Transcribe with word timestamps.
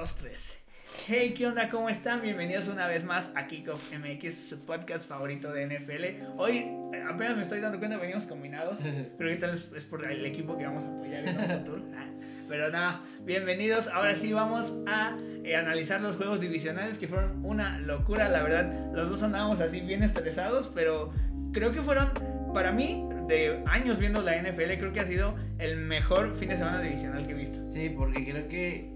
Dos, 0.00 0.16
tres. 0.16 0.58
Hey, 1.06 1.34
¿qué 1.38 1.46
onda? 1.46 1.68
¿Cómo 1.68 1.88
están? 1.88 2.20
Bienvenidos 2.20 2.66
una 2.66 2.88
vez 2.88 3.04
más 3.04 3.30
a 3.36 3.46
Kickoff 3.46 3.92
MX, 3.96 4.48
su 4.48 4.66
podcast 4.66 5.08
favorito 5.08 5.52
de 5.52 5.66
NFL. 5.68 6.36
Hoy 6.36 6.66
eh, 6.92 7.04
apenas 7.08 7.36
me 7.36 7.42
estoy 7.42 7.60
dando 7.60 7.78
cuenta, 7.78 7.96
venimos 7.98 8.26
combinados, 8.26 8.78
pero 9.16 9.30
ahorita 9.30 9.52
es, 9.52 9.70
es 9.76 9.84
por 9.84 10.04
el 10.04 10.26
equipo 10.26 10.58
que 10.58 10.64
vamos 10.64 10.84
a 10.84 10.88
apoyar 10.88 11.28
en 11.28 11.38
el 11.38 11.58
futuro. 11.58 11.84
Ah, 11.96 12.08
Pero 12.48 12.70
nada, 12.70 13.02
bienvenidos. 13.22 13.86
Ahora 13.86 14.16
sí 14.16 14.32
vamos 14.32 14.74
a 14.88 15.16
eh, 15.44 15.54
analizar 15.54 16.00
los 16.00 16.16
juegos 16.16 16.40
divisionales 16.40 16.98
que 16.98 17.06
fueron 17.06 17.44
una 17.44 17.78
locura. 17.78 18.28
La 18.28 18.42
verdad, 18.42 18.92
los 18.92 19.08
dos 19.08 19.22
andábamos 19.22 19.60
así 19.60 19.80
bien 19.80 20.02
estresados, 20.02 20.72
pero 20.74 21.12
creo 21.52 21.70
que 21.70 21.82
fueron, 21.82 22.10
para 22.52 22.72
mí, 22.72 23.06
de 23.28 23.62
años 23.66 24.00
viendo 24.00 24.20
la 24.22 24.36
NFL, 24.42 24.72
creo 24.76 24.92
que 24.92 24.98
ha 24.98 25.06
sido 25.06 25.36
el 25.58 25.76
mejor 25.76 26.34
fin 26.34 26.48
de 26.48 26.56
semana 26.56 26.80
divisional 26.80 27.24
que 27.28 27.32
he 27.32 27.36
visto. 27.36 27.58
Sí, 27.72 27.90
porque 27.90 28.24
creo 28.24 28.48
que 28.48 28.93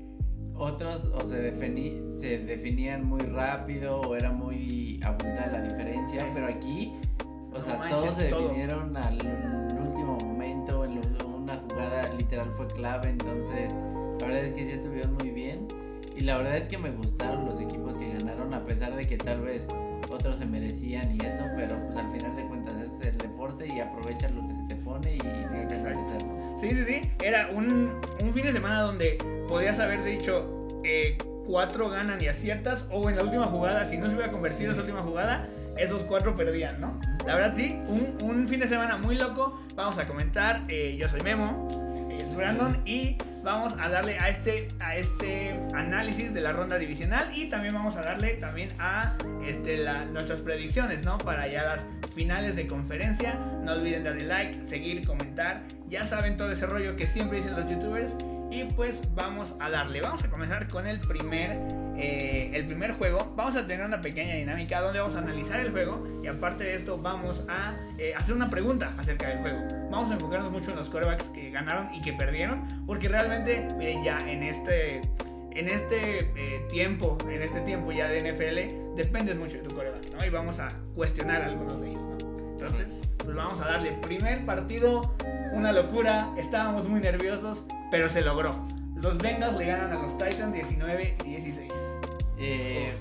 otros 0.58 1.04
o 1.14 1.24
se, 1.24 1.52
defini- 1.52 2.14
se 2.14 2.38
definían 2.38 3.04
muy 3.06 3.20
rápido 3.22 4.00
o 4.00 4.14
era 4.16 4.32
muy 4.32 5.00
abultada 5.04 5.46
la 5.52 5.60
diferencia, 5.62 6.22
Sí. 6.22 6.28
pero 6.34 6.46
aquí, 6.46 6.92
o 7.24 7.54
No 7.54 7.60
sea, 7.60 7.76
manches, 7.78 7.98
todos 8.00 8.12
se 8.14 8.28
todo. 8.28 8.42
definieron 8.48 8.96
al 8.96 9.14
último 9.80 10.18
momento, 10.18 10.84
en 10.84 10.98
una 11.24 11.56
jugada 11.56 12.10
literal 12.16 12.50
fue 12.56 12.66
clave, 12.68 13.10
entonces 13.10 13.72
la 14.20 14.26
verdad 14.26 14.44
es 14.44 14.52
que 14.52 14.64
sí 14.64 14.72
estuvieron 14.72 15.14
muy 15.14 15.30
bien 15.30 15.66
y 16.16 16.22
la 16.22 16.36
verdad 16.38 16.56
es 16.56 16.66
que 16.68 16.76
me 16.78 16.90
gustaron 16.90 17.46
los 17.46 17.60
equipos 17.60 17.96
que 17.96 18.12
ganaron 18.14 18.52
a 18.52 18.64
pesar 18.66 18.94
de 18.96 19.06
que 19.06 19.16
tal 19.16 19.40
vez 19.42 19.66
otros 20.10 20.36
se 20.38 20.46
merecían 20.46 21.14
y 21.14 21.20
eso, 21.24 21.44
pero 21.56 21.76
pues 21.86 21.96
al 21.96 22.10
final 22.12 22.34
de 22.36 22.44
cuentas 22.46 22.57
es 23.00 23.08
el 23.08 23.18
deporte 23.18 23.66
y 23.66 23.80
aprovechas 23.80 24.30
lo 24.32 24.46
que 24.46 24.54
se 24.54 24.62
te 24.68 24.76
pone 24.76 25.16
y 25.16 25.18
tienes 25.18 25.68
que. 25.68 25.74
Sí, 26.58 26.70
sí, 26.74 26.84
sí. 26.84 27.10
Era 27.22 27.48
un, 27.52 27.92
un 28.20 28.32
fin 28.34 28.44
de 28.44 28.52
semana 28.52 28.82
donde 28.82 29.18
podías 29.48 29.78
haber 29.78 30.02
dicho 30.02 30.80
eh, 30.84 31.18
cuatro 31.46 31.88
ganan 31.88 32.20
y 32.20 32.28
aciertas, 32.28 32.86
o 32.90 33.08
en 33.08 33.16
la 33.16 33.22
última 33.22 33.46
jugada, 33.46 33.84
si 33.84 33.96
no 33.96 34.06
se 34.06 34.14
hubiera 34.14 34.30
convertido 34.32 34.72
esa 34.72 34.80
última 34.80 35.02
jugada, 35.02 35.48
esos 35.76 36.02
cuatro 36.02 36.34
perdían, 36.34 36.80
¿no? 36.80 37.00
La 37.26 37.36
verdad, 37.36 37.54
sí, 37.54 37.80
un, 37.86 38.18
un 38.22 38.48
fin 38.48 38.60
de 38.60 38.68
semana 38.68 38.96
muy 38.96 39.16
loco. 39.16 39.60
Vamos 39.74 39.98
a 39.98 40.06
comentar. 40.06 40.64
eh, 40.68 40.96
yo 40.98 41.08
soy 41.08 41.20
Memo, 41.20 41.68
él 42.10 42.20
es 42.20 42.34
Brandon, 42.34 42.82
y 42.84 43.16
vamos 43.48 43.74
a 43.80 43.88
darle 43.88 44.18
a 44.18 44.28
este, 44.28 44.68
a 44.80 44.96
este 44.96 45.58
análisis 45.74 46.34
de 46.34 46.40
la 46.40 46.52
ronda 46.52 46.76
divisional 46.78 47.30
y 47.34 47.48
también 47.48 47.74
vamos 47.74 47.96
a 47.96 48.02
darle 48.02 48.34
también 48.34 48.70
a 48.78 49.16
este, 49.46 49.78
la- 49.78 50.04
nuestras 50.04 50.40
predicciones, 50.40 51.02
¿no? 51.02 51.18
Para 51.18 51.48
ya 51.48 51.64
las 51.64 51.86
finales 52.14 52.56
de 52.56 52.66
conferencia. 52.66 53.34
No 53.64 53.72
olviden 53.72 54.04
darle 54.04 54.24
like, 54.26 54.64
seguir, 54.64 55.06
comentar. 55.06 55.62
Ya 55.88 56.04
saben 56.06 56.36
todo 56.36 56.50
ese 56.52 56.66
rollo 56.66 56.96
que 56.96 57.06
siempre 57.06 57.38
dicen 57.38 57.56
los 57.56 57.68
youtubers. 57.70 58.12
Y 58.50 58.64
pues 58.64 59.02
vamos 59.14 59.54
a 59.60 59.68
darle. 59.68 60.00
Vamos 60.00 60.24
a 60.24 60.30
comenzar 60.30 60.68
con 60.68 60.86
el 60.86 61.00
primer, 61.00 61.58
eh, 61.96 62.50
el 62.54 62.66
primer 62.66 62.92
juego. 62.92 63.32
Vamos 63.36 63.56
a 63.56 63.66
tener 63.66 63.84
una 63.84 64.00
pequeña 64.00 64.34
dinámica 64.34 64.80
donde 64.80 65.00
vamos 65.00 65.16
a 65.16 65.18
analizar 65.18 65.60
el 65.60 65.70
juego. 65.70 66.20
Y 66.22 66.28
aparte 66.28 66.64
de 66.64 66.74
esto, 66.74 66.96
vamos 66.96 67.44
a 67.48 67.76
eh, 67.98 68.14
hacer 68.16 68.34
una 68.34 68.48
pregunta 68.48 68.94
acerca 68.96 69.28
del 69.28 69.40
juego. 69.40 69.60
Vamos 69.90 70.10
a 70.10 70.14
enfocarnos 70.14 70.50
mucho 70.50 70.70
en 70.70 70.76
los 70.76 70.88
quarterbacks 70.88 71.28
que 71.28 71.50
ganaron 71.50 71.94
y 71.94 72.00
que 72.00 72.14
perdieron. 72.14 72.84
Porque 72.86 73.08
realmente, 73.08 73.68
miren, 73.76 74.02
ya 74.02 74.18
en 74.30 74.42
este, 74.42 75.02
en 75.52 75.68
este 75.68 76.20
eh, 76.34 76.66
tiempo, 76.70 77.18
en 77.28 77.42
este 77.42 77.60
tiempo 77.60 77.92
ya 77.92 78.08
de 78.08 78.32
NFL, 78.32 78.96
dependes 78.96 79.36
mucho 79.36 79.58
de 79.58 79.62
tu 79.64 79.74
quarterback, 79.74 80.10
¿no? 80.10 80.24
Y 80.24 80.30
vamos 80.30 80.58
a 80.58 80.72
cuestionar 80.94 81.42
algunos 81.42 81.82
de 81.82 81.90
ellos, 81.90 82.02
¿no? 82.02 82.18
Entonces, 82.52 83.02
pues 83.18 83.36
vamos 83.36 83.60
a 83.60 83.66
darle. 83.66 83.92
Primer 84.02 84.44
partido, 84.46 85.14
una 85.52 85.70
locura. 85.72 86.30
Estábamos 86.36 86.88
muy 86.88 87.00
nerviosos, 87.00 87.66
pero 87.90 88.08
se 88.08 88.22
logró. 88.22 88.54
Los 88.96 89.18
Bengals 89.18 89.56
le 89.56 89.66
ganan 89.66 89.92
a 89.92 90.02
los 90.02 90.18
Titans 90.18 90.54
19-16. 90.54 91.70
Eh, 92.40 92.92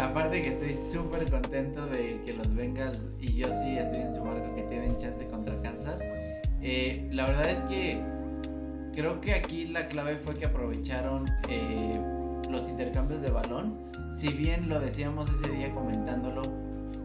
aparte 0.00 0.42
que 0.42 0.48
estoy 0.48 0.74
súper 0.74 1.28
contento 1.30 1.86
de 1.86 2.20
que 2.24 2.32
los 2.32 2.52
Bengals 2.54 2.98
y 3.20 3.34
yo 3.34 3.48
sí 3.62 3.76
estoy 3.76 4.00
en 4.00 4.14
su 4.14 4.22
barco 4.22 4.54
que 4.54 4.62
tienen 4.62 4.96
chance 4.98 5.26
contra 5.26 5.60
Kansas. 5.62 6.00
Eh, 6.60 7.08
la 7.12 7.26
verdad 7.26 7.50
es 7.50 7.60
que 7.62 8.00
creo 8.94 9.20
que 9.20 9.34
aquí 9.34 9.66
la 9.66 9.88
clave 9.88 10.16
fue 10.16 10.36
que 10.36 10.46
aprovecharon 10.46 11.28
eh, 11.48 12.00
los 12.50 12.68
intercambios 12.68 13.22
de 13.22 13.30
balón. 13.30 13.90
Si 14.14 14.28
bien 14.28 14.68
lo 14.68 14.80
decíamos 14.80 15.30
ese 15.30 15.52
día 15.52 15.72
comentándolo, 15.72 16.42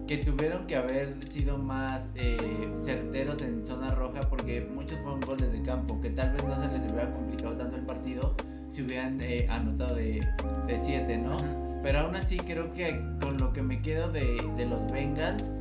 que 0.07 0.17
tuvieron 0.17 0.65
que 0.67 0.77
haber 0.77 1.17
sido 1.29 1.57
más 1.57 2.09
eh, 2.15 2.37
certeros 2.83 3.41
en 3.41 3.65
zona 3.65 3.91
roja 3.91 4.21
porque 4.29 4.61
muchos 4.61 4.99
fueron 5.01 5.19
goles 5.21 5.51
de 5.51 5.61
campo, 5.61 5.99
que 6.01 6.09
tal 6.09 6.31
vez 6.31 6.43
no 6.45 6.55
se 6.55 6.67
les 6.71 6.83
hubiera 6.83 7.11
complicado 7.11 7.57
tanto 7.57 7.75
el 7.75 7.85
partido 7.85 8.35
si 8.69 8.83
hubieran 8.83 9.19
eh, 9.21 9.47
anotado 9.49 9.95
de 9.95 10.25
7, 10.67 11.17
¿no? 11.17 11.37
Pero 11.83 11.99
aún 11.99 12.15
así 12.15 12.37
creo 12.37 12.73
que 12.73 13.01
con 13.21 13.37
lo 13.37 13.53
que 13.53 13.61
me 13.61 13.81
quedo 13.81 14.11
de, 14.11 14.41
de 14.55 14.65
los 14.65 14.91
Bengals, 14.91 15.51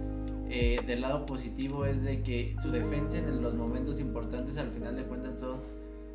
eh, 0.48 0.80
del 0.86 1.00
lado 1.00 1.26
positivo 1.26 1.84
es 1.84 2.04
de 2.04 2.22
que 2.22 2.56
su 2.62 2.70
defensa 2.70 3.18
en 3.18 3.42
los 3.42 3.54
momentos 3.54 4.00
importantes 4.00 4.56
al 4.58 4.70
final 4.70 4.96
de 4.96 5.02
cuentas 5.02 5.40
son 5.40 5.60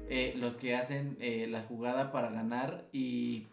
eh, 0.09 0.33
los 0.37 0.55
que 0.55 0.75
hacen 0.75 1.17
la 1.49 1.61
jugada 1.63 2.11
para 2.11 2.29
ganar 2.31 2.85
y 2.93 3.47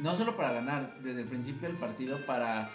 no 0.00 0.16
solo 0.16 0.36
para 0.36 0.52
ganar, 0.52 0.98
desde 1.02 1.22
el 1.22 1.26
principio 1.26 1.68
del 1.68 1.78
partido 1.78 2.24
para 2.26 2.70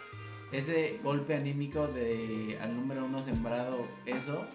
ese 0.51 0.99
golpe 1.03 1.35
anímico 1.35 1.87
de 1.87 2.57
al 2.61 2.75
número 2.75 3.05
uno 3.05 3.23
sembrado 3.23 3.87
eso 4.05 4.45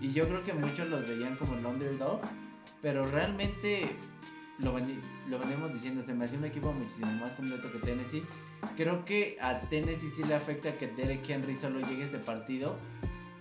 y 0.00 0.10
yo 0.12 0.26
creo 0.28 0.42
que 0.42 0.52
muchos 0.52 0.88
los 0.88 1.06
veían 1.06 1.36
como 1.36 1.54
el 1.54 1.64
underdog 1.64 2.20
pero 2.82 3.06
realmente 3.06 3.88
lo, 4.58 4.74
veni- 4.74 5.00
lo 5.28 5.38
venimos 5.38 5.72
diciendo, 5.72 6.02
se 6.02 6.14
me 6.14 6.24
hacía 6.24 6.38
un 6.38 6.44
equipo 6.46 6.72
muchísimo 6.72 7.10
más 7.12 7.32
completo 7.32 7.70
que 7.72 7.78
Tennessee. 7.78 8.22
Creo 8.76 9.04
que 9.04 9.36
a 9.40 9.60
Tennessee 9.62 10.08
sí 10.08 10.24
le 10.24 10.34
afecta 10.34 10.74
que 10.76 10.86
Derek 10.86 11.28
Henry 11.28 11.56
solo 11.56 11.80
llegue 11.80 12.02
a 12.02 12.06
este 12.06 12.18
partido, 12.18 12.78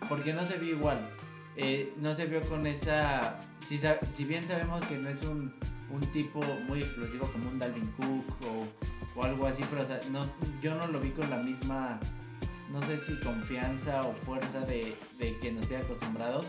porque 0.09 0.33
no 0.33 0.43
se 0.45 0.57
vio 0.57 0.75
igual. 0.75 1.09
Eh, 1.55 1.93
no 1.97 2.13
se 2.15 2.25
vio 2.25 2.41
con 2.41 2.67
esa... 2.67 3.39
Si, 3.65 3.79
si 4.11 4.25
bien 4.25 4.45
sabemos 4.47 4.83
que 4.85 4.97
no 4.97 5.07
es 5.09 5.23
un, 5.23 5.53
un 5.89 6.01
tipo 6.11 6.41
muy 6.67 6.79
explosivo 6.81 7.31
como 7.31 7.49
un 7.49 7.59
Dalvin 7.59 7.87
Cook 7.93 8.25
o, 8.47 8.65
o 9.15 9.23
algo 9.23 9.45
así, 9.47 9.63
pero 9.69 9.81
o 9.83 9.85
sea, 9.85 9.99
no, 10.11 10.25
yo 10.61 10.75
no 10.75 10.87
lo 10.87 10.99
vi 10.99 11.11
con 11.11 11.29
la 11.29 11.37
misma, 11.37 11.99
no 12.71 12.81
sé 12.85 12.97
si 12.97 13.15
confianza 13.19 14.03
o 14.03 14.13
fuerza 14.13 14.61
de, 14.61 14.95
de 15.19 15.37
que 15.39 15.51
nos 15.51 15.63
estoy 15.63 15.77
acostumbrados. 15.77 16.47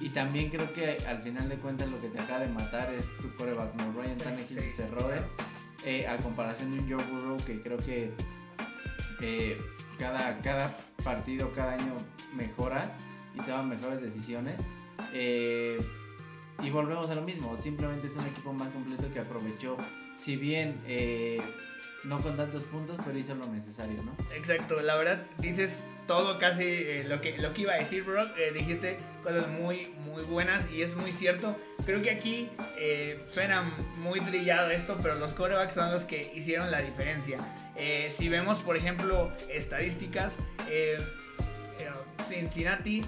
Y 0.00 0.08
también 0.08 0.50
creo 0.50 0.72
que 0.72 0.98
al 1.06 1.22
final 1.22 1.48
de 1.48 1.56
cuentas 1.58 1.88
lo 1.88 2.00
que 2.00 2.08
te 2.08 2.18
acaba 2.18 2.40
de 2.40 2.48
matar 2.48 2.92
es 2.92 3.04
tu 3.20 3.32
coreback, 3.36 3.74
¿no? 3.76 3.92
Ryan 3.92 4.18
Sí, 4.46 4.54
sí. 4.54 4.70
sus 4.70 4.78
errores. 4.80 5.24
eh, 5.84 6.06
a 6.06 6.16
comparación 6.18 6.72
de 6.72 6.78
un 6.80 6.90
Joe 6.90 7.04
Burrow 7.10 7.36
que 7.44 7.60
creo 7.60 7.76
que 7.78 8.12
eh, 9.20 9.60
cada, 9.98 10.38
cada 10.40 10.76
partido, 11.04 11.52
cada 11.52 11.74
año 11.74 11.96
mejora 12.34 12.96
y 13.34 13.38
toma 13.42 13.62
mejores 13.62 14.02
decisiones. 14.02 14.60
Eh, 15.12 15.80
y 16.62 16.70
volvemos 16.70 17.10
a 17.10 17.14
lo 17.14 17.22
mismo, 17.22 17.56
simplemente 17.60 18.06
es 18.06 18.16
un 18.16 18.26
equipo 18.26 18.52
más 18.52 18.68
completo 18.68 19.04
que 19.12 19.20
aprovechó, 19.20 19.76
si 20.20 20.36
bien 20.36 20.80
no 22.04 22.20
con 22.20 22.36
tantos 22.36 22.62
puntos, 22.64 22.96
pero 23.04 23.18
hizo 23.18 23.34
lo 23.34 23.46
necesario, 23.46 24.02
¿no? 24.02 24.16
Exacto, 24.34 24.80
la 24.80 24.96
verdad 24.96 25.24
dices 25.38 25.84
todo 26.06 26.38
casi 26.38 26.64
eh, 26.64 27.04
lo, 27.06 27.20
que, 27.20 27.38
lo 27.38 27.54
que 27.54 27.62
iba 27.62 27.74
a 27.74 27.76
decir, 27.76 28.02
Brock. 28.04 28.30
Eh, 28.36 28.52
dijiste 28.52 28.98
cosas 29.22 29.48
muy, 29.48 29.88
muy 30.04 30.22
buenas 30.24 30.68
y 30.70 30.82
es 30.82 30.96
muy 30.96 31.12
cierto. 31.12 31.56
Creo 31.84 32.02
que 32.02 32.10
aquí 32.10 32.50
eh, 32.76 33.24
suena 33.28 33.62
muy 33.96 34.20
trillado 34.20 34.70
esto, 34.70 34.98
pero 35.02 35.14
los 35.14 35.32
corebacks 35.32 35.74
son 35.74 35.92
los 35.92 36.04
que 36.04 36.32
hicieron 36.34 36.70
la 36.70 36.80
diferencia. 36.80 37.38
Si 38.10 38.28
vemos, 38.28 38.58
por 38.58 38.76
ejemplo, 38.76 39.32
estadísticas, 39.48 40.36
Cincinnati 42.22 43.04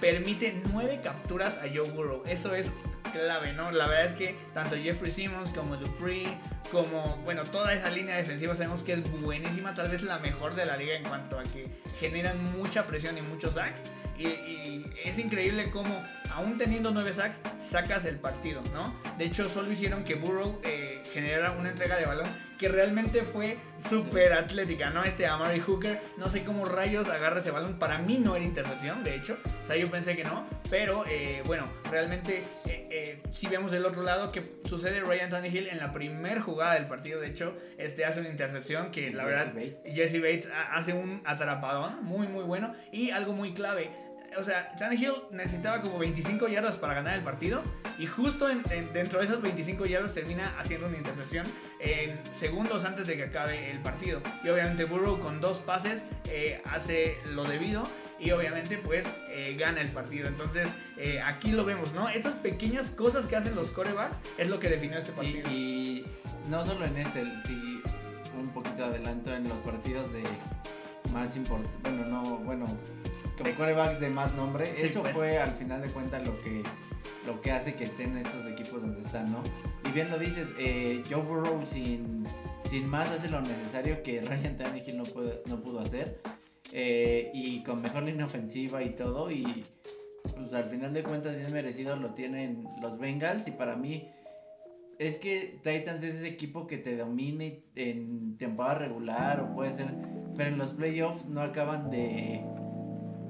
permite 0.00 0.60
nueve 0.72 1.00
capturas 1.02 1.56
a 1.58 1.68
Joe 1.72 1.90
Burrow. 1.90 2.22
Eso 2.26 2.54
es 2.54 2.70
clave, 3.12 3.52
¿no? 3.52 3.70
La 3.70 3.86
verdad 3.86 4.06
es 4.06 4.12
que 4.12 4.36
tanto 4.54 4.76
Jeffrey 4.76 5.10
Simmons 5.10 5.50
como 5.50 5.76
Dupree, 5.76 6.26
como, 6.70 7.16
bueno, 7.24 7.44
toda 7.44 7.72
esa 7.72 7.90
línea 7.90 8.16
defensiva 8.16 8.54
sabemos 8.54 8.82
que 8.82 8.94
es 8.94 9.20
buenísima, 9.20 9.74
tal 9.74 9.90
vez 9.90 10.02
la 10.02 10.18
mejor 10.18 10.54
de 10.54 10.66
la 10.66 10.76
liga 10.76 10.94
en 10.94 11.04
cuanto 11.04 11.38
a 11.38 11.42
que 11.42 11.68
generan 11.98 12.42
mucha 12.58 12.84
presión 12.86 13.16
y 13.18 13.22
muchos 13.22 13.54
sacks. 13.54 13.84
Y, 14.18 14.26
y 14.26 14.92
es 15.04 15.18
increíble 15.18 15.70
cómo, 15.70 16.04
aún 16.30 16.58
teniendo 16.58 16.90
nueve 16.90 17.12
sacks, 17.12 17.40
sacas 17.58 18.04
el 18.04 18.18
partido, 18.18 18.62
¿no? 18.72 19.00
De 19.16 19.24
hecho, 19.24 19.48
solo 19.48 19.70
hicieron 19.70 20.04
que 20.04 20.16
Burrow 20.16 20.60
eh, 20.64 21.02
generara 21.12 21.52
una 21.52 21.70
entrega 21.70 21.96
de 21.96 22.06
balón 22.06 22.28
que 22.58 22.68
realmente 22.68 23.22
fue 23.22 23.56
súper 23.78 24.32
atlética, 24.32 24.90
¿no? 24.90 25.04
Este 25.04 25.26
Amari 25.26 25.60
Hooker, 25.60 26.00
no 26.16 26.28
sé 26.28 26.42
cómo 26.42 26.64
rayos 26.64 27.08
agarra 27.08 27.40
ese 27.40 27.52
balón, 27.52 27.78
para 27.78 27.98
mí 27.98 28.18
no 28.18 28.34
era 28.34 28.44
intercepción, 28.44 29.04
de 29.04 29.14
hecho, 29.14 29.38
o 29.62 29.66
sea, 29.66 29.76
yo 29.76 29.88
pensé 29.88 30.16
que 30.16 30.24
no, 30.24 30.44
pero 30.68 31.04
eh, 31.06 31.42
bueno, 31.46 31.68
realmente 31.88 32.44
eh, 32.66 32.88
eh, 33.02 33.22
si 33.30 33.46
vemos 33.48 33.70
del 33.72 33.84
otro 33.84 34.02
lado 34.02 34.32
que 34.32 34.56
sucede 34.64 35.00
Ryan 35.00 35.30
Tannehill 35.30 35.68
en 35.68 35.78
la 35.78 35.92
primer 35.92 36.40
jugada 36.40 36.74
del 36.74 36.86
partido, 36.86 37.20
de 37.20 37.28
hecho, 37.28 37.56
este 37.76 38.04
hace 38.04 38.20
una 38.20 38.28
intercepción 38.28 38.90
que 38.90 39.10
la 39.10 39.24
Jesse 39.24 39.30
verdad 39.30 39.52
Bates. 39.54 39.94
Jesse 39.94 40.20
Bates 40.20 40.50
ha- 40.50 40.76
hace 40.76 40.92
un 40.92 41.22
atrapadón 41.24 42.04
muy 42.04 42.26
muy 42.28 42.44
bueno 42.44 42.74
y 42.92 43.10
algo 43.10 43.32
muy 43.32 43.52
clave. 43.52 43.90
o 44.36 44.42
sea, 44.42 44.72
Tannehill 44.76 45.12
necesitaba 45.32 45.80
como 45.80 45.98
25 45.98 46.48
yardas 46.48 46.76
para 46.76 46.94
ganar 46.94 47.14
el 47.16 47.22
partido 47.22 47.62
y 47.98 48.06
justo 48.06 48.48
en, 48.50 48.62
dentro 48.92 49.18
de 49.20 49.24
esas 49.24 49.40
25 49.40 49.86
yardas 49.86 50.14
termina 50.14 50.54
haciendo 50.58 50.86
una 50.86 50.98
intercepción 50.98 51.46
en 51.80 52.18
segundos 52.34 52.84
antes 52.84 53.06
de 53.06 53.16
que 53.16 53.24
acabe 53.24 53.70
el 53.70 53.78
partido. 53.80 54.20
Y 54.44 54.48
obviamente 54.50 54.84
Burrow 54.84 55.18
con 55.18 55.40
dos 55.40 55.58
pases 55.60 56.04
eh, 56.28 56.60
hace 56.66 57.16
lo 57.26 57.44
debido 57.44 57.88
y 58.18 58.30
obviamente 58.30 58.78
pues 58.78 59.14
eh, 59.30 59.56
gana 59.58 59.80
el 59.80 59.88
partido. 59.88 60.28
Entonces 60.28 60.68
eh, 60.96 61.20
aquí 61.20 61.52
lo 61.52 61.64
vemos, 61.64 61.92
¿no? 61.94 62.08
Esas 62.08 62.34
pequeñas 62.34 62.90
cosas 62.90 63.26
que 63.26 63.36
hacen 63.36 63.54
los 63.54 63.70
corebacks 63.70 64.20
es 64.36 64.48
lo 64.48 64.58
que 64.58 64.68
definió 64.68 64.98
este 64.98 65.12
partido. 65.12 65.48
Y, 65.50 66.04
no 66.48 66.64
solo 66.64 66.86
en 66.86 66.96
este, 66.96 67.24
sí, 67.46 67.82
un 68.38 68.48
poquito 68.48 68.84
adelanto 68.84 69.34
en 69.34 69.48
los 69.48 69.58
partidos 69.58 70.10
de 70.12 70.22
más 71.12 71.36
importantes, 71.36 71.80
bueno, 71.82 72.06
no, 72.06 72.38
bueno, 72.38 72.66
con 73.36 73.52
corebacks 73.52 74.00
de 74.00 74.08
más 74.08 74.32
nombre, 74.34 74.72
eso 74.76 75.02
pues. 75.02 75.14
fue 75.14 75.38
al 75.38 75.52
final 75.52 75.82
de 75.82 75.90
cuentas 75.90 76.26
lo 76.26 76.40
que 76.40 76.62
lo 77.26 77.42
que 77.42 77.52
hace 77.52 77.74
que 77.74 77.84
estén 77.84 78.16
esos 78.16 78.46
equipos 78.46 78.80
donde 78.80 79.02
están, 79.02 79.30
¿no? 79.30 79.42
Y 79.86 79.92
bien 79.92 80.08
lo 80.08 80.18
dices, 80.18 80.48
eh, 80.58 81.04
Joe 81.10 81.22
Burrow 81.22 81.66
sin, 81.66 82.24
sin 82.66 82.88
más 82.88 83.08
hace 83.08 83.28
lo 83.28 83.42
necesario 83.42 84.02
que 84.02 84.22
Ryan 84.22 84.56
Tannehill 84.56 84.96
no, 84.96 85.04
no 85.44 85.60
pudo 85.60 85.80
hacer. 85.80 86.20
Eh, 86.72 87.30
y 87.32 87.62
con 87.62 87.80
mejor 87.80 88.02
línea 88.02 88.26
ofensiva 88.26 88.82
y 88.82 88.90
todo. 88.90 89.30
Y 89.30 89.64
pues 90.34 90.52
al 90.52 90.64
final 90.64 90.92
de 90.92 91.02
cuentas 91.02 91.36
bien 91.36 91.52
merecido 91.52 91.96
lo 91.96 92.14
tienen 92.14 92.68
los 92.80 92.98
Bengals. 92.98 93.48
Y 93.48 93.52
para 93.52 93.76
mí 93.76 94.08
es 94.98 95.16
que 95.16 95.60
Titans 95.62 96.02
es 96.02 96.16
ese 96.16 96.28
equipo 96.28 96.66
que 96.66 96.78
te 96.78 96.96
domine 96.96 97.64
en 97.74 98.36
temporada 98.36 98.78
regular 98.80 99.40
o 99.40 99.54
puede 99.54 99.74
ser... 99.74 99.86
Pero 100.36 100.50
en 100.50 100.58
los 100.58 100.70
playoffs 100.70 101.26
no 101.26 101.40
acaban 101.40 101.90
de, 101.90 102.44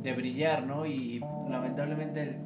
de 0.02 0.12
brillar, 0.12 0.66
¿no? 0.66 0.84
Y 0.84 1.20
lamentablemente 1.48 2.38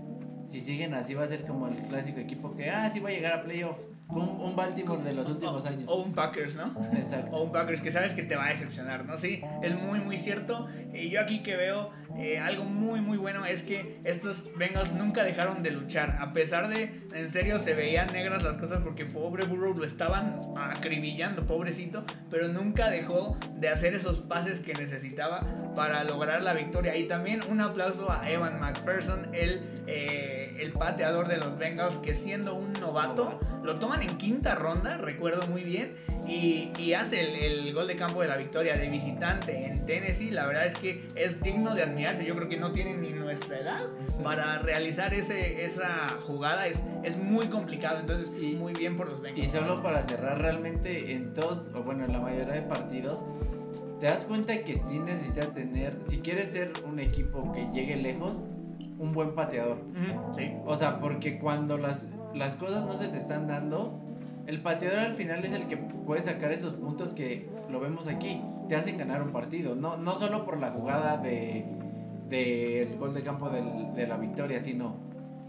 si 0.44 0.60
siguen 0.60 0.94
así 0.94 1.14
va 1.14 1.24
a 1.24 1.28
ser 1.28 1.44
como 1.44 1.68
el 1.68 1.76
clásico 1.82 2.20
equipo 2.20 2.54
que, 2.54 2.70
ah, 2.70 2.90
sí 2.90 3.00
va 3.00 3.10
a 3.10 3.12
llegar 3.12 3.32
a 3.32 3.44
playoffs 3.44 3.80
un, 4.20 4.56
Baltimore 4.56 5.02
de 5.02 5.14
los 5.14 5.28
últimos 5.28 5.64
años. 5.66 5.84
O 5.86 6.02
un 6.02 6.12
Packers, 6.12 6.56
¿no? 6.56 6.74
Exacto. 6.92 7.36
O 7.36 7.44
un 7.44 7.52
Packers 7.52 7.80
que 7.80 7.90
sabes 7.90 8.12
que 8.12 8.22
te 8.22 8.36
va 8.36 8.46
a 8.46 8.48
decepcionar, 8.48 9.04
¿no? 9.04 9.16
Sí, 9.16 9.42
es 9.62 9.74
muy, 9.74 10.00
muy 10.00 10.18
cierto. 10.18 10.68
Y 10.92 11.08
yo 11.08 11.20
aquí 11.20 11.42
que 11.42 11.56
veo 11.56 11.90
eh, 12.16 12.38
algo 12.38 12.64
muy, 12.64 13.00
muy 13.00 13.16
bueno 13.16 13.44
es 13.44 13.62
que 13.62 14.00
estos 14.04 14.50
Bengals 14.56 14.92
nunca 14.94 15.24
dejaron 15.24 15.62
de 15.62 15.70
luchar. 15.70 16.18
A 16.20 16.32
pesar 16.32 16.68
de, 16.68 17.02
en 17.14 17.30
serio, 17.30 17.58
se 17.58 17.74
veían 17.74 18.12
negras 18.12 18.42
las 18.42 18.58
cosas 18.58 18.80
porque 18.80 19.06
pobre 19.06 19.44
Burrow 19.44 19.74
lo 19.74 19.84
estaban 19.84 20.40
acribillando, 20.56 21.46
pobrecito. 21.46 22.04
Pero 22.30 22.48
nunca 22.48 22.90
dejó 22.90 23.38
de 23.54 23.68
hacer 23.68 23.94
esos 23.94 24.20
pases 24.20 24.60
que 24.60 24.74
necesitaba 24.74 25.40
para 25.74 26.04
lograr 26.04 26.42
la 26.42 26.52
victoria. 26.52 26.96
Y 26.96 27.04
también 27.04 27.40
un 27.48 27.60
aplauso 27.60 28.10
a 28.10 28.28
Evan 28.30 28.60
McPherson, 28.60 29.34
el, 29.34 29.62
eh, 29.86 30.56
el 30.60 30.72
pateador 30.72 31.28
de 31.28 31.38
los 31.38 31.58
Bengals, 31.58 31.96
que 31.98 32.14
siendo 32.14 32.54
un 32.54 32.72
novato, 32.74 33.40
lo 33.62 33.74
toman 33.76 34.02
en 34.02 34.18
quinta 34.18 34.54
ronda, 34.54 34.96
recuerdo 34.96 35.46
muy 35.46 35.64
bien, 35.64 35.94
y, 36.26 36.92
hace 36.92 37.46
el, 37.46 37.72
gol 37.72 37.88
de 37.88 37.96
campo 37.96 38.22
de 38.22 38.28
la 38.28 38.36
victoria 38.36 38.76
de 38.76 38.88
visitante 38.88 39.66
en 39.66 39.84
Tennessee. 39.86 40.30
La 40.30 40.46
verdad 40.46 40.66
es 40.66 40.74
que 40.74 41.04
es 41.14 41.42
digno 41.42 41.74
de 41.74 41.82
Yo 42.24 42.34
creo 42.36 42.48
que 42.48 42.56
no 42.56 42.72
tiene 42.72 42.94
ni 42.94 43.10
nuestra 43.10 43.58
edad 43.58 43.80
para 44.22 44.58
realizar 44.58 45.14
ese, 45.14 45.64
esa 45.64 46.08
jugada. 46.20 46.66
Es, 46.66 46.84
es 47.02 47.16
muy 47.16 47.46
complicado, 47.46 48.00
entonces 48.00 48.32
muy 48.58 48.72
bien 48.72 48.96
por 48.96 49.10
los 49.10 49.20
Bengals. 49.20 49.46
Y 49.46 49.50
solo 49.50 49.82
para 49.82 50.02
cerrar, 50.02 50.40
realmente 50.40 51.12
en 51.12 51.32
todos, 51.34 51.64
o 51.74 51.82
bueno, 51.82 52.04
en 52.04 52.12
la 52.12 52.20
mayoría 52.20 52.52
de 52.52 52.62
partidos, 52.62 53.24
te 54.00 54.06
das 54.06 54.24
cuenta 54.24 54.64
que 54.64 54.76
sí 54.76 54.98
necesitas 54.98 55.52
tener, 55.52 55.96
si 56.06 56.18
quieres 56.18 56.46
ser 56.46 56.72
un 56.84 56.98
equipo 56.98 57.52
que 57.52 57.68
llegue 57.72 57.96
lejos, 57.96 58.40
un 58.98 59.12
buen 59.12 59.34
pateador. 59.34 59.78
sí. 60.34 60.52
O 60.66 60.76
sea, 60.76 61.00
porque 61.00 61.38
cuando 61.38 61.78
las, 61.78 62.06
las 62.34 62.56
cosas 62.56 62.84
no 62.84 62.96
se 62.98 63.08
te 63.08 63.18
están 63.18 63.46
dando, 63.46 64.00
el 64.46 64.60
pateador 64.60 64.98
al 64.98 65.14
final 65.14 65.44
es 65.44 65.52
el 65.52 65.68
que 65.68 65.76
puede 65.76 66.22
sacar 66.22 66.52
esos 66.52 66.74
puntos 66.74 67.12
que 67.12 67.48
lo 67.70 67.80
vemos 67.80 68.08
aquí, 68.08 68.42
te 68.68 68.74
hacen 68.74 68.98
ganar 68.98 69.22
un 69.22 69.32
partido. 69.32 69.74
No, 69.74 69.96
no 69.96 70.18
solo 70.18 70.44
por 70.44 70.58
la 70.58 70.70
jugada 70.70 71.16
de 71.18 71.64
del 72.32 72.96
gol 72.96 73.12
de 73.12 73.22
campo 73.22 73.50
de 73.50 74.06
la 74.06 74.16
victoria, 74.16 74.62
sino 74.62 74.96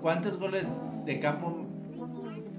cuántos 0.01 0.37
goles 0.37 0.65
de 1.05 1.19
campo 1.19 1.65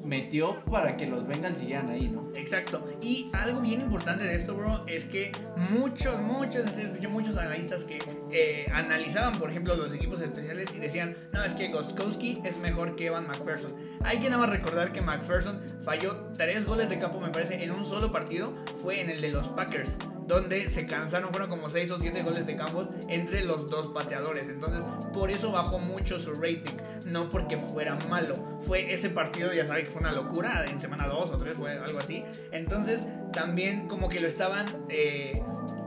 metió 0.05 0.65
para 0.65 0.97
que 0.97 1.07
los 1.07 1.27
Bengals 1.27 1.59
sigan 1.59 1.89
ahí, 1.89 2.09
¿no? 2.09 2.29
Exacto. 2.35 2.87
Y 3.01 3.31
algo 3.33 3.61
bien 3.61 3.81
importante 3.81 4.25
de 4.25 4.35
esto, 4.35 4.55
bro, 4.55 4.87
es 4.87 5.07
que 5.07 5.33
muchos, 5.71 6.21
muchos, 6.21 6.77
escuché 6.77 7.09
muchos 7.09 7.37
analistas 7.37 7.85
que 7.85 7.99
eh, 8.37 8.67
analizaban, 8.73 9.39
por 9.39 9.49
ejemplo, 9.49 9.77
los 9.77 9.95
equipos 9.95 10.21
especiales 10.21 10.69
y 10.75 10.81
decían, 10.81 11.17
no, 11.33 11.45
es 11.45 11.53
que 11.53 11.69
Gostkowski 11.69 12.43
es 12.45 12.59
mejor 12.59 12.97
que 12.97 13.07
Evan 13.07 13.29
McPherson. 13.29 13.73
Hay 14.03 14.19
que 14.19 14.29
nada 14.29 14.41
más 14.41 14.51
recordar 14.51 14.93
que 14.93 15.01
McPherson 15.01 15.63
falló 15.85 16.33
tres 16.37 16.67
goles 16.67 16.89
de 16.89 16.99
campo, 16.99 17.21
me 17.21 17.31
parece, 17.31 17.63
en 17.63 17.71
un 17.71 17.85
solo 17.85 18.11
partido, 18.11 18.53
fue 18.83 19.01
en 19.01 19.11
el 19.11 19.21
de 19.21 19.31
los 19.31 19.47
Packers 19.51 19.99
donde 20.27 20.69
se 20.69 20.87
cansaron, 20.87 21.31
fueron 21.31 21.49
como 21.49 21.69
6 21.69 21.91
o 21.93 21.99
7 21.99 22.23
goles 22.23 22.45
de 22.45 22.57
campo 22.57 22.89
entre 23.09 23.45
los 23.45 23.71
dos 23.71 23.89
pateadores. 23.89 24.49
Entonces, 24.49 24.85
por 25.13 25.31
eso 25.31 25.53
bajó 25.53 25.79
mucho 25.79 26.19
su 26.19 26.35
rating, 26.35 26.77
no 27.07 27.29
porque 27.29 27.57
fuera 27.57 27.95
malo. 28.09 28.35
Fue 28.63 28.93
ese 28.93 29.11
partido, 29.11 29.53
ya 29.53 29.65
saben 29.65 29.85
que 29.85 29.93
fue 29.93 30.01
una 30.01 30.13
locura, 30.13 30.65
en 30.69 30.81
semana 30.81 31.07
2 31.07 31.31
o 31.31 31.39
3 31.39 31.57
fue 31.57 31.71
algo 31.79 32.01
así. 32.01 32.25
Entonces, 32.51 33.07
también 33.33 33.87
como 33.87 34.09
que 34.09 34.19
lo 34.19 34.27
estaban... 34.27 34.67
Eh, 34.89 35.41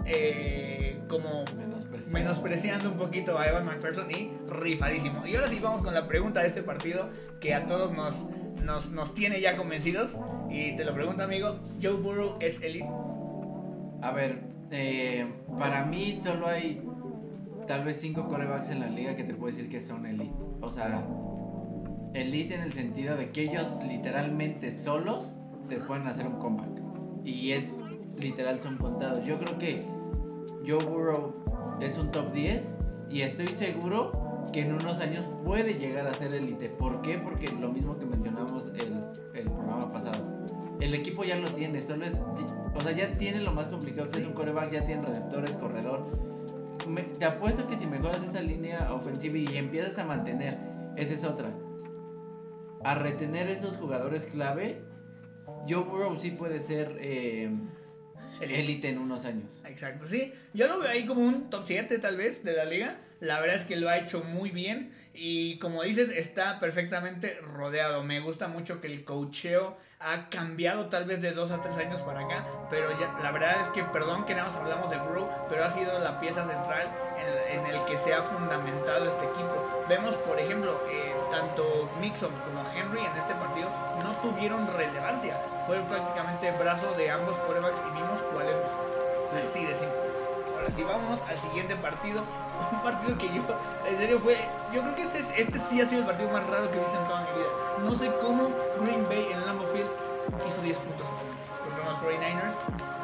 eh, 0.09 0.97
como 1.09 1.44
menospreciando. 2.12 2.92
un 2.92 2.98
poquito 2.98 3.38
a 3.38 3.48
Evan 3.48 3.65
McPherson 3.65 4.09
y 4.12 4.31
rifadísimo. 4.50 5.25
Y 5.25 5.36
ahora 5.36 5.50
sí 5.50 5.59
vamos 5.62 5.81
con 5.81 5.94
la 5.94 6.07
pregunta 6.07 6.42
de 6.42 6.48
este 6.48 6.63
partido 6.63 7.09
que 7.39 7.54
a 7.54 7.65
todos 7.65 7.94
nos, 7.94 8.25
nos, 8.63 8.92
nos 8.92 9.13
tiene 9.13 9.42
ya 9.42 9.56
convencidos. 9.56 10.18
Y 10.50 10.75
te 10.75 10.86
lo 10.86 10.94
pregunto, 10.94 11.24
amigo: 11.24 11.59
¿Joe 11.81 11.94
Burrow 11.94 12.38
es 12.42 12.62
elite? 12.62 12.89
A 14.01 14.12
ver, 14.12 14.39
eh, 14.71 15.25
para 15.57 15.86
mí 15.86 16.19
solo 16.21 16.48
hay 16.48 16.83
tal 17.68 17.83
vez 17.83 17.98
cinco 18.00 18.27
corebacks 18.27 18.69
en 18.69 18.80
la 18.80 18.88
liga 18.88 19.15
que 19.15 19.24
te 19.24 19.33
puedo 19.33 19.54
decir 19.56 19.69
que 19.69 19.81
son 19.81 20.06
elite. 20.06 20.33
O 20.62 20.71
sea, 20.71 21.06
elite 22.13 22.56
en 22.56 22.62
el 22.62 22.74
sentido 22.74 23.15
de 23.15 23.31
que 23.31 23.44
ellos 23.44 23.65
literalmente 23.88 24.71
solos 24.71 25.36
te 25.68 25.77
pueden 25.77 26.07
hacer 26.07 26.27
un 26.27 26.38
comeback. 26.39 26.81
Y 27.24 27.51
es 27.51 27.74
literal, 28.18 28.59
son 28.59 28.77
contados. 28.77 29.24
Yo 29.25 29.38
creo 29.38 29.57
que 29.59 29.81
Joe 30.65 30.83
Burrow 30.83 31.33
es 31.81 31.97
un 31.97 32.12
top 32.12 32.31
10 32.31 32.69
y 33.09 33.21
estoy 33.21 33.47
seguro 33.47 34.45
que 34.51 34.62
en 34.62 34.74
unos 34.74 35.00
años 35.01 35.25
puede 35.44 35.75
llegar 35.75 36.07
a 36.07 36.13
ser 36.13 36.33
elite. 36.33 36.69
¿Por 36.69 37.01
qué? 37.01 37.18
Porque 37.18 37.50
lo 37.50 37.71
mismo 37.71 37.97
que 37.97 38.06
mencionamos 38.06 38.68
el, 38.69 39.03
el 39.33 39.51
programa 39.51 39.91
pasado. 39.91 40.25
El 40.79 40.94
equipo 40.94 41.24
ya 41.24 41.35
lo 41.38 41.51
tiene, 41.51 41.81
solo 41.81 42.06
es 42.06 42.21
o 42.77 42.81
sea, 42.81 42.91
ya 42.91 43.12
tiene 43.13 43.41
lo 43.41 43.53
más 43.53 43.68
complicado 43.68 44.09
que 44.09 44.19
es 44.19 44.25
un 44.25 44.33
coreback, 44.33 44.71
ya 44.71 44.85
tiene 44.85 45.01
receptores, 45.01 45.56
corredor. 45.57 46.06
te 47.18 47.25
apuesto 47.25 47.68
que 47.68 47.75
si 47.75 47.87
mejoras 47.87 48.23
esa 48.23 48.42
línea 48.42 48.94
ofensiva 48.94 49.37
y 49.37 49.57
empiezas 49.57 49.97
a 49.97 50.06
mantener, 50.06 50.59
esa 50.95 51.13
es 51.13 51.23
otra. 51.23 51.51
A 52.83 52.94
retener 52.94 53.47
esos 53.47 53.78
jugadores 53.78 54.28
clave, 54.28 54.83
Joe 55.68 55.83
Burrow 55.83 56.19
sí 56.19 56.30
puede 56.31 56.59
ser 56.59 56.97
eh, 56.99 57.49
élite 58.41 58.89
en 58.89 58.97
unos 58.97 59.25
años. 59.25 59.51
Exacto, 59.65 60.07
sí. 60.07 60.33
Yo 60.53 60.67
lo 60.67 60.79
veo 60.79 60.89
ahí 60.89 61.06
como 61.06 61.21
un 61.21 61.49
top 61.49 61.63
7 61.65 61.99
tal 61.99 62.17
vez 62.17 62.44
de 62.44 62.53
la 62.53 62.65
liga. 62.65 62.97
La 63.19 63.39
verdad 63.39 63.56
es 63.56 63.65
que 63.65 63.75
lo 63.75 63.89
ha 63.89 63.97
hecho 63.97 64.23
muy 64.23 64.51
bien 64.51 64.94
y 65.19 65.57
como 65.57 65.81
dices, 65.81 66.09
está 66.09 66.59
perfectamente 66.59 67.39
rodeado. 67.41 68.03
Me 68.03 68.19
gusta 68.19 68.47
mucho 68.47 68.79
que 68.79 68.87
el 68.87 69.03
cocheo 69.03 69.77
ha 69.99 70.29
cambiado 70.29 70.87
tal 70.89 71.06
vez 71.06 71.21
de 71.21 71.31
dos 71.31 71.49
a 71.49 71.59
tres 71.59 71.75
años 71.77 72.01
para 72.01 72.25
acá, 72.25 72.45
pero 72.69 72.91
ya, 72.99 73.17
la 73.23 73.31
verdad 73.31 73.61
es 73.61 73.69
que, 73.69 73.83
perdón 73.83 74.25
que 74.25 74.33
nada 74.33 74.45
más 74.45 74.56
hablamos 74.56 74.91
de 74.91 74.97
Burrow, 74.97 75.27
pero 75.49 75.65
ha 75.65 75.71
sido 75.71 75.97
la 75.97 76.19
pieza 76.19 76.47
central 76.47 76.91
en, 77.49 77.65
el 77.65 77.83
que 77.85 77.97
se 77.97 78.13
ha 78.13 78.23
fundamentado 78.23 79.05
este 79.05 79.25
equipo. 79.25 79.55
Vemos, 79.87 80.15
por 80.15 80.39
ejemplo, 80.39 80.79
eh, 80.89 81.15
tanto 81.31 81.89
Mixon 81.99 82.31
como 82.45 82.63
Henry 82.73 83.05
en 83.05 83.17
este 83.17 83.33
partido 83.35 83.69
no 84.03 84.11
tuvieron 84.21 84.67
relevancia. 84.67 85.39
Fue 85.65 85.79
prácticamente 85.79 86.51
brazo 86.51 86.91
de 86.93 87.11
ambos 87.11 87.37
quarterbacks 87.37 87.81
y 87.89 87.95
vimos 87.95 88.21
cuál 88.33 88.47
es 88.47 88.55
mejor. 88.55 89.39
Así 89.39 89.65
de 89.65 89.77
simple. 89.77 89.97
Ahora 90.55 90.71
sí, 90.71 90.83
vamos 90.83 91.21
al 91.27 91.37
siguiente 91.37 91.75
partido. 91.75 92.23
Un 92.71 92.81
partido 92.81 93.17
que 93.17 93.27
yo, 93.27 93.43
en 93.85 93.97
serio, 93.97 94.19
fue. 94.19 94.37
Yo 94.73 94.81
creo 94.81 94.95
que 94.95 95.03
este, 95.03 95.41
este 95.41 95.59
sí 95.59 95.81
ha 95.81 95.85
sido 95.85 96.01
el 96.01 96.07
partido 96.07 96.29
más 96.29 96.47
raro 96.47 96.71
que 96.71 96.77
he 96.77 96.81
visto 96.81 96.97
en 96.97 97.07
toda 97.07 97.21
mi 97.21 97.31
vida. 97.37 97.49
No 97.79 97.95
sé 97.95 98.11
cómo 98.21 98.49
Green 98.81 99.07
Bay 99.07 99.29
en 99.31 99.45
Lambeau 99.45 99.67
Field 99.71 99.89
hizo 100.47 100.61
10 100.61 100.77
puntos 100.77 101.07
contra 101.63 101.85
los 101.85 101.97
49ers 101.99 102.55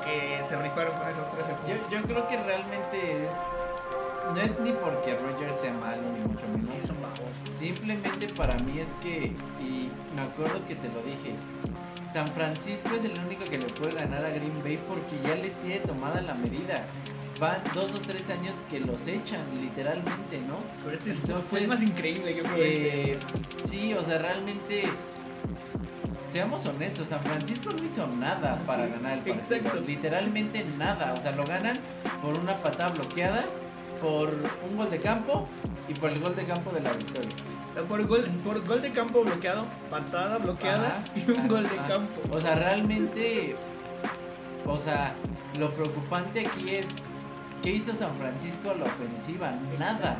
que 0.04 0.44
se 0.44 0.58
rifaron 0.58 0.98
con 0.98 1.08
esos 1.08 1.30
13 1.30 1.54
puntos. 1.54 1.90
Yo, 1.90 2.00
yo 2.00 2.06
creo 2.06 2.28
que 2.28 2.38
realmente 2.38 3.26
es. 3.26 3.32
No 4.32 4.40
es 4.40 4.60
ni 4.60 4.72
porque 4.72 5.16
Rogers 5.16 5.60
sea 5.60 5.74
malo, 5.74 6.02
ni 6.12 6.20
mucho 6.28 6.48
menos. 6.48 6.76
Es 6.82 6.90
un 6.90 6.98
Simplemente 7.58 8.28
para 8.34 8.58
mí 8.60 8.80
es 8.80 8.88
que. 9.02 9.34
Y 9.62 9.90
me 10.16 10.22
acuerdo 10.22 10.66
que 10.66 10.76
te 10.76 10.88
lo 10.88 11.02
dije. 11.02 11.36
San 12.12 12.28
Francisco 12.28 12.90
es 12.96 13.06
el 13.06 13.20
único 13.26 13.44
que 13.46 13.58
le 13.58 13.66
puede 13.66 13.94
ganar 13.96 14.24
a 14.24 14.30
Green 14.30 14.62
Bay 14.64 14.80
porque 14.88 15.20
ya 15.28 15.36
les 15.36 15.52
tiene 15.62 15.80
tomada 15.80 16.22
la 16.22 16.36
medida. 16.36 16.86
van 17.40 17.62
dos 17.74 17.92
o 17.96 18.00
tres 18.00 18.30
años 18.30 18.54
que 18.70 18.80
los 18.80 19.08
echan, 19.08 19.42
literalmente, 19.60 20.40
¿no? 20.48 20.58
Pero 20.84 20.96
este 20.96 21.14
fue 21.42 21.62
el 21.62 21.68
más 21.68 21.82
increíble, 21.82 22.36
yo 22.36 22.44
creo. 22.44 22.56
Este. 22.56 23.12
Eh, 23.14 23.20
sí, 23.66 23.94
o 23.94 24.02
sea, 24.04 24.20
realmente. 24.20 24.84
Seamos 26.32 26.66
honestos, 26.66 27.10
San 27.10 27.22
Francisco 27.22 27.70
no 27.72 27.84
hizo 27.84 28.08
nada 28.08 28.60
para 28.66 28.88
ganar 28.88 29.20
el 29.20 29.24
partido. 29.24 29.58
Exacto. 29.58 29.80
Literalmente 29.86 30.66
nada. 30.80 31.14
O 31.14 31.22
sea, 31.22 31.32
lo 31.32 31.46
ganan 31.46 31.78
por 32.24 32.40
una 32.40 32.56
patada 32.58 32.90
bloqueada, 32.90 33.46
por 34.04 34.30
un 34.70 34.78
gol 34.78 34.92
de 34.92 35.00
campo 35.00 35.48
y 35.88 35.94
por 35.94 36.12
el 36.12 36.20
gol 36.20 36.36
de 36.36 36.46
campo 36.46 36.72
de 36.72 36.82
la 36.82 36.92
victoria. 36.92 37.32
Por 37.88 38.06
gol, 38.06 38.22
por 38.44 38.68
gol 38.68 38.82
de 38.82 38.92
campo 38.92 39.24
bloqueado, 39.24 39.66
patada 39.90 40.38
bloqueada 40.38 41.04
y 41.16 41.32
un 41.32 41.48
gol 41.48 41.64
de 41.64 41.78
campo. 41.88 42.22
O 42.32 42.42
sea, 42.42 42.56
realmente. 42.56 43.56
O 44.66 44.78
sea, 44.78 45.16
lo 45.58 45.72
preocupante 45.72 46.46
aquí 46.46 46.76
es 46.76 46.88
¿Qué 47.64 47.72
hizo 47.72 47.94
San 47.96 48.14
Francisco 48.18 48.72
a 48.72 48.74
la 48.74 48.84
ofensiva? 48.84 49.54
Nada. 49.80 50.18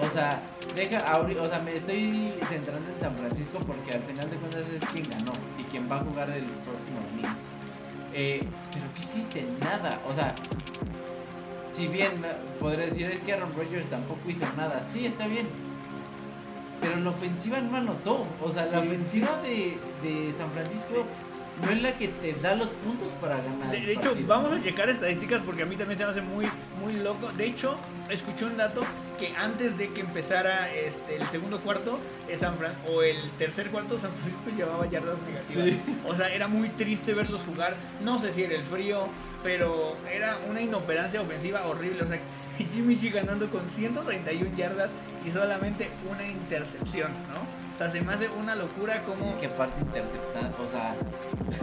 O 0.00 0.08
sea, 0.08 0.40
deja, 0.74 1.18
o 1.18 1.48
sea, 1.48 1.58
me 1.58 1.76
estoy 1.76 2.32
centrando 2.48 2.90
en 2.90 2.98
San 2.98 3.14
Francisco 3.14 3.58
porque 3.58 3.92
al 3.92 4.02
final 4.04 4.30
de 4.30 4.36
cuentas 4.36 4.64
es 4.70 4.82
quien 4.86 5.06
ganó 5.10 5.32
y 5.58 5.64
quien 5.64 5.90
va 5.90 5.96
a 5.96 5.98
jugar 5.98 6.30
el 6.30 6.44
próximo 6.64 6.98
domingo. 7.10 7.28
Eh, 8.14 8.42
pero 8.72 8.86
¿qué 8.94 9.02
hiciste? 9.02 9.46
Nada. 9.62 10.00
O 10.08 10.14
sea, 10.14 10.34
si 11.70 11.86
bien 11.86 12.22
podría 12.58 12.86
decir 12.86 13.06
es 13.06 13.20
que 13.20 13.32
Aaron 13.32 13.52
Rodgers 13.56 13.88
tampoco 13.88 14.20
hizo 14.28 14.46
nada, 14.56 14.86
sí, 14.90 15.06
está 15.06 15.26
bien. 15.26 15.46
Pero 16.80 16.96
la 16.96 17.10
ofensiva 17.10 17.60
no 17.60 17.76
anotó. 17.76 18.26
O 18.42 18.52
sea, 18.52 18.66
la 18.66 18.80
ofensiva 18.80 19.40
de, 19.42 19.78
de 20.02 20.32
San 20.32 20.50
Francisco 20.52 21.04
no 21.62 21.70
es 21.70 21.82
la 21.82 21.92
que 21.92 22.08
te 22.08 22.32
da 22.34 22.54
los 22.54 22.68
puntos 22.68 23.08
para 23.20 23.36
ganar. 23.36 23.70
De, 23.70 23.92
hecho, 23.92 24.14
vamos 24.26 24.52
a 24.52 24.62
checar 24.62 24.88
estadísticas 24.88 25.42
porque 25.42 25.62
a 25.62 25.66
mí 25.66 25.76
también 25.76 25.98
se 25.98 26.04
me 26.04 26.10
hace 26.10 26.20
muy, 26.22 26.46
muy 26.82 26.94
loco. 26.94 27.30
De 27.32 27.46
hecho, 27.46 27.76
escuché 28.08 28.46
un 28.46 28.56
dato 28.56 28.82
que 29.20 29.36
antes 29.36 29.76
de 29.76 29.90
que 29.90 30.00
empezara 30.00 30.72
este, 30.72 31.16
el 31.16 31.28
segundo 31.28 31.60
cuarto 31.60 32.00
San 32.36 32.56
Fran 32.56 32.74
o 32.88 33.02
el 33.02 33.30
tercer 33.32 33.70
cuarto, 33.70 33.98
San 33.98 34.12
Francisco 34.12 34.50
llevaba 34.56 34.86
yardas 34.88 35.18
negativas. 35.22 35.76
O 36.06 36.14
sea, 36.14 36.32
era 36.32 36.48
muy 36.48 36.70
triste 36.70 37.12
verlos 37.12 37.42
jugar. 37.42 37.76
No 38.02 38.18
sé 38.18 38.32
si 38.32 38.44
era 38.44 38.54
el 38.54 38.64
frío, 38.64 39.08
pero 39.42 39.96
era 40.10 40.38
una 40.48 40.62
inoperancia 40.62 41.20
ofensiva 41.20 41.66
horrible. 41.66 42.02
O 42.02 42.06
sea, 42.06 42.18
Jimmy 42.72 42.96
G 42.96 43.12
ganando 43.12 43.50
con 43.50 43.68
131 43.68 44.56
yardas 44.56 44.92
y 45.24 45.30
solamente 45.30 45.90
una 46.10 46.26
intercepción, 46.26 47.12
¿no? 47.28 47.40
O 47.74 47.78
sea, 47.78 47.90
se 47.90 48.00
me 48.00 48.12
hace 48.12 48.28
una 48.28 48.54
locura 48.54 49.02
como... 49.02 49.38
que 49.38 49.46
aparte 49.46 49.80
interceptar, 49.80 50.52
o 50.58 50.68
sea, 50.68 50.94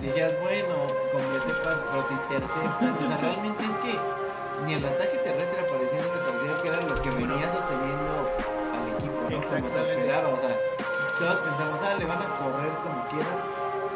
dijeras, 0.02 0.34
bueno, 0.42 0.88
completé 1.12 1.62
paso, 1.64 1.86
pero 1.92 2.06
te 2.06 2.14
interceptan. 2.14 2.98
O 3.04 3.08
sea, 3.08 3.18
realmente 3.18 3.64
es 3.64 3.76
que 3.86 4.00
ni 4.66 4.74
el 4.74 4.86
ataque 4.86 5.18
terrestre 5.18 5.60
apareció 5.60 6.00
en 6.00 6.17
que 7.10 7.16
venía 7.16 7.52
sosteniendo 7.52 8.30
al 8.74 8.92
equipo, 8.92 9.22
¿no? 9.22 9.42
Como 9.42 9.74
se 9.74 9.82
esperaba, 9.82 10.30
o 10.30 10.40
sea, 10.40 10.60
todos 11.18 11.36
pensamos, 11.36 11.80
ah, 11.82 11.96
le 11.98 12.06
van 12.06 12.22
a 12.22 12.38
correr 12.38 12.72
como 12.84 13.08
quieran. 13.08 13.40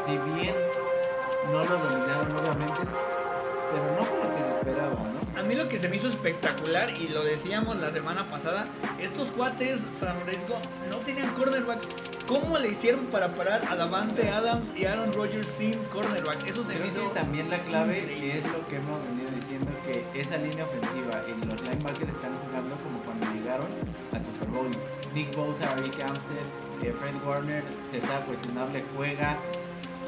Si 0.06 0.18
bien 0.34 0.56
no 1.51 1.63
lo 1.63 1.77
dominaron, 1.77 2.32
obviamente, 2.32 2.82
pero 3.72 3.96
no 3.98 4.06
fue 4.06 4.18
lo 4.18 4.36
que 4.36 4.41
se 4.41 4.51
esperaba, 4.51 4.96
¿no? 4.96 5.22
a 5.41 5.44
mí 5.44 5.56
lo 5.56 5.68
que 5.70 5.80
se 5.80 5.89
me 5.89 5.96
hizo 5.96 6.08
espectacular, 6.08 6.91
y 7.00 7.08
lo 7.08 7.24
decíamos 7.24 7.77
la 7.77 7.89
semana 7.91 8.30
pasada, 8.30 8.68
estos 9.00 9.30
cuates, 9.30 9.86
Francisco, 10.00 10.62
no 10.89 10.98
tenían 10.98 11.34
cornerbacks. 11.34 11.88
¿Cómo 12.27 12.58
le 12.58 12.70
hicieron 12.70 13.06
para 13.08 13.34
parar 13.36 13.63
a 13.70 13.75
Davante 13.75 14.30
Adams 14.30 14.72
y 14.77 14.86
Aaron 14.86 15.12
Rodgers 15.13 15.48
sin 15.48 15.80
cornerbacks? 15.86 16.46
Eso 16.46 16.63
se 16.63 16.77
me 16.77 16.88
hizo. 16.88 17.01
también 17.10 17.50
la 17.50 17.60
clave 17.60 18.00
es 18.38 18.44
lo 18.46 18.68
que 18.68 18.75
hemos 18.77 19.03
venido 19.03 19.32
diciendo: 19.32 19.72
que 19.86 20.22
esa 20.22 20.38
línea 20.38 20.65
ofensiva 20.65 21.24
y 21.27 21.46
los 21.46 21.62
linebackers 21.62 22.10
están 22.10 22.38
jugando 22.46 22.75
como 22.84 22.90
llegaron 23.51 23.67
al 24.13 24.25
Super 24.25 24.48
Bowl. 24.50 24.72
Nick 25.13 25.36
Bosa, 25.36 25.75
Rick 25.75 26.01
Amster, 26.01 26.43
eh, 26.84 26.93
Fred 26.98 27.15
Warner, 27.25 27.63
se 27.89 27.98
está 27.98 28.22
cuestionable, 28.22 28.84
juega. 28.96 29.38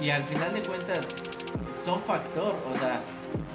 Y 0.02 0.10
al 0.10 0.24
final 0.24 0.54
de 0.54 0.62
cuentas, 0.62 1.06
son 1.84 2.02
factor. 2.02 2.56
O 2.74 2.78
sea, 2.80 3.02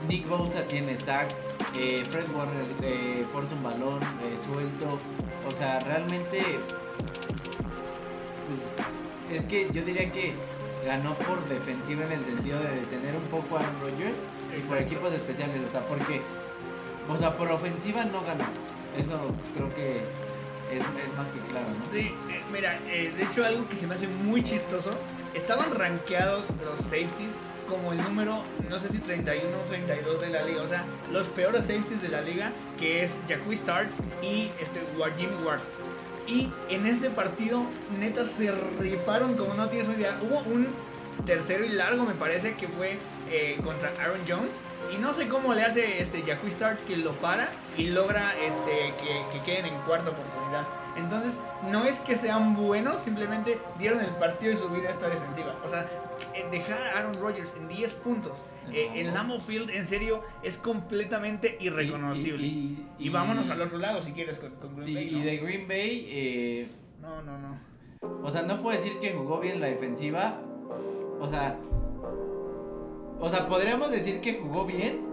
Nick 0.08 0.28
Bosa 0.28 0.62
tiene 0.64 0.94
sack, 0.96 1.30
eh, 1.76 2.04
Fred 2.08 2.26
Warner 2.34 2.66
eh, 2.82 3.26
forza 3.32 3.54
un 3.54 3.62
balón 3.62 4.02
eh, 4.02 4.38
suelto. 4.46 4.98
O 5.46 5.56
sea, 5.56 5.80
realmente. 5.80 6.42
Pues, 9.28 9.40
es 9.40 9.46
que 9.46 9.70
yo 9.72 9.82
diría 9.82 10.10
que 10.12 10.34
ganó 10.84 11.14
por 11.14 11.46
defensiva 11.48 12.04
en 12.04 12.12
el 12.12 12.24
sentido 12.24 12.58
de 12.60 12.70
detener 12.80 13.14
un 13.16 13.24
poco 13.24 13.56
a 13.56 13.60
Aaron 13.60 13.80
Rodgers 13.80 14.16
y 14.56 14.66
por 14.66 14.78
equipos 14.78 15.12
especiales. 15.12 15.62
O 15.66 15.72
sea, 15.72 15.86
porque. 15.86 16.20
O 17.08 17.16
sea, 17.16 17.36
por 17.36 17.50
ofensiva 17.50 18.04
no 18.04 18.22
ganó. 18.22 18.44
Eso 18.96 19.34
creo 19.54 19.74
que 19.74 20.02
es, 20.72 21.16
más 21.16 21.30
que 21.30 21.40
claro, 21.50 21.66
¿no? 21.78 21.92
Sí, 21.92 22.14
mira, 22.52 22.78
de 22.86 23.22
hecho, 23.22 23.44
algo 23.44 23.68
que 23.68 23.76
se 23.76 23.86
me 23.86 23.94
hace 23.94 24.08
muy 24.08 24.42
chistoso. 24.42 24.90
Estaban 25.34 25.70
rankeados 25.72 26.46
los 26.64 26.80
safeties 26.80 27.36
como 27.68 27.92
el 27.92 28.02
número, 28.02 28.42
no 28.70 28.78
sé 28.78 28.88
si 28.88 28.98
31 28.98 29.48
o 29.56 29.62
32 29.68 30.20
de 30.20 30.30
la 30.30 30.42
liga. 30.42 30.62
O 30.62 30.68
sea, 30.68 30.84
los 31.12 31.26
peores 31.28 31.66
safeties 31.66 32.00
de 32.02 32.08
la 32.08 32.22
liga, 32.22 32.52
que 32.78 33.04
es 33.04 33.18
Jacqui 33.28 33.56
Start 33.56 33.90
y 34.22 34.50
este, 34.60 34.80
Jimmy 35.16 35.36
Ward. 35.44 35.60
Y 36.26 36.50
en 36.68 36.86
este 36.86 37.10
partido, 37.10 37.64
neta, 37.98 38.26
se 38.26 38.52
rifaron 38.78 39.36
como 39.36 39.54
no 39.54 39.68
tienes 39.68 39.88
idea. 39.96 40.18
Hubo 40.20 40.40
un 40.40 40.68
tercero 41.24 41.64
y 41.64 41.70
largo, 41.70 42.04
me 42.04 42.14
parece, 42.14 42.54
que 42.54 42.68
fue 42.68 42.98
eh, 43.30 43.58
contra 43.64 43.90
Aaron 44.00 44.20
Jones. 44.26 44.60
Y 44.92 44.98
no 44.98 45.12
sé 45.12 45.28
cómo 45.28 45.54
le 45.54 45.64
hace 45.64 46.00
este 46.00 46.22
Jacqui 46.22 46.50
Start 46.50 46.80
que 46.86 46.96
lo 46.96 47.12
para 47.12 47.50
y 47.76 47.88
logra 47.88 48.32
este, 48.40 48.94
que, 49.00 49.24
que 49.32 49.42
queden 49.44 49.66
en 49.66 49.80
cuarta 49.82 50.10
oportunidad. 50.10 50.66
Entonces, 50.96 51.36
no 51.70 51.84
es 51.84 52.00
que 52.00 52.16
sean 52.16 52.56
buenos, 52.56 53.00
simplemente 53.00 53.58
dieron 53.78 54.00
el 54.00 54.10
partido 54.16 54.52
de 54.52 54.58
su 54.58 54.68
vida 54.68 54.88
a 54.88 54.92
esta 54.92 55.08
defensiva. 55.08 55.56
O 55.64 55.68
sea, 55.68 55.86
eh, 56.34 56.44
dejar 56.50 56.82
a 56.82 56.98
Aaron 56.98 57.14
Rodgers 57.14 57.52
en 57.56 57.68
10 57.68 57.94
puntos 57.94 58.44
eh, 58.72 58.90
en 58.94 59.14
Lambeau 59.14 59.40
Field, 59.40 59.70
en 59.70 59.86
serio, 59.86 60.22
es 60.42 60.58
completamente 60.58 61.56
irreconocible. 61.60 62.46
Y, 62.98 63.08
vámonos 63.10 63.48
al 63.50 63.62
otro 63.62 63.78
lado 63.78 64.00
si 64.02 64.12
quieres 64.12 64.38
con, 64.38 64.76
Green 64.76 64.94
Bay. 64.94 65.16
Y 65.16 65.22
de 65.22 65.36
Green 65.38 65.68
Bay, 65.68 66.06
eh, 66.10 66.68
no, 67.00 67.22
no, 67.22 67.38
no. 67.38 67.58
O 68.22 68.30
sea, 68.30 68.42
no 68.42 68.62
puedo 68.62 68.78
decir 68.78 68.98
que 69.00 69.12
jugó 69.12 69.40
bien 69.40 69.60
la 69.60 69.68
defensiva. 69.68 70.40
O 71.20 71.26
sea, 71.26 71.58
o 73.20 73.28
sea, 73.28 73.48
podríamos 73.48 73.90
decir 73.90 74.20
que 74.20 74.34
jugó 74.34 74.64
bien. 74.64 75.06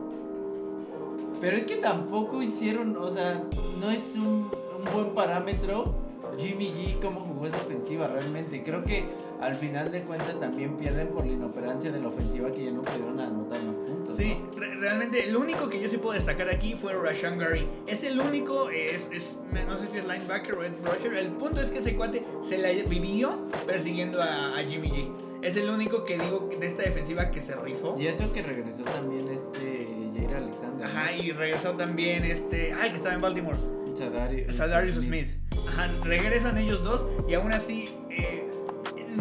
Pero 1.41 1.57
es 1.57 1.65
que 1.65 1.75
tampoco 1.75 2.41
hicieron, 2.41 2.95
o 2.95 3.11
sea, 3.11 3.43
no 3.81 3.91
es 3.91 4.15
un 4.15 4.49
buen 4.93 5.13
parámetro 5.13 5.93
Jimmy 6.37 6.71
G 6.71 6.99
cómo 7.01 7.21
jugó 7.21 7.47
esa 7.47 7.57
ofensiva 7.57 8.07
realmente. 8.07 8.63
Creo 8.63 8.83
que 8.83 9.03
al 9.41 9.55
final 9.55 9.91
de 9.91 10.01
cuentas 10.01 10.39
también 10.39 10.77
pierden 10.77 11.09
por 11.09 11.25
la 11.25 11.33
inoperancia 11.33 11.91
de 11.91 11.99
la 11.99 12.07
ofensiva 12.07 12.51
que 12.51 12.65
ya 12.65 12.71
no 12.71 12.81
pudieron 12.81 13.19
anotar 13.19 13.61
más 13.63 13.77
puntos. 13.77 14.15
Sí, 14.15 14.37
realmente 14.55 15.23
el 15.27 15.35
único 15.35 15.67
que 15.69 15.79
yo 15.79 15.87
sí 15.87 15.97
puedo 15.97 16.13
destacar 16.13 16.49
aquí 16.49 16.75
fue 16.75 16.93
Rashan 16.93 17.37
Gary. 17.37 17.67
Es 17.87 18.03
el 18.03 18.19
único, 18.19 18.69
es, 18.69 19.09
es, 19.11 19.39
no 19.67 19.77
sé 19.77 19.87
si 19.91 19.97
es 19.97 20.05
linebacker 20.05 20.55
o 20.55 20.63
es 20.63 20.71
rusher. 20.83 21.13
El 21.15 21.29
punto 21.31 21.61
es 21.61 21.69
que 21.69 21.79
ese 21.79 21.95
cuate 21.95 22.25
se 22.43 22.57
la 22.57 22.69
vivió 22.87 23.37
persiguiendo 23.65 24.21
a, 24.21 24.55
Jimmy 24.67 24.89
G. 24.89 25.11
Es 25.45 25.55
el 25.57 25.69
único 25.69 26.05
que 26.05 26.17
digo 26.17 26.49
de 26.59 26.65
esta 26.65 26.81
defensiva 26.81 27.29
que 27.29 27.39
se 27.39 27.55
rifó. 27.55 27.93
Y 27.99 28.07
eso 28.07 28.33
que 28.33 28.41
regresó 28.41 28.81
también 28.83 29.27
este 29.29 29.87
Jair 30.15 30.35
Alexander. 30.37 30.87
Ajá, 30.87 31.11
y 31.13 31.31
regresó 31.33 31.73
también 31.73 32.25
este. 32.25 32.73
Ay, 32.73 32.89
que 32.89 32.95
estaba 32.95 33.13
en 33.13 33.21
Baltimore. 33.21 33.57
Sadarius, 33.95 34.95
Smith. 34.95 35.27
Ajá, 35.67 35.87
regresan 36.01 36.57
ellos 36.57 36.83
dos 36.83 37.05
y 37.29 37.35
aún 37.35 37.53
así 37.53 37.89
eh, 38.09 38.49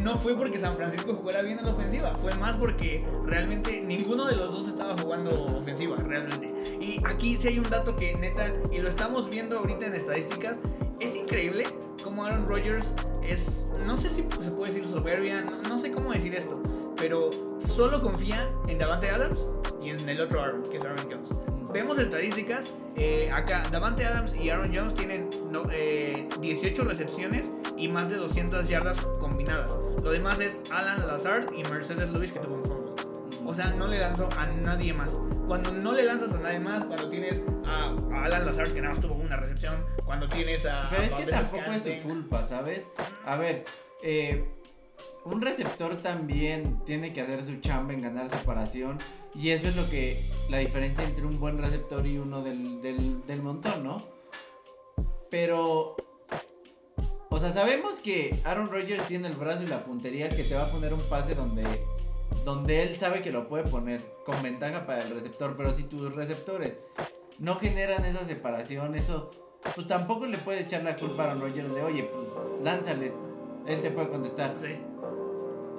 no 0.02 0.16
fue 0.16 0.34
porque 0.34 0.58
San 0.58 0.76
Francisco 0.76 1.14
jugara 1.14 1.42
bien 1.42 1.58
en 1.58 1.66
la 1.66 1.72
ofensiva, 1.72 2.14
fue 2.16 2.34
más 2.34 2.56
porque 2.56 3.04
realmente 3.26 3.82
ninguno 3.82 4.24
de 4.24 4.34
los 4.34 4.50
dos 4.50 4.66
estaba 4.66 4.96
jugando 4.96 5.44
ofensiva, 5.58 5.96
realmente. 5.98 6.48
Y 6.80 7.02
aquí 7.04 7.36
sí 7.38 7.48
hay 7.48 7.58
un 7.58 7.68
dato 7.68 7.96
que 7.96 8.14
neta, 8.14 8.50
y 8.72 8.78
lo 8.78 8.88
estamos 8.88 9.28
viendo 9.28 9.58
ahorita 9.58 9.86
en 9.86 9.94
estadísticas, 9.94 10.56
es 11.00 11.14
increíble 11.14 11.66
cómo 12.02 12.24
Aaron 12.24 12.48
Rodgers 12.48 12.92
es, 13.26 13.66
no 13.86 13.96
sé 13.96 14.08
si 14.10 14.26
se 14.40 14.50
puede 14.50 14.72
decir 14.72 14.86
soberbia, 14.86 15.40
no, 15.40 15.78
sé 15.78 15.90
cómo 15.92 16.12
decir 16.12 16.34
esto, 16.34 16.62
pero 16.96 17.30
solo 17.58 18.00
confía 18.00 18.48
en 18.68 18.78
Davante 18.78 19.10
Adams 19.10 19.46
y 19.82 19.90
en 19.90 20.08
el 20.08 20.20
otro 20.20 20.40
Aaron, 20.40 20.62
que 20.64 20.76
es 20.76 20.84
Aaron 20.84 20.98
Jones. 21.10 21.28
Vemos 21.72 21.98
estadísticas 21.98 22.66
eh, 22.96 23.30
acá, 23.32 23.66
Davante 23.72 24.04
Adams 24.06 24.34
y 24.34 24.48
Aaron 24.50 24.72
Jones 24.72 24.94
tienen 24.94 25.28
18 26.40 26.82
eh, 26.82 26.84
recepciones 26.84 27.44
y 27.76 27.88
más 27.88 28.08
de 28.08 28.16
200 28.16 28.68
yardas 28.68 28.98
combinadas. 29.18 29.72
Lo 30.02 30.10
demás 30.12 30.38
es 30.38 30.56
Alan 30.70 31.06
Lazard 31.06 31.52
y 31.52 31.64
Mercedes 31.64 32.10
Lewis 32.10 32.30
que 32.30 32.38
tuvo 32.38 32.54
un 32.54 32.62
fondo. 32.62 32.83
O 33.46 33.54
sea, 33.54 33.66
no 33.70 33.86
le 33.86 33.98
lanzó 33.98 34.28
a 34.36 34.46
nadie 34.46 34.92
más. 34.92 35.18
Cuando 35.46 35.72
no 35.72 35.92
le 35.92 36.04
lanzas 36.04 36.32
a 36.34 36.38
nadie 36.38 36.60
más, 36.60 36.84
cuando 36.84 37.08
tienes 37.08 37.42
a, 37.66 37.94
Alan 38.24 38.46
Lazard 38.46 38.72
que 38.72 38.80
nada 38.80 38.94
más 38.94 39.02
tuvo 39.02 39.14
una 39.14 39.36
recepción, 39.36 39.84
cuando 40.04 40.28
tienes 40.28 40.64
a. 40.66 40.88
Pero 40.90 41.02
es 41.02 41.10
que 41.10 41.30
tampoco 41.30 41.72
es 41.72 41.82
su 41.82 42.02
culpa, 42.02 42.44
¿sabes? 42.44 42.88
A 43.26 43.36
ver, 43.36 43.64
eh, 44.02 44.44
un 45.24 45.40
receptor 45.40 45.96
también 46.02 46.80
tiene 46.84 47.12
que 47.12 47.20
hacer 47.20 47.42
su 47.44 47.56
chamba 47.60 47.92
en 47.92 48.02
ganar 48.02 48.28
separación. 48.28 48.98
Y 49.34 49.50
eso 49.50 49.68
es 49.68 49.76
lo 49.76 49.88
que. 49.90 50.30
La 50.48 50.58
diferencia 50.58 51.04
entre 51.04 51.26
un 51.26 51.40
buen 51.40 51.58
receptor 51.58 52.06
y 52.06 52.18
uno 52.18 52.42
del, 52.42 52.80
del, 52.80 53.26
del 53.26 53.42
montón, 53.42 53.84
¿no? 53.84 54.02
Pero. 55.30 55.96
O 57.30 57.40
sea, 57.40 57.52
sabemos 57.52 57.98
que 57.98 58.40
Aaron 58.44 58.70
Rodgers 58.70 59.06
tiene 59.06 59.26
el 59.26 59.34
brazo 59.34 59.64
y 59.64 59.66
la 59.66 59.84
puntería 59.84 60.28
que 60.28 60.44
te 60.44 60.54
va 60.54 60.66
a 60.66 60.70
poner 60.70 60.94
un 60.94 61.02
pase 61.08 61.34
donde. 61.34 61.64
Donde 62.44 62.82
él 62.82 62.96
sabe 62.96 63.22
que 63.22 63.32
lo 63.32 63.48
puede 63.48 63.64
poner 63.64 64.00
con 64.24 64.42
ventaja 64.42 64.86
para 64.86 65.02
el 65.02 65.10
receptor. 65.10 65.54
Pero 65.56 65.74
si 65.74 65.84
tus 65.84 66.14
receptores 66.14 66.78
no 67.38 67.56
generan 67.56 68.04
esa 68.04 68.24
separación, 68.24 68.94
eso. 68.94 69.30
Pues 69.74 69.86
tampoco 69.86 70.26
le 70.26 70.36
puedes 70.36 70.66
echar 70.66 70.82
la 70.82 70.94
culpa 70.94 71.24
a 71.24 71.26
Aaron 71.30 71.40
Rodgers 71.40 71.74
de, 71.74 71.82
oye, 71.82 72.02
pues 72.04 72.26
lánzale. 72.62 73.12
Él 73.66 73.80
te 73.80 73.90
puede 73.90 74.08
contestar. 74.08 74.54
Sí. 74.58 74.76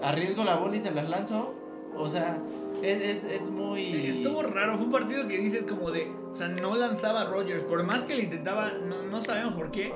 Arriesgo 0.02 0.44
la 0.44 0.56
bola 0.56 0.76
y 0.76 0.80
se 0.80 0.92
las 0.92 1.08
lanzo. 1.08 1.54
O 1.98 2.10
sea, 2.10 2.40
es, 2.84 3.02
es, 3.02 3.26
es 3.26 3.50
muy. 3.50 4.08
Estuvo 4.08 4.44
raro, 4.44 4.76
fue 4.76 4.88
un 4.88 4.92
partido 4.92 5.28
que 5.28 5.38
dices 5.38 5.64
como 5.64 5.92
de, 5.92 6.12
o 6.34 6.36
sea, 6.36 6.50
no 6.50 6.76
lanzaba 6.76 7.22
a 7.22 7.26
Rodgers, 7.26 7.64
por 7.64 7.82
más 7.84 8.04
que 8.04 8.16
le 8.16 8.24
intentaba, 8.24 8.72
no, 8.72 9.04
no 9.04 9.22
sabemos 9.22 9.54
por 9.54 9.72
qué, 9.72 9.94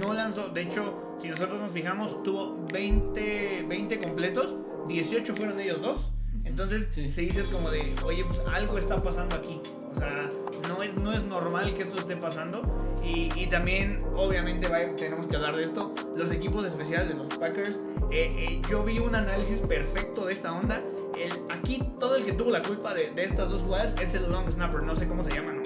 no 0.00 0.12
lanzó, 0.12 0.48
de 0.48 0.62
hecho, 0.62 1.16
si 1.18 1.28
nosotros 1.28 1.60
nos 1.60 1.72
fijamos, 1.72 2.22
tuvo 2.22 2.56
20, 2.72 3.64
20 3.66 4.00
completos, 4.00 4.54
18 4.90 5.34
fueron 5.36 5.58
ellos 5.60 5.80
dos, 5.80 6.10
entonces 6.44 6.88
Sí. 6.90 7.10
se 7.10 7.22
dices 7.22 7.46
como 7.46 7.70
de, 7.70 7.94
oye, 8.04 8.24
pues 8.24 8.40
algo 8.52 8.78
está 8.78 9.02
pasando 9.02 9.36
aquí, 9.36 9.60
o 9.94 9.98
sea, 9.98 10.30
no 10.68 10.82
es, 10.82 10.94
no 10.94 11.12
es 11.12 11.22
normal 11.24 11.74
que 11.74 11.82
esto 11.82 11.98
esté 11.98 12.16
pasando, 12.16 12.62
y, 13.04 13.30
y 13.34 13.46
también, 13.48 14.02
obviamente, 14.14 14.68
va- 14.68 14.94
tenemos 14.96 15.26
que 15.26 15.36
hablar 15.36 15.56
de 15.56 15.64
esto, 15.64 15.94
los 16.16 16.30
equipos 16.32 16.64
especiales 16.64 17.08
de 17.08 17.14
los 17.14 17.28
Packers, 17.28 17.78
eh, 18.10 18.34
eh, 18.36 18.62
yo 18.68 18.84
vi 18.84 18.98
un 18.98 19.14
análisis 19.14 19.58
perfecto 19.60 20.26
de 20.26 20.32
esta 20.32 20.52
onda, 20.52 20.80
el, 21.18 21.30
aquí 21.50 21.82
todo 21.98 22.16
el 22.16 22.24
que 22.24 22.32
tuvo 22.32 22.50
la 22.50 22.62
culpa 22.62 22.94
de, 22.94 23.10
de 23.10 23.24
estas 23.24 23.50
dos 23.50 23.62
jugadas 23.62 23.94
es 24.00 24.14
el 24.14 24.30
long 24.30 24.48
snapper, 24.50 24.82
no 24.82 24.96
sé 24.96 25.06
cómo 25.06 25.22
se 25.24 25.30
llama, 25.34 25.52
no, 25.52 25.59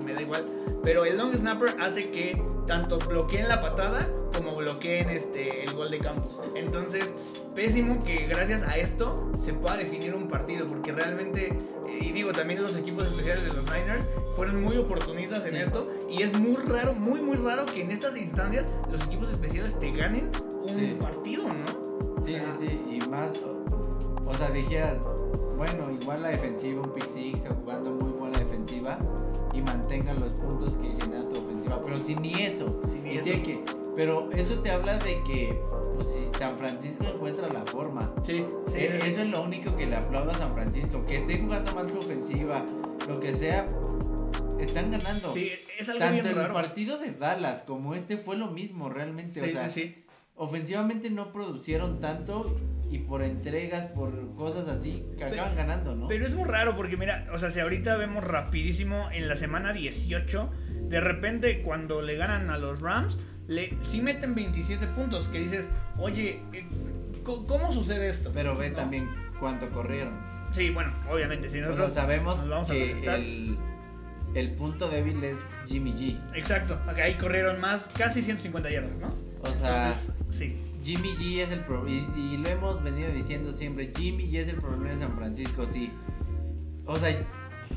me 0.00 0.14
da 0.14 0.22
igual, 0.22 0.44
pero 0.82 1.04
el 1.04 1.16
long 1.18 1.34
snapper 1.34 1.76
hace 1.80 2.10
que 2.10 2.42
tanto 2.66 2.98
bloqueen 2.98 3.48
la 3.48 3.60
patada 3.60 4.08
como 4.34 4.54
bloqueen 4.56 5.10
este, 5.10 5.64
el 5.64 5.72
gol 5.74 5.90
de 5.90 5.98
campo. 5.98 6.28
Entonces, 6.54 7.14
pésimo 7.54 8.02
que 8.04 8.26
gracias 8.26 8.62
a 8.62 8.76
esto 8.76 9.30
se 9.38 9.52
pueda 9.52 9.76
definir 9.76 10.14
un 10.14 10.28
partido, 10.28 10.66
porque 10.66 10.92
realmente, 10.92 11.48
eh, 11.88 11.98
y 12.00 12.12
digo, 12.12 12.32
también 12.32 12.62
los 12.62 12.76
equipos 12.76 13.04
especiales 13.06 13.44
de 13.44 13.52
los 13.52 13.64
Niners 13.64 14.04
fueron 14.36 14.62
muy 14.62 14.76
oportunistas 14.76 15.44
en 15.46 15.50
Sí. 15.52 15.56
esto, 15.58 15.90
y 16.08 16.22
es 16.22 16.32
muy 16.38 16.56
raro, 16.56 16.94
muy, 16.94 17.20
muy 17.20 17.36
raro 17.36 17.66
que 17.66 17.82
en 17.82 17.90
estas 17.90 18.16
instancias 18.16 18.68
los 18.90 19.02
equipos 19.02 19.30
especiales 19.30 19.78
te 19.80 19.90
ganen 19.90 20.30
un 20.62 20.68
Sí. 20.68 20.96
partido, 21.00 21.44
¿no? 21.48 22.22
Sí, 22.24 22.36
sí, 22.36 22.66
sí. 22.68 22.96
Y 22.96 23.08
más. 23.08 23.30
O, 23.38 24.30
o 24.30 24.34
sea, 24.34 24.50
dijeras, 24.50 24.98
bueno, 25.56 25.90
igual 25.90 26.22
la 26.22 26.28
defensiva, 26.28 26.82
un 26.82 26.92
pick 26.92 27.06
six, 27.08 27.40
jugando 27.62 27.90
muy 27.90 28.12
buena 28.12 28.38
defensiva 28.38 28.96
y 29.52 29.60
mantengan 29.62 30.20
los 30.20 30.32
puntos 30.32 30.74
que 30.76 30.88
genera 31.00 31.28
tu 31.28 31.38
ofensiva. 31.38 31.80
Pero 31.82 31.98
si 32.02 32.14
ni 32.16 32.34
eso. 32.42 32.80
Ni 33.02 33.14
y 33.14 33.18
eso. 33.18 33.42
que- 33.42 33.64
pero 33.96 34.30
eso 34.32 34.60
te 34.60 34.70
habla 34.70 34.96
de 34.98 35.20
que 35.24 35.60
pues, 35.96 36.08
si 36.08 36.38
San 36.38 36.56
Francisco 36.56 37.04
encuentra 37.04 37.48
la 37.48 37.60
forma. 37.62 38.12
Sí, 38.24 38.38
sí, 38.68 38.74
Eh, 38.74 38.98
sí. 39.02 39.10
Eso 39.10 39.22
es 39.22 39.28
lo 39.30 39.42
único 39.42 39.74
que 39.76 39.86
le 39.86 39.96
aplaudo 39.96 40.30
a 40.30 40.38
San 40.38 40.52
Francisco. 40.52 41.04
Que 41.06 41.16
esté 41.18 41.38
jugando 41.38 41.74
mal 41.74 41.90
su 41.90 41.98
ofensiva, 41.98 42.64
lo 43.08 43.18
que 43.20 43.32
sea, 43.34 43.68
están 44.58 44.90
ganando. 44.90 45.32
Sí, 45.34 45.50
es 45.78 45.88
algo 45.88 45.98
Tanto 46.00 46.14
bien 46.14 46.26
el 46.26 46.34
raro. 46.36 46.54
partido 46.54 46.98
de 46.98 47.12
Dallas 47.12 47.62
como 47.64 47.94
este 47.94 48.16
fue 48.16 48.36
lo 48.36 48.46
mismo 48.48 48.88
realmente. 48.88 49.40
Sí, 49.40 49.48
o 49.48 49.52
sea, 49.52 49.68
sí, 49.68 49.80
sí. 49.82 49.99
Ofensivamente 50.40 51.10
no 51.10 51.32
producieron 51.32 52.00
tanto 52.00 52.58
y 52.90 52.98
por 53.00 53.22
entregas, 53.22 53.82
por 53.88 54.34
cosas 54.36 54.68
así, 54.68 55.04
que 55.18 55.24
acaban 55.24 55.54
ganando, 55.54 55.94
¿no? 55.94 56.08
Pero 56.08 56.26
es 56.26 56.34
muy 56.34 56.48
raro 56.48 56.74
porque 56.76 56.96
mira, 56.96 57.28
o 57.32 57.38
sea, 57.38 57.50
si 57.50 57.60
ahorita 57.60 57.94
vemos 57.98 58.24
rapidísimo 58.24 59.10
en 59.12 59.28
la 59.28 59.36
semana 59.36 59.74
18, 59.74 60.50
de 60.88 61.00
repente 61.00 61.60
cuando 61.60 62.00
le 62.00 62.16
ganan 62.16 62.48
a 62.48 62.56
los 62.56 62.80
Rams, 62.80 63.18
le 63.48 63.76
sí 63.90 64.00
meten 64.00 64.34
27 64.34 64.86
puntos, 64.88 65.28
que 65.28 65.40
dices, 65.40 65.68
oye, 65.98 66.40
eh, 66.54 66.66
¿cómo 67.22 67.70
sucede 67.70 68.08
esto? 68.08 68.30
Pero 68.32 68.56
ve 68.56 68.70
¿No? 68.70 68.76
también 68.76 69.10
cuánto 69.38 69.68
corrieron. 69.68 70.14
Sí, 70.52 70.70
bueno, 70.70 70.90
obviamente, 71.12 71.50
si 71.50 71.58
O 71.58 71.60
sea, 71.60 71.70
nosotros 71.70 71.94
sabemos 71.94 72.38
nos 72.38 72.48
vamos 72.48 72.70
a 72.70 72.72
que 72.72 72.92
los 72.92 72.98
stats. 72.98 73.26
el, 73.26 73.58
el 74.34 74.52
punto 74.52 74.88
débil 74.88 75.22
es 75.22 75.36
Jimmy 75.66 75.92
G. 75.92 76.18
Exacto, 76.34 76.80
acá 76.88 77.04
ahí 77.04 77.14
corrieron 77.16 77.60
más, 77.60 77.82
casi 77.96 78.22
150 78.22 78.70
yardas, 78.70 78.96
¿no? 78.98 79.29
O 79.42 79.54
sea, 79.54 79.92
sí. 80.30 80.56
Jimmy 80.82 81.10
G 81.16 81.40
es 81.42 81.50
el 81.50 81.60
problema. 81.64 82.12
Y, 82.16 82.20
y 82.20 82.36
lo 82.38 82.48
hemos 82.48 82.82
venido 82.82 83.10
diciendo 83.12 83.52
siempre. 83.52 83.92
Jimmy 83.96 84.30
G 84.30 84.38
es 84.38 84.48
el 84.48 84.56
problema 84.56 84.90
de 84.92 84.98
San 84.98 85.16
Francisco, 85.16 85.66
sí. 85.70 85.90
O 86.86 86.98
sea, 86.98 87.10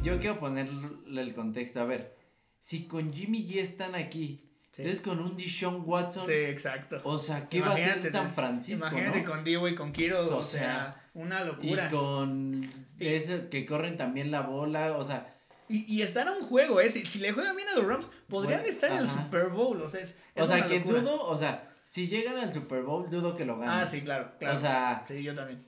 yo 0.01 0.19
quiero 0.19 0.39
ponerle 0.39 1.21
el 1.21 1.33
contexto. 1.33 1.81
A 1.81 1.85
ver, 1.85 2.15
si 2.59 2.85
con 2.87 3.11
Jimmy 3.13 3.45
G 3.47 3.57
están 3.59 3.95
aquí, 3.95 4.49
Sí. 4.71 4.81
entonces 4.81 5.01
con 5.03 5.19
un 5.19 5.37
Deshaun 5.37 5.83
Watson, 5.85 6.25
Sí, 6.25 6.31
exacto. 6.31 6.99
o 7.03 7.19
sea, 7.19 7.47
¿qué 7.47 7.61
va 7.61 7.67
a 7.67 7.73
hacer 7.73 8.11
San 8.11 8.31
Francisco? 8.31 8.87
Imagínate 8.87 9.21
no? 9.21 9.29
con 9.29 9.43
Divo 9.43 9.67
y 9.67 9.75
con 9.75 9.91
Kiro, 9.93 10.25
o, 10.25 10.37
O 10.37 10.41
sea, 10.41 10.61
sea, 10.63 11.09
una 11.13 11.43
Y 11.43 11.45
locura. 11.45 11.89
con 11.91 12.73
eso 12.99 13.49
que 13.51 13.67
corren 13.67 13.97
también 13.97 14.31
la 14.31 14.41
bola, 14.41 14.97
o 14.97 15.05
sea, 15.05 15.32
Y, 15.73 15.85
y 15.91 16.01
están 16.03 16.27
a 16.27 16.33
un 16.33 16.41
juego, 16.41 16.79
¿eh? 16.79 16.89
Si, 16.89 17.03
si 17.05 17.17
le 17.19 17.31
juegan 17.31 17.55
bien 17.55 17.67
a 17.69 17.75
los 17.75 17.85
Rams, 17.85 18.07
podrían 18.27 18.61
Bueno, 18.61 18.73
estar 18.73 18.91
en 18.91 18.99
el. 18.99 19.07
Super 19.07 19.49
Bowl, 19.49 19.81
o 19.81 19.89
sea, 19.89 20.01
es, 20.01 20.15
es 20.35 20.43
o 20.43 20.47
sea 20.47 20.67
que 20.67 20.79
locura. 20.79 21.01
dudo, 21.01 21.25
o 21.27 21.37
sea, 21.37 21.73
si 21.83 22.07
llegan 22.07 22.37
al 22.37 22.53
Super 22.53 22.83
Bowl, 22.83 23.09
dudo 23.09 23.35
que 23.35 23.43
lo 23.43 23.57
ganen. 23.57 23.81
Ah, 23.81 23.85
sí, 23.87 24.01
claro, 24.01 24.31
claro. 24.37 24.55
O 24.55 24.59
sea, 24.59 25.03
sí, 25.07 25.23
yo 25.23 25.33
también. 25.33 25.65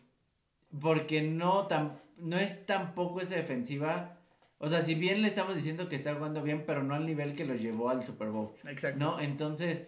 porque 0.80 1.24
no 1.24 1.65
tan 1.68 2.00
no 2.18 2.38
es 2.38 2.65
tampoco 2.65 3.22
esa 3.22 3.36
defensiva. 3.36 4.18
O 4.58 4.70
sea, 4.70 4.82
si 4.82 4.96
bien 4.96 5.22
le 5.22 5.28
estamos 5.28 5.56
diciendo 5.56 5.89
que 5.89 5.96
está 5.96 6.13
jugando 6.13 6.41
bien, 6.41 6.63
pero 6.65 6.84
no 6.84 6.96
al 6.96 7.06
nivel 7.06 7.36
que 7.36 7.46
lo 7.46 7.56
llevó 7.56 7.89
al 7.89 8.04
Super 8.04 8.30
Bowl. 8.30 8.52
Exacto. 8.68 9.00
No, 9.00 9.20
entonces 9.20 9.84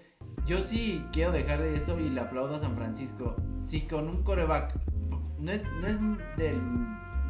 yo 0.45 0.65
sí 0.65 1.05
quiero 1.13 1.31
dejar 1.31 1.61
eso 1.61 1.99
y 1.99 2.09
le 2.09 2.21
aplaudo 2.21 2.55
a 2.55 2.59
San 2.59 2.75
Francisco. 2.75 3.35
Si 3.65 3.81
con 3.81 4.07
un 4.09 4.23
coreback 4.23 4.73
no 5.39 5.51
es, 5.51 5.63
no 5.63 5.87
es 5.87 5.97
del, 6.37 6.59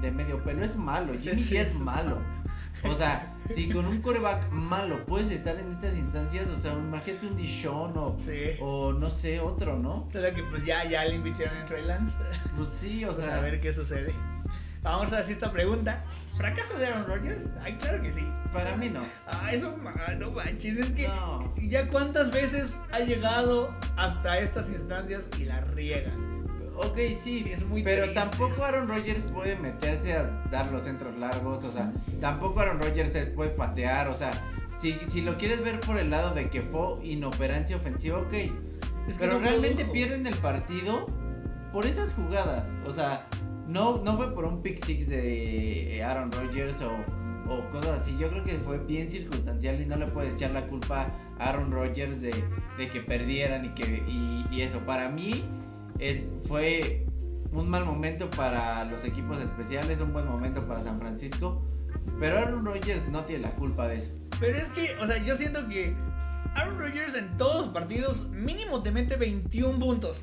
de 0.01 0.11
medio 0.11 0.43
pelo, 0.43 0.63
es 0.63 0.75
malo. 0.75 1.13
Sí, 1.19 1.37
sí, 1.37 1.57
es 1.57 1.79
malo. 1.79 2.19
O 2.83 2.93
sea, 2.95 3.33
si 3.53 3.69
con 3.69 3.85
un 3.85 4.01
coreback 4.01 4.49
malo 4.51 5.05
puedes 5.05 5.29
estar 5.31 5.57
en 5.57 5.71
estas 5.71 5.95
instancias, 5.97 6.47
o 6.47 6.59
sea, 6.59 6.73
imagínate 6.73 7.27
un 7.27 7.35
Dishon 7.37 7.97
o, 7.97 8.15
Sí. 8.17 8.51
o 8.59 8.93
no 8.93 9.09
sé, 9.09 9.39
otro, 9.39 9.77
¿no? 9.77 10.07
Será 10.11 10.33
que 10.33 10.43
pues 10.43 10.63
ya, 10.65 10.83
ya 10.87 11.03
le 11.05 11.15
invitaron 11.15 11.57
en 11.57 11.65
Trey 11.65 11.83
Lance. 11.85 12.15
Pues 12.55 12.69
sí, 12.69 13.03
o 13.05 13.13
Pues 13.13 13.25
sea, 13.25 13.37
a 13.37 13.41
ver 13.41 13.59
qué 13.59 13.73
sucede. 13.73 14.13
Vamos 14.83 15.11
a 15.11 15.19
hacer 15.19 15.31
esta 15.33 15.51
pregunta. 15.51 16.03
¿Fracaso 16.35 16.77
de 16.77 16.85
Aaron 16.85 17.07
Rodgers? 17.07 17.45
Ay, 17.63 17.75
claro 17.77 18.01
que 18.01 18.13
sí. 18.13 18.25
para 18.53 18.77
mí 18.77 18.89
no. 18.89 19.01
Ah, 19.27 19.51
eso, 19.51 19.75
ma- 19.83 19.93
no 20.17 20.31
manches, 20.31 20.77
es 20.77 20.89
que 20.91 21.07
No. 21.07 21.53
ya 21.57 21.87
cuántas 21.89 22.31
veces 22.31 22.77
ha 22.91 22.99
llegado 22.99 23.73
hasta 23.97 24.39
estas 24.39 24.69
instancias 24.69 25.27
y 25.37 25.43
la 25.45 25.59
riega. 25.61 26.11
Ok, 26.77 26.97
sí, 27.19 27.45
Es 27.51 27.65
muy 27.65 27.81
pero 27.83 28.03
triste. 28.05 28.21
tampoco 28.21 28.63
Aaron 28.63 28.87
Rodgers 28.87 29.21
puede 29.33 29.55
meterse 29.57 30.13
a 30.13 30.25
dar 30.51 30.71
los 30.71 30.83
centros 30.83 31.17
largos, 31.17 31.63
o 31.63 31.71
sea, 31.71 31.91
tampoco 32.21 32.59
Aaron 32.59 32.79
Rodgers 32.79 33.11
se 33.11 33.25
puede 33.27 33.49
patear, 33.51 34.07
o 34.09 34.13
sea, 34.15 34.31
si, 34.79 34.93
si 35.07 35.21
lo 35.21 35.37
quieres 35.37 35.63
ver 35.63 35.79
por 35.79 35.97
el 35.97 36.11
lado 36.11 36.35
de 36.35 36.49
que 36.49 36.61
fue 36.61 37.03
inoperancia 37.03 37.75
ofensiva, 37.77 38.19
ok, 38.19 38.33
Es 39.07 39.17
que 39.17 39.19
pero 39.19 39.33
no 39.39 39.39
realmente 39.39 39.85
produjo. 39.85 39.93
pierden 39.93 40.27
el 40.27 40.35
partido 40.35 41.07
por 41.73 41.85
esas 41.87 42.13
jugadas, 42.13 42.69
o 42.85 42.93
sea, 42.93 43.27
no, 43.67 43.97
no 44.03 44.15
fue 44.15 44.33
por 44.35 44.45
un 44.45 44.61
pick 44.61 44.77
six 44.85 45.09
de 45.09 46.03
Aaron 46.05 46.31
Rodgers 46.31 46.79
o, 46.81 46.91
o 47.51 47.69
cosas 47.71 48.01
así, 48.01 48.15
yo 48.19 48.29
creo 48.29 48.43
que 48.43 48.59
fue 48.59 48.77
bien 48.77 49.09
circunstancial 49.09 49.81
y 49.81 49.85
no 49.87 49.95
le 49.95 50.05
puedes 50.07 50.35
echar 50.35 50.51
la 50.51 50.67
culpa 50.67 51.07
a 51.39 51.49
Aaron 51.49 51.71
Rodgers 51.71 52.21
de, 52.21 52.33
de 52.77 52.89
que 52.89 53.01
perdieran 53.01 53.65
y 53.65 53.69
que 53.69 54.03
y, 54.07 54.45
y 54.51 54.61
eso, 54.61 54.79
para 54.85 55.09
mí 55.09 55.43
es, 55.99 56.27
fue 56.47 57.05
un 57.51 57.69
mal 57.69 57.85
momento 57.85 58.29
para 58.29 58.83
los 58.85 59.03
equipos 59.05 59.39
especiales, 59.39 59.99
un 60.01 60.13
buen 60.13 60.27
momento 60.27 60.67
para 60.67 60.81
San 60.81 60.99
Francisco. 60.99 61.63
Pero 62.19 62.37
Aaron 62.39 62.65
Rodgers 62.65 63.01
no 63.09 63.21
tiene 63.25 63.43
la 63.43 63.51
culpa 63.51 63.87
de 63.87 63.97
eso. 63.97 64.11
Pero 64.39 64.57
es 64.57 64.69
que, 64.69 64.95
o 65.01 65.07
sea, 65.07 65.17
yo 65.23 65.35
siento 65.35 65.67
que 65.67 65.95
Aaron 66.55 66.79
Rodgers 66.79 67.15
en 67.15 67.35
todos 67.37 67.57
los 67.65 67.69
partidos 67.69 68.27
mínimo 68.29 68.81
te 68.81 68.91
mete 68.91 69.15
21 69.17 69.79
puntos. 69.79 70.21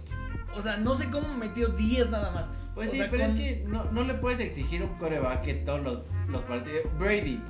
O 0.57 0.63
sea, 0.63 0.77
no 0.77 0.95
sé 0.95 1.11
cómo 1.11 1.35
metió 1.35 1.69
10 1.69 2.11
nada 2.11 2.31
más. 2.31 2.49
Pues 2.75 2.89
O 2.89 2.93
sí, 2.93 2.99
sea, 2.99 3.11
pero 3.11 3.25
con- 3.25 3.33
es 3.33 3.41
que 3.41 3.65
no, 3.67 3.85
no 3.91 4.05
le 4.05 4.15
puedes 4.15 4.41
exigir 4.41 4.83
un 4.83 4.91
coreback 4.99 5.43
que 5.43 5.55
todos 5.55 5.83
los, 5.83 5.99
los 6.29 6.43
partidos. 6.43 6.83
Brady 6.99 7.43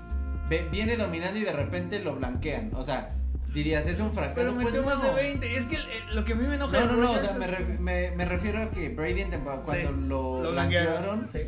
ve- 0.48 0.66
viene 0.70 0.96
dominando 0.96 1.38
y 1.38 1.42
de 1.42 1.52
repente 1.52 2.00
lo 2.00 2.16
blanquean. 2.16 2.70
O 2.74 2.82
sea, 2.82 3.14
dirías, 3.54 3.86
es 3.86 4.00
un 4.00 4.12
fracaso. 4.12 4.34
Pero 4.34 4.54
pues 4.54 4.66
metió 4.66 4.82
más 4.82 4.98
no. 4.98 5.04
de 5.04 5.14
20. 5.14 5.56
Es 5.56 5.64
que 5.64 5.76
eh, 5.76 5.80
lo 6.12 6.24
que 6.24 6.32
a 6.32 6.36
mí 6.36 6.46
me 6.46 6.56
enoja 6.56 6.80
No, 6.80 6.86
no, 6.92 6.96
no, 6.96 7.12
o 7.12 7.20
sea, 7.20 7.32
me, 7.34 7.78
me, 7.78 8.10
me 8.10 8.24
refiero 8.24 8.60
a 8.60 8.70
que 8.70 8.88
Brady 8.88 9.22
en 9.22 9.30
temporada, 9.30 9.62
cuando 9.62 9.88
Sí, 9.88 9.94
lo, 10.08 10.42
lo 10.42 10.52
blanquearon. 10.52 11.28
Sí. 11.32 11.38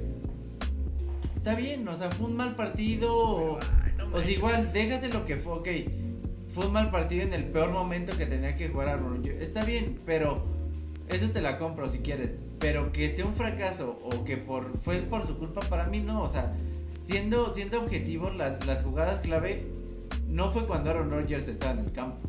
está 1.37 1.55
bien, 1.55 1.87
o 1.87 1.97
sea, 1.97 2.11
fue 2.11 2.29
un 2.29 2.37
mal 2.37 2.55
partido. 2.55 3.15
O, 3.15 3.59
Ay, 3.85 3.93
no 3.99 4.17
o 4.17 4.23
sea, 4.23 4.31
igual, 4.31 4.73
déjase 4.73 5.09
lo 5.09 5.27
que 5.27 5.37
fue, 5.37 5.53
ok. 5.55 5.69
Fue 6.49 6.67
un 6.67 6.73
mal 6.73 6.91
partido 6.91 7.23
en 7.23 7.35
el 7.35 7.45
peor 7.45 7.71
momento 7.71 8.17
que 8.17 8.25
tenía 8.25 8.57
que 8.57 8.69
jugar 8.69 8.89
a 8.89 8.97
Rodgers. 8.97 9.43
Está 9.43 9.65
bien, 9.65 9.99
pero 10.07 10.47
eso 11.09 11.29
te 11.31 11.43
la 11.43 11.59
compro 11.59 11.89
si 11.89 11.99
quieres. 11.99 12.33
Pero 12.61 12.93
que 12.93 13.11
sea 13.11 13.27
un 13.27 13.35
fracaso 13.35 13.99
o 14.03 14.25
que 14.25 14.39
por 14.39 14.79
fue 14.81 14.99
por 15.01 15.27
su 15.27 15.37
culpa, 15.37 15.61
para 15.63 15.87
mí 15.87 16.01
no. 16.01 16.23
O 16.23 16.31
sea, 16.31 16.55
siendo, 17.03 17.53
siendo 17.53 17.83
objetivos, 17.83 18.35
las, 18.35 18.65
las 18.65 18.83
jugadas 18.83 19.21
clave 19.21 19.76
no 20.27 20.51
fue 20.51 20.67
cuando 20.67 20.91
Aaron 20.91 21.11
Rodgers 21.11 21.49
estaba 21.49 21.73
en 21.73 21.79
el 21.81 21.93
campo. 21.93 22.29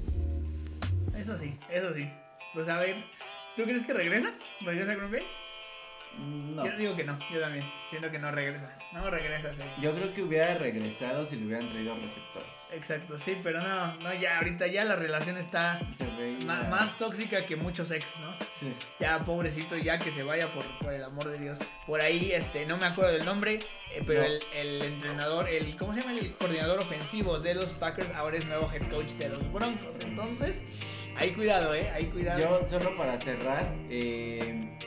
Eso 1.16 1.36
sí, 1.36 1.58
eso 1.70 1.94
sí. 1.94 2.10
Pues 2.54 2.70
a 2.70 2.80
ver, 2.80 2.96
¿tú 3.56 3.64
crees 3.64 3.84
que 3.84 3.94
regresa? 3.94 4.34
¿Regresa 4.62 4.92
a 4.92 4.96
Green 4.96 5.12
Bay? 5.12 5.24
No. 6.20 6.66
Yo 6.66 6.78
digo 6.78 6.96
que 6.96 7.04
no, 7.04 7.18
yo 7.32 7.40
también. 7.40 7.66
Siento 7.90 8.10
que 8.12 8.20
no 8.20 8.32
regresa. 8.32 8.77
No 8.94 9.10
regresa, 9.10 9.54
sí. 9.54 9.62
Yo 9.82 9.94
creo 9.94 10.14
que 10.14 10.24
hubiera 10.24 10.54
regresado 10.56 11.26
si 11.26 11.36
le 11.36 11.46
hubieran 11.46 11.70
traído 11.70 11.96
receptores. 11.96 12.70
Exacto, 12.74 13.18
sí, 13.18 13.38
pero 13.44 13.62
no, 13.62 13.96
no, 13.98 14.14
ya 14.14 14.38
ahorita 14.38 14.66
ya 14.68 14.86
la 14.86 14.96
relación 14.96 15.38
está 15.38 15.80
ma- 16.46 16.64
más 16.64 16.98
tóxica 16.98 17.46
que 17.46 17.56
muchos 17.58 17.92
ex, 17.92 18.08
¿no? 18.20 18.34
Sí. 18.54 18.74
Ya, 19.00 19.24
pobrecito, 19.24 19.76
ya 19.78 20.00
que 20.00 20.10
se 20.10 20.24
vaya 20.24 20.52
por, 20.54 20.66
por 20.80 20.94
el 20.94 21.04
amor 21.04 21.30
de 21.30 21.38
Dios. 21.38 21.60
Por 21.86 22.02
ahí, 22.02 22.32
este, 22.32 22.66
no 22.66 22.78
me 22.78 22.86
acuerdo 22.88 23.12
del 23.12 23.26
nombre, 23.26 23.60
eh, 23.94 24.02
pero 24.08 24.22
No. 24.22 24.26
el, 24.28 24.40
el 24.56 24.82
entrenador, 24.82 25.50
el, 25.50 25.76
¿cómo 25.78 25.94
se 25.94 26.00
llama? 26.02 26.14
El 26.18 26.34
coordinador 26.36 26.80
ofensivo 26.80 27.40
de 27.40 27.56
los 27.56 27.74
Packers 27.74 28.10
ahora 28.16 28.38
es 28.38 28.46
nuevo 28.46 28.72
head 28.72 28.90
coach 28.90 29.12
de 29.12 29.30
los 29.30 29.52
Broncos. 29.52 30.00
Entonces, 30.00 30.64
hay 31.18 31.32
cuidado, 31.34 31.76
¿eh? 31.76 31.90
Hay 31.94 32.06
cuidado. 32.06 32.40
Yo, 32.40 32.68
solo 32.68 32.96
para 32.96 33.18
cerrar, 33.20 33.68
eh... 33.90 34.78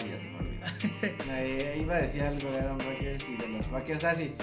Ya 0.00 0.18
se 0.18 0.28
me 0.30 0.38
olvidó. 0.38 1.82
Iba 1.82 1.96
a 1.96 2.00
decir 2.02 2.22
algo 2.22 2.50
de 2.50 2.58
Aaron 2.60 2.80
Rodgers 2.80 3.24
y 3.28 3.36
de 3.36 3.48
los 3.48 3.64
Packers. 3.66 4.04
Así, 4.04 4.34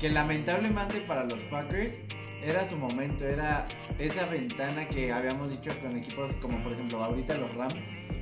que 0.00 0.08
lamentablemente 0.10 1.00
para 1.02 1.24
los 1.24 1.40
Packers 1.44 2.00
era 2.42 2.68
su 2.68 2.76
momento, 2.76 3.24
era 3.26 3.66
esa 3.98 4.26
ventana 4.26 4.86
que 4.88 5.10
habíamos 5.12 5.50
dicho 5.50 5.72
con 5.80 5.96
equipos 5.96 6.34
como 6.36 6.62
por 6.62 6.72
ejemplo 6.74 7.02
ahorita 7.02 7.34
los 7.38 7.52
Rams, 7.54 7.74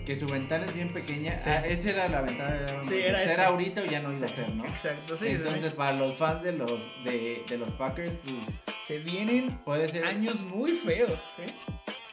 que 0.06 0.14
su 0.16 0.26
ventana 0.26 0.66
es 0.66 0.74
bien 0.74 0.92
pequeña. 0.92 1.36
Sí. 1.38 1.50
Ah, 1.50 1.66
esa 1.66 1.90
era 1.90 2.08
la 2.08 2.22
ventana 2.22 2.54
de 2.54 2.64
Aaron 2.64 2.84
Sí, 2.84 2.90
Rodgers. 2.94 3.30
era 3.30 3.46
ahorita 3.48 3.82
o 3.82 3.84
ya 3.86 4.00
no 4.00 4.12
iba 4.12 4.26
a 4.26 4.28
ser, 4.30 4.48
¿no? 4.50 4.64
Exacto, 4.66 5.16
sí. 5.16 5.26
sí, 5.28 5.32
Entonces, 5.34 5.72
para 5.72 5.92
los 5.96 6.16
fans 6.16 6.42
de 6.42 6.52
los, 6.52 6.70
de, 7.04 7.42
de 7.48 7.58
los 7.58 7.70
Packers, 7.72 8.14
pues 8.24 8.36
se 8.86 8.98
vienen 8.98 9.58
puede 9.64 9.88
ser. 9.88 10.04
años 10.06 10.40
muy 10.42 10.72
feos, 10.72 11.18
¿sí? 11.36 11.52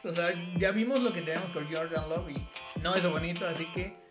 O 0.04 0.12
sea, 0.12 0.30
ya 0.58 0.72
vimos 0.72 1.00
lo 1.00 1.12
que 1.12 1.22
tenemos 1.22 1.50
con 1.50 1.64
Jordan 1.72 2.08
Love 2.08 2.30
y 2.30 2.80
no 2.80 2.96
es 2.96 3.08
bonito, 3.08 3.46
así 3.46 3.64
que. 3.72 4.01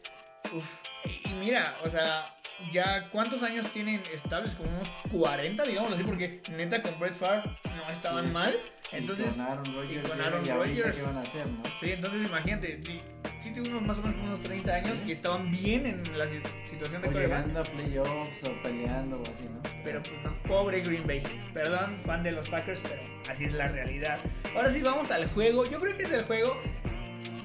Uf. 0.53 0.69
Y, 1.05 1.29
y 1.29 1.33
mira, 1.33 1.75
o 1.83 1.89
sea, 1.89 2.35
ya 2.71 3.09
cuántos 3.09 3.41
años 3.43 3.65
tienen 3.71 4.01
estables, 4.13 4.53
como 4.55 4.69
unos 4.69 4.89
40, 5.11 5.63
digamos 5.63 5.93
así, 5.93 6.03
porque 6.03 6.41
neta 6.51 6.81
con 6.81 6.99
Brett 6.99 7.13
Favre 7.13 7.43
no 7.75 7.89
estaban 7.91 8.25
Sí. 8.27 8.31
mal. 8.31 8.55
y 8.91 8.95
Entonces, 8.97 9.37
con 9.37 9.45
Aaron 9.45 9.65
Rodgers, 9.73 10.07
con 10.09 10.17
llega 10.17 10.27
Aaron 10.27 10.45
y 10.45 10.49
Rodgers. 10.51 10.95
qué 10.97 11.01
van 11.03 11.17
a 11.17 11.21
hacer, 11.21 11.47
¿no? 11.47 11.63
sí, 11.79 11.91
entonces 11.93 12.25
imagínate, 12.25 12.81
sí, 12.85 13.01
sí 13.39 13.51
tiene 13.53 13.69
unos 13.69 13.81
más 13.83 13.97
o 13.99 14.01
menos 14.01 14.15
como 14.17 14.27
unos 14.27 14.41
30 14.41 14.75
años 14.75 14.97
Sí. 14.97 15.03
y 15.07 15.11
estaban 15.13 15.49
bien 15.49 15.85
en 15.85 16.17
la 16.17 16.27
si- 16.27 16.41
situación 16.65 17.01
de 17.01 17.07
O 17.07 17.11
llegando 17.11 17.61
a 17.61 17.63
playoffs 17.63 18.43
o 18.43 18.61
peleando 18.61 19.17
o 19.17 19.21
así, 19.21 19.43
¿no? 19.45 19.61
Pero 19.85 20.01
pues 20.03 20.13
no, 20.23 20.33
pobre 20.43 20.81
Green 20.81 21.07
Bay. 21.07 21.23
Perdón, 21.53 21.97
fan 22.05 22.21
de 22.21 22.33
los 22.33 22.49
Packers, 22.49 22.81
pero 22.81 23.01
así 23.29 23.45
es 23.45 23.53
la 23.53 23.69
realidad. 23.69 24.19
Ahora 24.55 24.69
sí 24.69 24.81
vamos 24.81 25.09
al 25.09 25.25
juego. 25.29 25.65
Yo 25.69 25.79
creo 25.79 25.95
que 25.97 26.03
es 26.03 26.11
el 26.11 26.25
juego. 26.25 26.61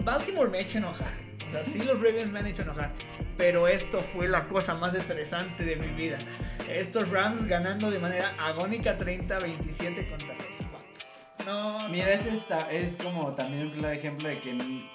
Baltimore 0.03 0.51
me 0.51 0.59
ha 0.59 0.61
hecho 0.63 0.79
enojar. 0.79 1.13
O 1.47 1.51
sea, 1.51 1.65
sí 1.65 1.79
los 1.83 1.99
Ravens 2.01 2.31
me 2.31 2.41
han 2.41 2.47
hecho 2.47 2.63
enojar. 2.63 2.93
Pero 3.37 3.69
esto 3.69 4.01
fue 4.03 4.29
la 4.29 4.47
cosa 4.49 4.75
más 4.75 4.95
estresante 4.95 5.65
de 5.65 5.77
mi 5.77 5.89
vida. 5.89 6.19
Estos 6.69 7.09
Rams 7.11 7.45
ganando 7.45 7.91
de 7.91 7.99
manera 7.99 8.35
agónica 8.39 8.99
30-27 8.99 10.09
contra 10.11 10.35
los 10.35 10.59
Bucks. 10.59 11.47
No, 11.47 11.89
Mira, 11.89 12.11
este 12.11 12.31
está, 12.31 12.71
es 12.73 12.97
como 12.97 13.33
también 13.35 13.67
un 13.67 13.73
claro 13.73 13.95
ejemplo 13.95 14.29
de 14.29 14.39
que, 14.41 14.51
n- 14.51 14.91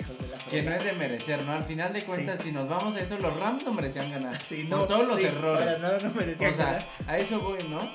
hijos 0.00 0.18
de 0.18 0.28
la 0.28 0.38
que 0.44 0.62
no 0.62 0.70
es 0.72 0.84
de 0.84 0.92
merecer, 0.92 1.42
¿no? 1.42 1.52
Al 1.52 1.64
final 1.64 1.92
de 1.92 2.04
cuentas, 2.04 2.38
si 2.44 2.52
nos 2.52 2.68
vamos 2.68 2.94
a 2.96 3.00
eso, 3.00 3.18
los 3.18 3.36
Rams 3.36 3.64
no 3.64 3.72
merecían 3.72 4.10
ganar. 4.10 4.40
Sí, 4.42 4.64
por 4.64 4.78
no, 4.80 4.86
todos 4.86 5.08
los 5.08 5.16
sí, 5.18 5.24
errores. 5.24 5.64
para 5.66 5.78
nada 5.78 5.98
no 6.00 6.14
merecía 6.14 6.48
O 6.50 6.54
sea, 6.54 6.64
ganar. 6.66 6.88
a 7.08 7.18
eso 7.18 7.40
voy, 7.40 7.64
¿no? 7.68 7.90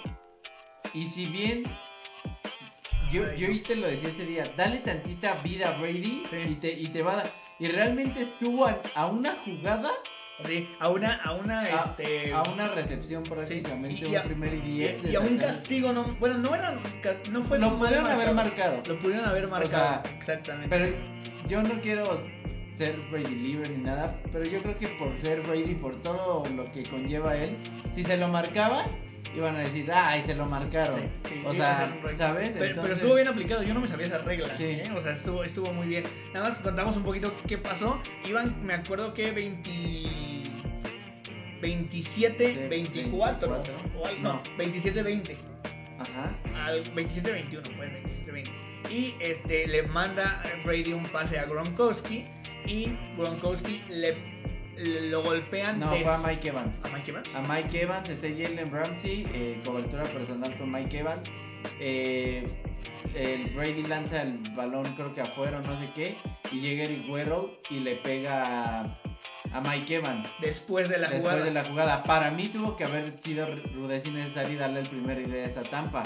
Y 0.94 1.06
si 1.06 1.28
bien 1.28 1.64
yo, 3.12 3.24
Ay, 3.32 3.38
yo 3.38 3.48
no. 3.48 3.54
y 3.54 3.60
te 3.62 3.76
lo 3.76 3.88
decía 3.88 4.10
ese 4.10 4.26
día, 4.26 4.44
dale 4.58 4.80
tantita 4.80 5.36
vida 5.36 5.70
a 5.70 5.78
Brady 5.78 6.24
Sí. 6.30 6.38
y, 6.50 6.56
te, 6.56 6.72
y 6.72 6.88
te 6.88 7.02
va 7.04 7.14
a 7.14 7.16
dar. 7.18 7.41
Y 7.62 7.68
realmente 7.68 8.22
estuvo 8.24 8.66
a, 8.66 8.82
a 8.96 9.06
una 9.06 9.34
jugada, 9.46 9.90
Sí, 10.44 10.68
a 10.80 10.90
una, 10.90 11.14
a 11.24 11.34
una, 11.36 11.60
a, 11.62 11.70
este... 11.70 12.34
a 12.34 12.42
una 12.42 12.68
recepción 12.70 13.22
prácticamente, 13.22 14.08
y 14.10 14.16
a- 14.16 14.22
un 14.22 14.28
primer 14.28 14.52
y 14.56 14.58
Y, 14.58 14.62
diez. 14.62 15.04
de 15.04 15.12
y 15.12 15.16
a 15.16 15.20
un 15.20 15.38
castigo 15.38 15.94
no, 15.94 16.04
bueno, 16.20 16.40
no 16.40 16.56
era, 16.56 16.74
no 17.30 17.44
fue 17.44 17.60
Lo 17.60 17.78
pudieron 17.78 18.08
haber 18.08 18.34
marcado. 18.34 18.82
Lo 18.88 18.98
pudieron 18.98 19.30
haber 19.30 19.48
marcado, 19.48 20.02
sea, 20.04 20.04
exactamente. 20.18 20.68
Pero 20.76 20.96
yo 21.48 21.62
no 21.62 21.80
quiero 21.80 22.20
ser 22.74 22.96
Brady 23.12 23.36
libre 23.36 23.70
ni 23.70 23.84
nada, 23.84 24.20
pero 24.32 24.44
yo 24.46 24.64
creo 24.64 24.76
que 24.80 24.88
por 24.88 25.16
ser 25.22 25.42
Brady, 25.42 25.76
por 25.76 25.96
todo 26.02 26.48
lo 26.56 26.72
que 26.72 26.82
conlleva 26.90 27.38
él, 27.38 27.58
si 27.94 28.02
se 28.04 28.18
lo 28.18 28.28
marcaba, 28.28 28.84
iban 29.36 29.56
a 29.56 29.60
decir, 29.60 29.90
ay, 29.94 30.24
se 30.26 30.36
lo 30.36 30.46
marcaron. 30.46 31.00
Sí, 31.00 31.08
sí, 31.30 31.42
o 31.46 31.54
sea. 31.54 31.94
¿sabes? 32.16 32.50
pero, 32.50 32.60
pero 32.60 32.70
Entonces, 32.72 32.98
estuvo 32.98 33.16
bien 33.16 33.28
aplicado, 33.28 33.64
yo 33.64 33.74
no 33.74 33.80
me 33.82 33.88
sabía 33.88 34.08
esa 34.08 34.18
regla. 34.20 34.54
Sí. 34.54 34.66
¿eh? 34.66 34.84
O 34.96 35.02
sea, 35.02 35.14
estuvo, 35.14 35.44
estuvo 35.44 35.74
muy 35.74 35.88
bien. 35.88 36.04
Nada 36.34 36.50
más 36.50 36.58
contamos 36.60 36.96
un 36.98 37.04
poquito 37.04 37.34
qué 37.48 37.58
pasó. 37.58 38.00
Iban, 38.28 38.66
me 38.66 38.74
acuerdo 38.74 39.14
que 39.14 39.32
20. 39.32 39.70
27, 41.62 42.54
Sí, 42.54 42.60
24. 42.70 43.50
24. 43.50 43.74
o 44.00 44.08
no, 44.22 44.34
No. 44.34 44.42
27, 44.58 45.04
20. 45.04 45.38
Ajá. 46.00 46.36
al 46.66 46.84
27-21, 46.96 47.62
pues 47.78 47.92
27-20. 48.26 48.50
Y 48.90 49.16
este, 49.20 49.68
le 49.68 49.84
manda 49.84 50.42
Brady 50.66 50.94
un 50.94 51.06
pase 51.06 51.38
a 51.38 51.46
Gronkowski 51.46 52.26
y 52.66 52.90
Gronkowski 53.18 53.84
le- 53.90 54.31
lo 54.84 55.24
golpean 55.24 55.80
No, 55.80 55.92
des- 55.92 56.04
fue 56.04 56.14
a 56.14 56.18
Mike 56.18 56.48
Evans. 56.50 56.80
¿A 56.84 56.90
Mike 56.90 57.12
Evans? 57.12 57.36
A 57.36 57.42
Mike 57.42 57.82
Evans, 57.82 58.10
está 58.10 58.28
Jalen 58.28 58.72
Ramsey, 58.72 59.28
eh, 59.34 59.62
cobertura 59.66 60.04
personal 60.06 60.58
con 60.58 60.72
Mike 60.72 61.00
Evans. 61.00 61.30
Eh, 61.80 62.48
el 63.16 63.50
Brady 63.56 63.84
lanza 63.84 64.22
el 64.24 64.40
balón, 64.56 64.94
creo 64.96 65.12
que 65.14 65.22
afuera 65.22 65.60
o 65.60 65.62
no 65.62 65.78
sé 65.80 65.90
qué. 65.94 66.18
Y 66.52 66.60
llega 66.60 66.84
Eric 66.84 67.10
Weddle 67.10 67.60
y 67.70 67.80
le 67.80 67.96
pega 67.98 68.80
a, 68.82 69.00
a 69.54 69.62
Mike 69.62 69.96
Evans. 69.96 70.28
Después 70.40 70.90
de 70.90 70.98
la 70.98 71.10
después 71.10 71.22
jugada. 71.22 71.44
de 71.44 71.52
la 71.52 71.64
jugada. 71.66 72.04
Para 72.04 72.32
mí 72.32 72.48
tuvo 72.48 72.76
que 72.76 72.84
haber 72.86 73.18
sido 73.18 73.46
rudeza 73.76 74.08
innecesaria 74.10 74.60
darle 74.60 74.82
el 74.82 74.90
primer 74.90 75.20
idea 75.20 75.44
a 75.46 75.48
esa 75.48 75.64
tampa. 75.64 76.06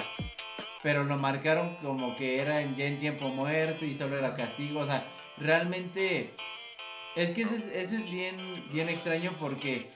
Pero 0.84 1.04
lo 1.04 1.18
marcaron 1.18 1.76
como 1.78 2.16
que 2.16 2.40
era 2.42 2.62
en- 2.62 2.76
ya 2.76 2.86
en 2.86 2.98
tiempo 2.98 3.28
muerto 3.30 3.86
y 3.86 3.94
solo 3.94 4.18
era 4.20 4.34
castigo. 4.36 4.82
O 4.82 4.86
sea, 4.86 5.08
realmente 5.38 6.32
es 7.16 7.32
que 7.32 7.42
eso 7.44 7.56
es, 7.56 7.68
eso 7.68 7.96
es 7.96 8.04
bien, 8.10 8.66
bien 8.72 8.90
extraño 8.90 9.32
porque 9.40 9.92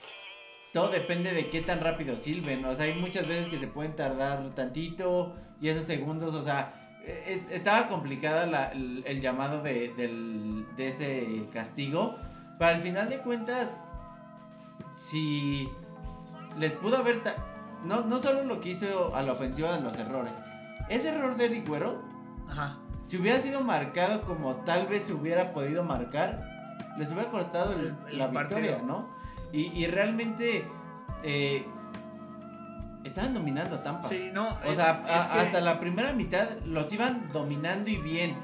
todo 0.72 0.88
depende 0.88 1.32
de 1.32 1.50
qué 1.50 1.60
tan 1.60 1.80
rápido 1.80 2.16
silben. 2.16 2.64
O 2.64 2.74
sea, 2.74 2.84
hay 2.86 2.94
muchas 2.94 3.26
veces 3.26 3.48
que 3.48 3.58
se 3.58 3.66
pueden 3.66 3.94
tardar 3.96 4.54
tantito 4.54 5.34
y 5.60 5.68
esos 5.68 5.84
segundos, 5.84 6.34
o 6.34 6.42
sea, 6.42 6.74
es- 7.26 7.50
estaba 7.50 7.88
complicada 7.88 8.46
la- 8.46 8.72
el, 8.72 9.02
el 9.06 9.20
llamado 9.20 9.62
de, 9.62 9.92
del- 9.94 10.66
de 10.76 10.88
ese 10.88 11.46
castigo. 11.52 12.14
Pero 12.58 12.70
al 12.76 12.80
final 12.82 13.08
de 13.08 13.18
cuentas, 13.18 13.68
si 14.94 15.68
les 16.58 16.72
pudo 16.72 16.98
haber... 16.98 17.20
no, 17.84 18.02
no 18.02 18.22
solo 18.22 18.44
lo 18.44 18.60
que 18.60 18.70
hizo 18.70 19.14
a 19.14 19.22
la 19.22 19.32
ofensiva 19.32 19.72
de 19.76 19.82
los 19.82 19.96
errores. 19.96 20.32
Ese 20.88 21.10
error 21.10 21.36
de 21.36 21.46
Eric 21.46 21.66
Güero, 21.68 22.02
Ajá. 22.48 22.78
si 23.06 23.16
hubiera 23.16 23.38
sido 23.40 23.60
marcado 23.62 24.22
como 24.22 24.56
tal 24.64 24.86
vez 24.88 25.04
se 25.04 25.12
hubiera 25.14 25.52
podido 25.52 25.84
marcar, 25.84 26.49
les 26.98 27.08
hubiera 27.10 27.30
cortado 27.30 27.72
el- 27.72 27.94
El- 28.08 28.18
la 28.18 28.26
victoria, 28.28 28.72
partido. 28.72 28.86
¿no? 28.86 29.08
Y, 29.52 29.66
y 29.78 29.86
realmente 29.86 30.64
eh, 31.22 31.64
estaban 33.04 33.34
dominando 33.34 33.76
a 33.76 33.82
Tampa. 33.82 34.08
Sí, 34.08 34.30
no. 34.32 34.48
O 34.64 34.70
es- 34.70 34.76
sea, 34.76 35.04
es 35.08 35.14
a- 35.16 35.32
que- 35.32 35.40
hasta 35.40 35.60
la 35.60 35.80
primera 35.80 36.12
mitad 36.12 36.48
los 36.66 36.92
iban 36.92 37.30
dominando 37.32 37.90
y 37.90 37.96
bien. 37.96 38.34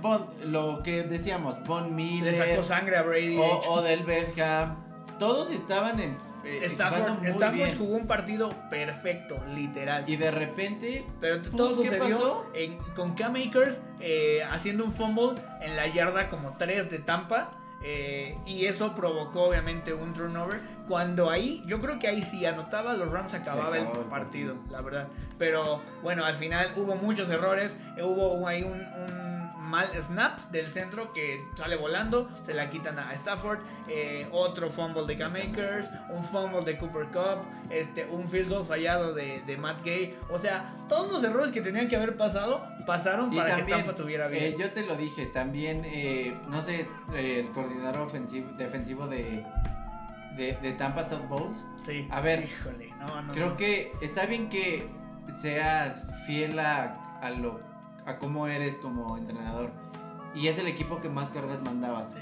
Von- 0.00 0.26
lo 0.44 0.82
que 0.82 1.02
decíamos, 1.04 1.62
Von 1.66 1.84
Le 1.84 1.90
Miller, 1.92 2.34
sacó 2.34 2.62
sangre 2.62 2.96
a 2.98 3.02
Brady. 3.02 3.38
o. 3.38 3.58
Odell 3.70 4.02
Beckham, 4.04 4.76
todos 5.18 5.50
estaban 5.50 5.98
en. 6.00 6.16
eh, 6.44 6.60
Stafford, 6.64 7.20
muy 7.20 7.28
Stafford 7.30 7.54
bien. 7.54 7.78
jugó 7.78 7.96
un 7.96 8.06
partido 8.06 8.50
perfecto, 8.68 9.42
literal. 9.54 10.04
Y 10.06 10.16
de 10.16 10.30
repente, 10.30 11.06
Pero 11.18 11.40
todo 11.40 11.68
¿qué 11.70 11.74
sucedió 11.88 12.44
en- 12.52 12.76
con 12.94 13.14
Cam 13.14 13.34
Akers 13.36 13.80
eh, 14.00 14.42
haciendo 14.50 14.84
un 14.84 14.92
fumble 14.92 15.40
en 15.62 15.74
la 15.74 15.86
yarda 15.86 16.28
como 16.28 16.50
3 16.58 16.90
de 16.90 16.98
Tampa. 16.98 17.52
Eh, 17.86 18.36
y 18.46 18.64
eso 18.64 18.94
provocó 18.94 19.44
obviamente 19.44 19.92
un 19.92 20.14
turnover. 20.14 20.60
Cuando 20.88 21.30
ahí, 21.30 21.62
yo 21.66 21.80
creo 21.80 21.98
que 21.98 22.08
ahí 22.08 22.22
sí 22.22 22.44
anotaba, 22.46 22.94
los 22.94 23.10
Rams 23.10 23.34
acababa 23.34 23.76
el 23.78 23.84
el 23.86 24.04
partido, 24.06 24.56
la 24.70 24.80
verdad. 24.80 25.08
Pero 25.38 25.82
bueno, 26.02 26.24
al 26.24 26.34
final 26.34 26.72
hubo 26.76 26.96
muchos 26.96 27.28
errores. 27.28 27.76
eh, 27.96 28.02
Hubo 28.02 28.46
ahí 28.48 28.62
un, 28.62 28.80
un 28.80 29.23
mal 29.64 29.86
snap 30.02 30.38
del 30.50 30.66
centro 30.66 31.12
que 31.12 31.44
sale 31.56 31.76
volando, 31.76 32.28
se 32.44 32.54
la 32.54 32.70
quitan 32.70 32.98
a 32.98 33.12
Stafford, 33.14 33.60
eh, 33.88 34.28
otro 34.32 34.70
fumble 34.70 35.04
de 35.06 35.16
K-Makers, 35.18 35.90
un 36.10 36.24
fumble 36.24 36.60
de 36.60 36.76
Cooper 36.78 37.06
Cup, 37.06 37.44
este, 37.70 38.06
un 38.06 38.28
field 38.28 38.48
goal 38.50 38.64
fallado 38.66 39.14
de, 39.14 39.42
de 39.46 39.56
Matt 39.56 39.82
Gay. 39.82 40.16
O 40.30 40.38
sea, 40.38 40.74
todos 40.88 41.10
los 41.10 41.24
errores 41.24 41.50
que 41.50 41.60
tenían 41.60 41.88
que 41.88 41.96
haber 41.96 42.16
pasado 42.16 42.66
pasaron 42.86 43.32
Y 43.32 43.36
para 43.36 43.56
también, 43.56 43.66
que 43.66 43.84
Tampa 43.84 43.96
tuviera 43.96 44.28
bien. 44.28 44.44
eh, 44.44 44.56
yo 44.58 44.70
te 44.70 44.84
lo 44.86 44.96
dije, 44.96 45.26
también, 45.26 45.82
eh, 45.86 46.36
no 46.48 46.62
sé, 46.62 46.86
eh, 47.14 47.40
el 47.40 47.50
coordinador 47.52 48.02
ofensivo, 48.02 48.52
defensivo 48.58 49.06
de, 49.06 49.44
de, 50.36 50.58
de 50.60 50.72
Tampa, 50.72 51.08
Todd 51.08 51.22
Bowles. 51.28 51.58
sí. 51.82 52.06
a 52.10 52.20
ver, 52.20 52.44
híjole, 52.44 52.90
no, 53.00 53.22
no. 53.22 53.32
Creo 53.32 53.50
no. 53.50 53.56
que 53.56 53.92
está 54.02 54.26
bien 54.26 54.48
que 54.50 54.88
seas 55.40 56.02
fiel 56.26 56.58
a, 56.58 57.18
a 57.22 57.30
lo 57.30 57.60
a 58.06 58.18
cómo 58.18 58.46
eres 58.46 58.78
como 58.78 59.16
entrenador. 59.16 59.70
Y 60.34 60.48
es 60.48 60.58
el 60.58 60.66
equipo 60.66 61.00
que 61.00 61.08
más 61.08 61.30
cargas 61.30 61.62
mandabas. 61.62 62.10
Sí. 62.10 62.18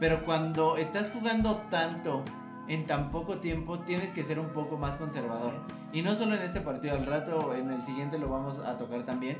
Pero 0.00 0.24
cuando 0.24 0.76
estás 0.76 1.10
jugando 1.10 1.62
tanto 1.70 2.24
en 2.68 2.86
tan 2.86 3.10
poco 3.10 3.38
tiempo, 3.38 3.80
tienes 3.80 4.12
que 4.12 4.22
ser 4.22 4.38
un 4.38 4.48
poco 4.48 4.76
más 4.76 4.96
conservador. 4.96 5.52
Y 5.92 6.02
no 6.02 6.14
solo 6.14 6.34
en 6.34 6.42
este 6.42 6.60
partido, 6.60 6.96
al 6.96 7.06
rato 7.06 7.54
en 7.54 7.70
el 7.70 7.82
siguiente 7.82 8.18
lo 8.18 8.28
vamos 8.28 8.58
a 8.58 8.78
tocar 8.78 9.02
también. 9.04 9.38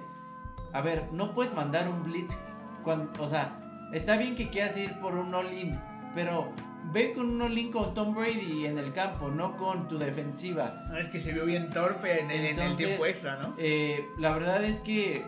A 0.73 0.81
ver, 0.81 1.09
no 1.13 1.35
puedes 1.35 1.55
mandar 1.55 1.89
un 1.89 2.05
blitz 2.05 2.37
cuando, 2.85 3.11
o 3.23 3.29
sea, 3.29 3.59
está 3.93 4.17
bien 4.17 4.37
que 4.37 4.51
quieras 4.51 4.77
ir 4.77 4.99
por 5.01 5.15
un 5.15 5.35
all-in, 5.35 5.81
pero 6.15 6.53
ve 6.93 7.13
con 7.13 7.29
un 7.31 7.43
all-in 7.43 7.71
con 7.71 7.95
Tom 7.95 8.15
Brady 8.15 8.67
en 8.67 8.79
el 8.79 8.93
campo, 8.93 9.31
no 9.31 9.57
con 9.57 9.89
tu 9.89 9.99
defensiva. 9.99 10.85
No, 10.89 10.99
es 10.99 11.09
que 11.09 11.21
se 11.21 11.33
vio 11.33 11.45
bien 11.45 11.71
torpe 11.71 12.21
en 12.21 12.31
el, 12.31 12.39
en 12.39 12.45
el 12.45 12.51
Entonces, 12.51 12.87
tiempo 12.87 13.07
extra, 13.07 13.37
¿no? 13.37 13.55
Eh, 13.59 14.09
la 14.19 14.33
verdad 14.33 14.63
es 14.65 14.81
que 14.81 15.25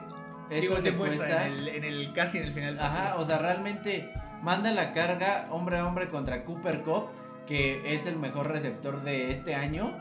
eso 0.50 0.60
Digo, 0.60 0.76
extra, 0.76 0.96
cuesta. 0.96 1.46
en 1.46 1.52
el, 1.52 1.68
en 1.68 1.84
el 1.84 2.12
casi 2.12 2.38
en 2.38 2.44
el 2.44 2.52
final. 2.52 2.78
Ajá, 2.80 3.16
o 3.16 3.24
sea, 3.26 3.38
realmente 3.38 4.12
manda 4.42 4.70
la 4.72 4.92
carga 4.92 5.46
hombre 5.50 5.78
a 5.78 5.86
hombre 5.86 6.08
contra 6.08 6.44
Cooper 6.44 6.82
Cup, 6.82 7.06
que 7.46 7.94
es 7.94 8.06
el 8.06 8.16
mejor 8.16 8.50
receptor 8.50 9.02
de 9.02 9.30
este 9.30 9.54
año. 9.54 9.96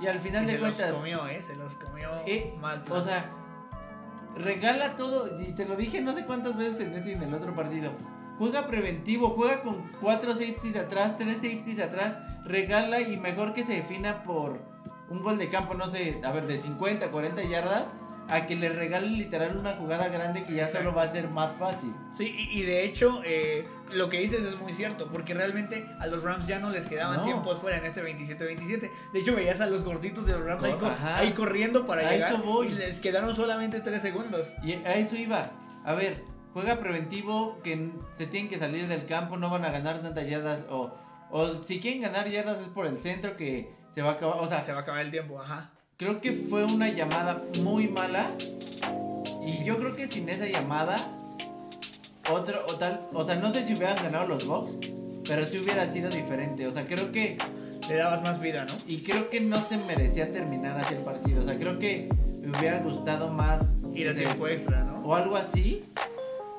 Y 0.00 0.06
al 0.08 0.18
final 0.18 0.44
Y 0.44 0.46
de 0.46 0.52
se 0.54 0.58
cuentas, 0.58 0.88
los 0.90 0.98
comió, 0.98 1.28
¿eh? 1.28 1.42
Se 1.42 1.54
los 1.56 1.74
comió 1.76 2.10
Eh, 2.26 2.52
mal. 2.60 2.82
o 2.90 3.00
sea, 3.02 3.24
regala 4.36 4.96
todo. 4.96 5.28
Y 5.40 5.52
te 5.52 5.64
lo 5.64 5.76
dije 5.76 6.00
no 6.00 6.12
sé 6.14 6.24
cuántas 6.24 6.56
veces 6.56 6.80
en 6.80 6.94
este 6.94 7.10
y 7.10 7.12
en 7.14 7.22
el 7.22 7.34
otro 7.34 7.54
partido. 7.54 7.92
Juega 8.38 8.66
preventivo, 8.66 9.30
juega 9.30 9.60
con 9.62 9.92
cuatro 10.00 10.32
safeties 10.32 10.76
atrás, 10.76 11.16
tres 11.18 11.36
safeties 11.36 11.80
atrás. 11.80 12.16
Regala 12.44 13.00
y 13.00 13.16
mejor 13.16 13.52
que 13.54 13.62
se 13.64 13.74
defina 13.74 14.24
por 14.24 14.60
un 15.08 15.22
gol 15.22 15.38
de 15.38 15.48
campo, 15.48 15.74
no 15.74 15.86
sé, 15.88 16.20
a 16.24 16.32
ver, 16.32 16.46
de 16.46 16.58
50, 16.58 17.10
40 17.10 17.42
yardas. 17.44 17.86
A 18.32 18.46
que 18.46 18.56
le 18.56 18.68
regale 18.70 19.08
literal 19.08 19.56
una 19.56 19.72
jugada 19.74 20.08
grande 20.08 20.44
que 20.44 20.54
ya 20.54 20.66
solo 20.68 20.94
va 20.94 21.02
a 21.02 21.12
ser 21.12 21.28
más 21.28 21.50
fácil. 21.58 21.92
Sí, 22.16 22.24
y, 22.34 22.60
y 22.60 22.62
de 22.64 22.84
hecho, 22.84 23.20
eh, 23.24 23.66
lo 23.92 24.08
que 24.08 24.20
dices 24.20 24.42
es 24.44 24.58
muy 24.58 24.72
cierto, 24.72 25.08
porque 25.12 25.34
realmente 25.34 25.86
a 26.00 26.06
los 26.06 26.22
Rams 26.22 26.46
ya 26.46 26.58
no 26.58 26.70
les 26.70 26.86
quedaban 26.86 27.18
No. 27.18 27.22
tiempos 27.24 27.58
fuera 27.58 27.76
en 27.78 27.84
este 27.84 28.02
27-27. 28.02 28.90
De 29.12 29.18
hecho, 29.20 29.34
veías 29.36 29.60
a 29.60 29.66
los 29.66 29.84
gorditos 29.84 30.24
de 30.26 30.32
los 30.32 30.44
Rams 30.44 30.64
ahí, 31.16 31.32
corriendo 31.32 31.86
para 31.86 32.08
A 32.08 32.12
llegar 32.12 32.32
eso 32.32 32.42
voy. 32.42 32.68
y 32.68 32.70
les 32.70 33.00
quedaron 33.00 33.34
solamente 33.34 33.80
3 33.80 34.00
segundos. 34.00 34.52
Y 34.62 34.72
a 34.86 34.94
eso 34.94 35.14
iba. 35.16 35.50
A 35.84 35.92
ver, 35.94 36.24
juega 36.54 36.76
preventivo, 36.76 37.60
que 37.62 37.90
se 38.16 38.26
tienen 38.26 38.48
que 38.48 38.58
salir 38.58 38.88
del 38.88 39.04
campo, 39.04 39.36
no 39.36 39.50
van 39.50 39.64
a 39.66 39.70
ganar 39.70 40.00
tantas 40.00 40.26
yardas. 40.26 40.60
O, 40.70 40.90
o 41.30 41.62
si 41.62 41.80
quieren 41.80 42.00
ganar 42.00 42.28
yardas 42.28 42.58
es 42.60 42.68
por 42.68 42.86
el 42.86 42.96
centro 42.96 43.36
que 43.36 43.74
se 43.90 44.00
va 44.00 44.10
a 44.10 44.12
acabar. 44.14 44.36
O 44.40 44.48
sea, 44.48 44.62
Se 44.62 44.72
va 44.72 44.78
a 44.78 44.82
acabar 44.82 45.00
el 45.02 45.10
tiempo, 45.10 45.38
ajá. 45.40 45.70
Creo 46.02 46.20
que 46.20 46.32
fue 46.32 46.64
una 46.64 46.88
llamada 46.88 47.44
muy 47.62 47.86
mala. 47.86 48.28
Y 49.44 49.62
yo 49.64 49.76
creo 49.76 49.94
que 49.94 50.08
sin 50.08 50.28
esa 50.28 50.46
llamada, 50.46 50.96
otro, 52.30 52.64
o 52.66 52.74
tal, 52.74 53.06
o 53.12 53.24
sea, 53.24 53.36
no 53.36 53.52
sé 53.52 53.64
si 53.64 53.74
hubieran 53.74 53.96
ganado 54.02 54.26
los 54.26 54.46
Bucks, 54.46 54.72
pero 55.26 55.46
sí 55.46 55.58
hubiera 55.62 55.86
sido 55.86 56.10
diferente. 56.10 56.66
O 56.66 56.74
sea, 56.74 56.86
creo 56.86 57.12
que 57.12 57.38
Le 57.88 57.96
dabas 57.96 58.22
más 58.22 58.40
vida, 58.40 58.64
¿no? 58.64 58.74
y 58.86 59.02
creo 59.02 59.28
que 59.28 59.40
no 59.40 59.60
se 59.68 59.76
merecía 59.76 60.30
terminar 60.30 60.78
así 60.78 60.94
el 60.94 61.00
partido. 61.00 61.42
O 61.42 61.44
sea, 61.44 61.58
creo 61.58 61.78
que 61.80 62.08
me 62.40 62.56
hubiera 62.56 62.78
gustado 62.78 63.28
más 63.28 63.60
Ir 63.92 64.08
a 64.08 64.14
tiempo 64.14 64.46
extra, 64.46 64.84
¿no? 64.84 65.00
o 65.04 65.14
algo 65.14 65.36
así 65.36 65.84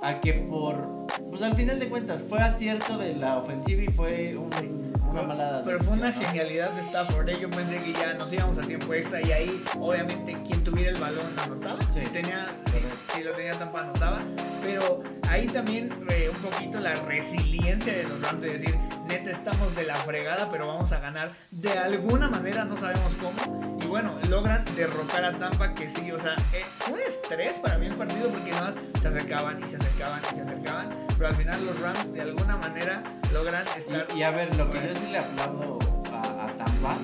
a 0.01 0.19
que 0.19 0.33
por 0.33 1.02
pues 1.29 1.41
al 1.41 1.55
final 1.55 1.79
de 1.79 1.89
cuentas 1.89 2.21
fue 2.27 2.39
acierto 2.39 2.97
de 2.97 3.15
la 3.15 3.37
ofensiva 3.37 3.81
y 3.83 3.87
fue 3.87 4.35
un- 4.37 4.93
una 5.09 5.21
mala 5.21 5.61
Pero 5.63 5.79
fue 5.79 5.93
una 5.93 6.11
genialidad 6.11 6.71
de 6.71 6.81
Stafford. 6.81 7.29
¿eh? 7.29 7.37
Yo 7.39 7.47
pensé 7.49 7.83
que 7.83 7.93
ya 7.93 8.13
nos 8.15 8.33
íbamos 8.33 8.57
a 8.57 8.63
tiempo 8.63 8.93
extra 8.95 9.21
y 9.21 9.31
ahí, 9.31 9.63
obviamente, 9.79 10.35
quien 10.47 10.63
tuviera 10.63 10.89
el 10.89 10.99
balón 10.99 11.37
anotaba. 11.37 11.79
Sí. 11.91 11.99
Si, 11.99 12.05
tenía, 12.07 12.47
si, 12.65 12.71
Correcto. 12.79 12.97
si 13.15 13.23
lo 13.23 13.31
tenía 13.33 13.59
Tampa, 13.59 13.81
anotaba. 13.81 14.21
Pero 14.63 15.03
ahí 15.27 15.47
también 15.49 15.93
eh, 16.09 16.31
un 16.33 16.41
poquito 16.41 16.79
la 16.79 16.95
resiliencia 17.01 17.93
de 17.93 18.03
los 18.05 18.21
Rams 18.21 18.41
de 18.41 18.53
decir, 18.53 18.75
neta, 19.07 19.29
estamos 19.29 19.75
de 19.75 19.83
la 19.83 19.95
fregada, 19.97 20.49
pero 20.49 20.67
vamos 20.67 20.91
a 20.91 20.99
ganar 20.99 21.29
de 21.51 21.71
alguna 21.77 22.27
manera, 22.29 22.65
no 22.65 22.75
sabemos 22.77 23.13
cómo. 23.15 23.77
Y 23.83 23.85
bueno, 23.85 24.15
logran 24.29 24.65
derrocar 24.75 25.25
a 25.25 25.37
Tampa, 25.37 25.75
que 25.75 25.89
sí, 25.89 26.11
o 26.11 26.19
sea, 26.19 26.33
eh, 26.53 26.63
fue 26.79 26.97
estrés 27.07 27.59
para 27.59 27.77
mí 27.77 27.85
el 27.87 27.95
partido 27.95 28.29
porque 28.29 28.49
nada 28.51 28.71
más 28.71 29.01
se 29.01 29.07
acercaban 29.09 29.61
y 29.63 29.67
se 29.67 29.75
acercaban 29.75 30.21
y 30.31 30.35
se 30.35 30.41
acercaban. 30.41 30.89
Pero 31.17 31.27
al 31.27 31.35
final 31.35 31.65
los 31.65 31.79
Rams 31.79 32.13
de 32.13 32.21
alguna 32.21 32.57
manera 32.57 33.03
logran 33.31 33.65
estar 33.77 34.07
Y, 34.15 34.19
y 34.19 34.23
a 34.23 34.31
ver, 34.31 34.55
lo 34.55 34.69
que 34.71 34.79
yo 34.81 34.89
sí 34.89 35.07
le 35.11 35.17
aplaudo 35.19 35.79
a, 36.11 36.45
a 36.45 36.57
Tampa, 36.57 36.97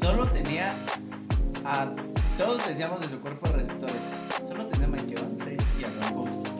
solo 0.00 0.26
tenía 0.30 0.74
a 1.64 1.88
todos 2.36 2.66
decíamos 2.66 3.00
de 3.00 3.08
su 3.08 3.20
cuerpo 3.20 3.48
de 3.48 3.54
receptores, 3.54 4.00
solo 4.48 4.64
tenía 4.66 4.86
a 4.86 4.90
Mike 4.90 5.12
Evans 5.14 5.42
Sí. 5.44 5.56
y 5.78 5.84
a 5.84 5.90
Gronkowski. 5.90 6.50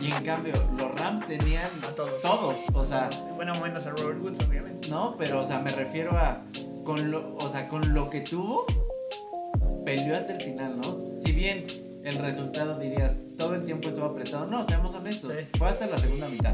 Y 0.00 0.12
en 0.12 0.22
cambio, 0.24 0.54
los 0.76 0.94
Rams 0.94 1.26
tenían 1.26 1.70
a 1.84 1.88
todos. 1.94 2.22
todos, 2.22 2.54
o 2.72 2.84
sea, 2.84 3.10
Bueno, 3.34 3.52
menos 3.60 3.84
a 3.86 3.90
Robert 3.90 4.22
Woods, 4.22 4.38
obviamente. 4.48 4.88
No, 4.88 5.16
pero 5.18 5.40
o 5.40 5.46
sea, 5.46 5.58
me 5.58 5.72
refiero 5.72 6.12
a 6.16 6.42
con 6.84 7.10
lo, 7.10 7.36
o 7.36 7.48
sea, 7.50 7.68
con 7.68 7.92
lo 7.92 8.08
que 8.08 8.20
tuvo 8.20 8.64
peleó 9.84 10.16
hasta 10.16 10.34
el 10.34 10.40
final, 10.40 10.78
¿no? 10.80 10.96
Si 11.22 11.32
bien 11.32 11.66
el 12.04 12.16
resultado 12.18 12.78
dirías 12.78 13.16
todo 13.38 13.54
el 13.54 13.64
tiempo 13.64 13.88
estuvo 13.88 14.04
apretado, 14.04 14.46
no, 14.46 14.66
seamos 14.66 14.94
honestos, 14.94 15.32
Sí. 15.38 15.46
fue 15.56 15.68
hasta 15.68 15.86
la 15.86 15.96
segunda 15.98 16.28
mitad. 16.28 16.52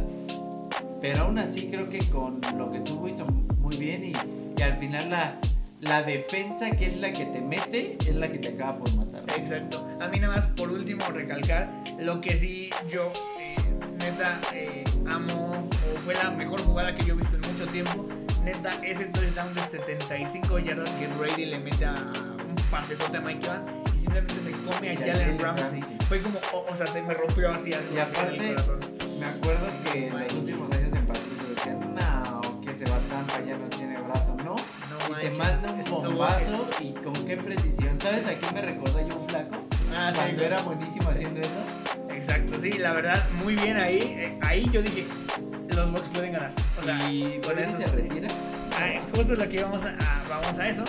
Pero 1.00 1.22
aún 1.24 1.38
así 1.38 1.68
creo 1.68 1.88
que 1.88 1.98
con 2.10 2.40
lo 2.56 2.70
que 2.70 2.80
tuvo 2.80 3.08
hizo 3.08 3.24
muy 3.26 3.76
bien 3.76 4.04
y, 4.04 4.12
y 4.58 4.62
al 4.62 4.76
final 4.76 5.10
la, 5.10 5.34
la 5.80 6.02
defensa 6.02 6.70
que 6.72 6.86
es 6.86 7.00
la 7.00 7.12
que 7.12 7.26
te 7.26 7.40
mete 7.40 7.98
es 8.06 8.14
la 8.16 8.30
que 8.30 8.38
te 8.38 8.48
acaba 8.48 8.76
por 8.78 8.92
matar. 8.94 9.22
Exacto. 9.38 9.86
A 10.00 10.08
mí 10.08 10.20
nada 10.20 10.36
más, 10.36 10.46
por 10.46 10.70
último, 10.70 11.04
recalcar 11.06 11.68
lo 12.00 12.20
que 12.20 12.36
sí 12.36 12.70
yo, 12.90 13.12
eh, 13.40 13.56
neta, 13.98 14.40
eh, 14.54 14.84
amo, 15.06 15.68
o 15.96 16.00
fue 16.00 16.14
la 16.14 16.30
mejor 16.30 16.60
jugada 16.62 16.94
que 16.94 17.04
yo 17.04 17.14
he 17.14 17.16
visto 17.16 17.34
en 17.36 17.40
mucho 17.52 17.66
tiempo. 17.68 18.06
Neta, 18.42 18.74
ese 18.84 19.06
touchdown 19.06 19.54
de 19.54 19.62
75 19.62 20.58
yardas 20.58 20.90
que 20.90 21.06
Brady 21.06 21.46
le 21.46 21.58
mete 21.58 21.84
a 21.86 21.94
un 21.94 22.54
pasesote 22.70 23.16
a 23.16 23.20
Mike 23.20 23.46
Evans 23.46 23.64
simplemente 24.04 24.40
se 24.42 24.50
come 24.52 24.90
a 24.90 24.96
Jalen 24.98 25.38
Ramsey. 25.38 25.80
Ramsey. 25.80 26.06
Fue 26.08 26.22
como, 26.22 26.38
o, 26.52 26.66
o 26.70 26.76
sea, 26.76 26.86
se 26.86 27.02
me 27.02 27.14
rompió 27.14 27.50
así 27.52 27.72
algo 27.72 27.88
Y 27.92 27.96
en 27.96 28.00
aparte, 28.02 28.36
el 28.48 28.54
corazón. 28.54 28.80
Me 29.18 29.26
acuerdo 29.26 29.66
Sí, 29.66 29.90
que 29.90 30.06
en 30.08 30.18
los 30.18 30.32
últimos 30.32 30.72
años 30.72 30.92
en 30.92 31.06
Patricio 31.06 31.54
decían, 31.54 31.94
no, 31.94 32.60
que 32.60 32.72
se 32.74 32.84
va 32.90 32.98
Tampa, 33.08 33.40
ya 33.46 33.56
no 33.56 33.68
tiene 33.68 33.98
brazo, 34.00 34.34
no. 34.36 34.54
No 34.54 35.18
Y 35.18 35.22
te 35.22 35.30
manches, 35.38 35.64
manda 35.64 35.90
un 35.90 36.02
bombazo 36.02 36.68
y 36.80 36.92
con 36.92 37.12
qué 37.26 37.36
precisión. 37.36 38.00
¿Sabes 38.00 38.26
a 38.26 38.34
quién 38.38 38.54
me 38.54 38.60
recordó 38.62 39.06
yo 39.08 39.16
un 39.16 39.28
flaco? 39.28 39.56
Ah, 39.96 40.10
sí, 40.12 40.16
Cuando 40.18 40.34
güey. 40.36 40.46
era 40.46 40.62
buenísimo 40.62 41.08
haciendo 41.10 41.40
eso. 41.40 42.10
Exacto, 42.10 42.58
sí, 42.60 42.72
la 42.72 42.92
verdad, 42.92 43.28
muy 43.30 43.54
bien 43.56 43.76
ahí. 43.76 43.98
eh, 43.98 44.38
ahí 44.42 44.68
yo 44.70 44.82
dije, 44.82 45.06
los 45.68 45.90
Bucks 45.92 46.08
pueden 46.10 46.32
ganar. 46.32 46.52
O 46.80 46.84
sea, 46.84 47.10
y 47.10 47.40
con 47.44 47.58
eso 47.58 47.76
se 47.78 47.88
sí. 47.88 47.96
retira. 47.96 48.28
Ay, 48.78 49.00
justo 49.14 49.32
es 49.34 49.38
lo 49.38 49.48
que 49.48 49.62
vamos 49.62 49.82
a, 49.84 49.90
a- 49.90 50.28
vamos 50.28 50.58
a 50.58 50.68
eso. 50.68 50.84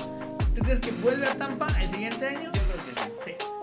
¿Tú 0.56 0.62
crees 0.62 0.80
que 0.80 0.92
vuelve 0.92 1.28
a 1.28 1.36
Tampa 1.36 1.68
el 1.82 1.88
siguiente 1.90 2.28
año? 2.28 2.52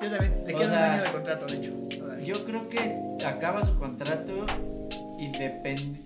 Yo 0.02 0.10
también. 0.10 0.42
Le 0.46 0.54
O 0.54 0.58
queda 0.58 0.68
sea, 0.70 0.78
un 0.78 0.92
año 0.94 1.02
de 1.04 1.12
contrato, 1.12 1.46
de 1.46 1.56
hecho. 1.56 1.72
todavía. 1.98 2.24
Yo 2.26 2.44
creo 2.44 2.68
que 2.68 3.24
acaba 3.26 3.64
su 3.64 3.78
contrato 3.78 4.46
y 5.18 5.28
depende. 5.38 6.00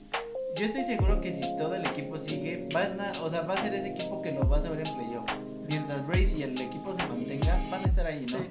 Yo 0.59 0.65
estoy 0.67 0.85
seguro 0.85 1.21
que 1.21 1.33
si 1.33 1.43
todo 1.59 1.75
el 1.75 1.85
equipo 1.85 2.17
sigue, 2.17 2.69
van 2.73 2.99
a, 3.01 3.13
o 3.23 3.31
sea, 3.31 3.43
va 3.43 3.55
a 3.55 3.63
ser 3.63 3.75
ese 3.75 3.89
equipo 3.91 4.23
que 4.23 4.33
lo 4.33 4.47
vas 4.47 4.65
a 4.65 4.71
ver 4.71 4.87
en 4.87 4.95
playoff. 4.95 5.31
Mientras 5.69 6.07
Brady 6.07 6.33
y 6.39 6.43
el 6.45 6.61
equipo 6.61 6.95
se 6.97 7.07
mantenga, 7.07 7.61
van 7.71 7.85
a 7.85 7.87
estar 7.89 8.07
ahí, 8.07 8.25
¿no? 8.31 8.39
Sí. 8.39 8.45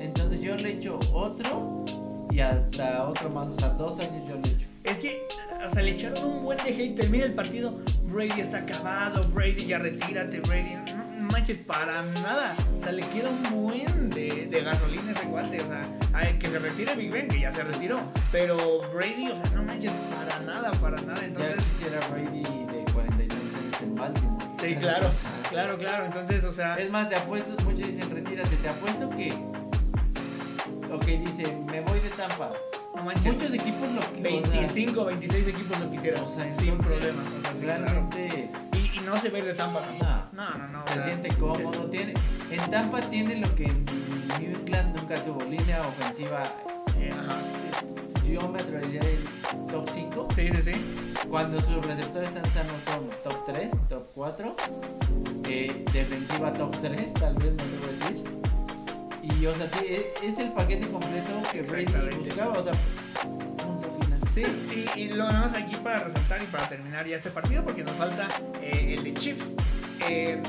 Entonces 0.00 0.40
yo 0.40 0.54
le 0.56 0.72
echo 0.74 1.00
otro 1.12 1.84
y 2.30 2.40
hasta 2.40 3.08
otro 3.08 3.30
más, 3.30 3.48
o 3.48 3.58
sea, 3.58 3.70
dos 3.70 3.98
años 3.98 4.28
yo 4.28 4.36
le 4.36 4.48
echo. 4.50 4.66
Es 4.84 4.98
que, 4.98 5.26
o 5.66 5.70
sea, 5.72 5.82
le 5.82 5.90
echaron 5.92 6.24
un 6.24 6.44
buen 6.44 6.58
de 6.58 6.70
hate. 6.70 6.94
Termina 6.94 7.24
el 7.24 7.34
partido, 7.34 7.74
Brady 8.04 8.40
está 8.40 8.58
acabado, 8.58 9.22
Brady 9.30 9.66
ya 9.66 9.78
retírate, 9.78 10.40
Brady. 10.40 10.74
No 10.94 11.07
manches, 11.38 11.58
para 11.58 12.02
nada. 12.02 12.56
O 12.78 12.82
sea, 12.82 12.92
le 12.92 13.06
queda 13.08 13.30
un 13.30 13.42
buen 13.42 14.10
de, 14.10 14.48
de 14.50 14.60
gasolina 14.60 15.10
a 15.10 15.12
ese 15.12 15.26
guante. 15.26 15.60
O 15.60 15.68
sea, 15.68 15.88
ay, 16.12 16.38
que 16.38 16.50
se 16.50 16.58
retire 16.58 16.94
Big 16.96 17.10
Ben, 17.10 17.28
que 17.28 17.40
ya 17.40 17.52
se 17.52 17.62
retiró. 17.62 18.00
Pero 18.32 18.56
Brady, 18.92 19.30
o 19.30 19.36
sea, 19.36 19.48
no 19.50 19.62
manches, 19.62 19.92
para 19.92 20.40
nada, 20.40 20.72
para 20.72 21.00
nada. 21.00 21.20
Ya 21.20 21.26
Entonces. 21.26 21.56
quisiera 21.58 22.00
Brady 22.08 22.42
de 22.42 22.92
49 22.92 23.42
años 23.42 23.82
en 23.82 23.94
Baltimore. 23.94 24.46
Sí, 24.60 24.74
claro, 24.80 25.10
claro, 25.48 25.78
claro. 25.78 26.04
Entonces, 26.06 26.44
o 26.44 26.52
sea, 26.52 26.76
Es 26.76 26.90
más, 26.90 27.08
te 27.08 27.16
apuesto, 27.16 27.62
muchos 27.62 27.86
dicen 27.86 28.10
retírate, 28.10 28.56
te 28.56 28.68
apuesto 28.68 29.10
que. 29.10 29.32
Ok, 30.92 31.04
dice, 31.04 31.46
me 31.66 31.80
voy 31.82 32.00
de 32.00 32.10
Tampa. 32.10 32.50
No 32.96 33.04
manches. 33.04 33.34
Muchos 33.34 33.54
equipos 33.54 33.88
lo 33.92 34.00
que 34.12 34.20
25, 34.20 35.04
26 35.04 35.48
equipos 35.48 35.78
lo 35.78 35.90
quisieron. 35.90 36.24
O 36.24 36.28
sea, 36.28 36.52
sin 36.52 36.70
entonces, 36.70 36.96
problema. 36.96 37.22
O 37.38 37.42
sea, 37.42 37.54
sí, 37.54 37.62
claro. 37.62 38.10
Y, 38.72 38.98
y 38.98 39.00
no 39.04 39.16
se 39.20 39.28
ve 39.28 39.42
de 39.42 39.54
Tampa 39.54 39.80
tampoco. 39.80 40.04
No. 40.04 40.17
No, 40.38 40.56
no, 40.56 40.68
no. 40.68 40.86
se 40.86 41.02
siente 41.04 41.28
cómodo. 41.36 41.90
Tiene, 41.90 42.14
en 42.50 42.70
Tampa 42.70 43.00
tiene 43.10 43.36
lo 43.36 43.52
que 43.56 43.66
New 43.66 44.56
England 44.60 44.96
nunca 44.96 45.22
tuvo, 45.24 45.42
línea 45.42 45.86
ofensiva. 45.86 46.52
eh, 46.98 47.12
ajá. 47.12 47.38
Yo 48.30 48.46
me 48.48 48.60
atrevería 48.60 49.00
el 49.00 49.26
top 49.70 49.88
5. 49.90 50.28
Sí, 50.36 50.48
sí, 50.52 50.62
sí. 50.62 51.12
Cuando 51.28 51.60
sus 51.62 51.84
receptores 51.84 52.28
están 52.30 52.52
sanos 52.52 52.76
son 52.86 53.10
top 53.24 53.44
3, 53.46 53.70
top 53.88 54.02
4. 54.14 54.56
eh, 55.44 55.84
defensiva 55.92 56.52
top 56.52 56.76
3, 56.82 57.14
tal 57.14 57.34
vez 57.36 57.54
me 57.54 57.62
atrevo 57.64 57.84
a 57.86 57.88
decir. 57.88 58.24
Y 59.22 59.46
o 59.46 59.54
sea, 59.56 59.68
ti- 59.70 59.86
e- 59.88 60.12
es 60.22 60.38
el 60.38 60.52
paquete 60.52 60.88
completo 60.88 61.32
que 61.50 61.62
Brady 61.62 62.16
buscaba. 62.16 62.58
O 62.58 62.62
sea. 62.62 62.74
Sí, 64.30 64.44
y, 64.94 65.00
y 65.00 65.08
lo 65.08 65.24
nada 65.26 65.40
más 65.46 65.54
aquí 65.54 65.74
para 65.76 66.00
resaltar 66.04 66.40
y 66.42 66.46
para 66.46 66.68
terminar 66.68 67.04
ya 67.08 67.16
este 67.16 67.30
partido, 67.30 67.64
porque 67.64 67.82
nos 67.82 67.96
falta 67.96 68.28
eh, 68.62 68.94
el 68.96 69.02
de 69.04 69.14
Chiefs. 69.14 69.54
Eh, 70.06 70.40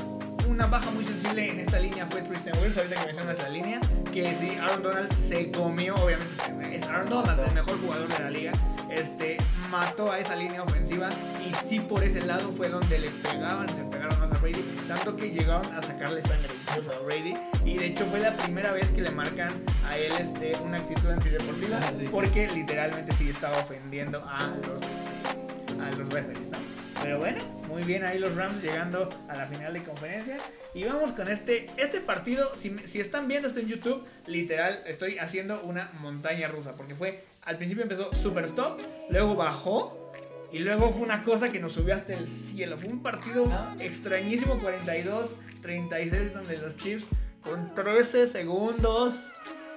una 0.48 0.66
baja 0.66 0.90
muy 0.90 1.04
sensible 1.04 1.48
en 1.48 1.60
esta 1.60 1.78
línea 1.78 2.06
fue 2.06 2.22
Tristan 2.22 2.58
Wills, 2.60 2.76
ahorita 2.76 2.96
que 2.96 3.06
mencionas 3.06 3.38
la 3.38 3.48
línea, 3.48 3.80
que 4.12 4.34
sí, 4.34 4.56
Aaron 4.60 4.82
Donald 4.82 5.12
se 5.12 5.50
comió, 5.50 5.94
obviamente 5.96 6.34
es 6.74 6.86
Aaron 6.86 7.08
Donald, 7.08 7.40
el 7.40 7.54
mejor 7.54 7.80
jugador 7.80 8.08
de 8.08 8.18
la 8.18 8.30
liga, 8.30 8.52
este, 8.90 9.38
mató 9.70 10.10
a 10.10 10.18
esa 10.18 10.34
línea 10.34 10.62
ofensiva 10.62 11.10
y 11.48 11.52
sí 11.54 11.80
por 11.80 12.02
ese 12.02 12.20
lado 12.22 12.50
fue 12.50 12.68
donde 12.68 12.98
le 12.98 13.10
pegaban, 13.10 13.66
le 13.68 13.84
pegaron 13.84 14.18
más 14.18 14.32
a 14.32 14.38
Brady, 14.38 14.64
tanto 14.88 15.16
que 15.16 15.30
llegaron 15.30 15.72
a 15.72 15.80
sacarle 15.80 16.20
sangre 16.22 16.50
a 16.94 16.98
Brady 17.04 17.36
y 17.64 17.78
de 17.78 17.86
hecho 17.86 18.04
fue 18.06 18.18
la 18.18 18.36
primera 18.36 18.72
vez 18.72 18.90
que 18.90 19.00
le 19.00 19.10
marcan 19.10 19.54
a 19.86 19.96
él 19.96 20.12
este, 20.18 20.56
una 20.56 20.78
actitud 20.78 21.10
antideportiva 21.10 21.80
Ah, 21.82 21.92
porque 22.10 22.48
literalmente 22.48 23.12
sí 23.14 23.30
estaba 23.30 23.58
ofendiendo 23.58 24.22
a 24.26 24.48
los, 24.66 24.82
este, 24.82 25.82
a 25.82 25.90
los 25.96 26.08
referees, 26.08 26.48
¿no? 26.50 26.58
Pero 27.02 27.18
bueno, 27.18 27.42
muy 27.66 27.82
bien 27.82 28.04
ahí 28.04 28.18
los 28.18 28.34
Rams 28.34 28.62
llegando 28.62 29.08
a 29.28 29.36
la 29.36 29.46
final 29.46 29.72
de 29.72 29.82
conferencia. 29.82 30.38
Y 30.74 30.84
vamos 30.84 31.12
con 31.12 31.28
este, 31.28 31.70
este 31.76 32.00
partido, 32.00 32.52
si, 32.56 32.76
si 32.86 33.00
están 33.00 33.26
viendo 33.26 33.48
esto 33.48 33.60
en 33.60 33.68
YouTube, 33.68 34.04
literal 34.26 34.82
estoy 34.86 35.18
haciendo 35.18 35.60
una 35.62 35.90
montaña 36.00 36.48
rusa, 36.48 36.72
porque 36.76 36.94
fue, 36.94 37.24
al 37.44 37.56
principio 37.56 37.82
empezó 37.82 38.12
super 38.12 38.48
top, 38.50 38.80
luego 39.08 39.34
bajó. 39.34 40.12
Y 40.52 40.58
luego 40.58 40.90
fue 40.90 41.02
una 41.02 41.22
cosa 41.22 41.52
que 41.52 41.60
nos 41.60 41.72
subió 41.72 41.94
hasta 41.94 42.12
el 42.12 42.26
cielo. 42.26 42.76
Fue 42.76 42.92
un 42.92 43.02
partido 43.02 43.46
¿No? 43.46 43.80
extrañísimo, 43.80 44.60
42-36, 44.60 46.32
donde 46.32 46.58
los 46.58 46.76
Chiefs 46.76 47.06
con 47.44 47.72
13 47.74 48.26
segundos 48.26 49.14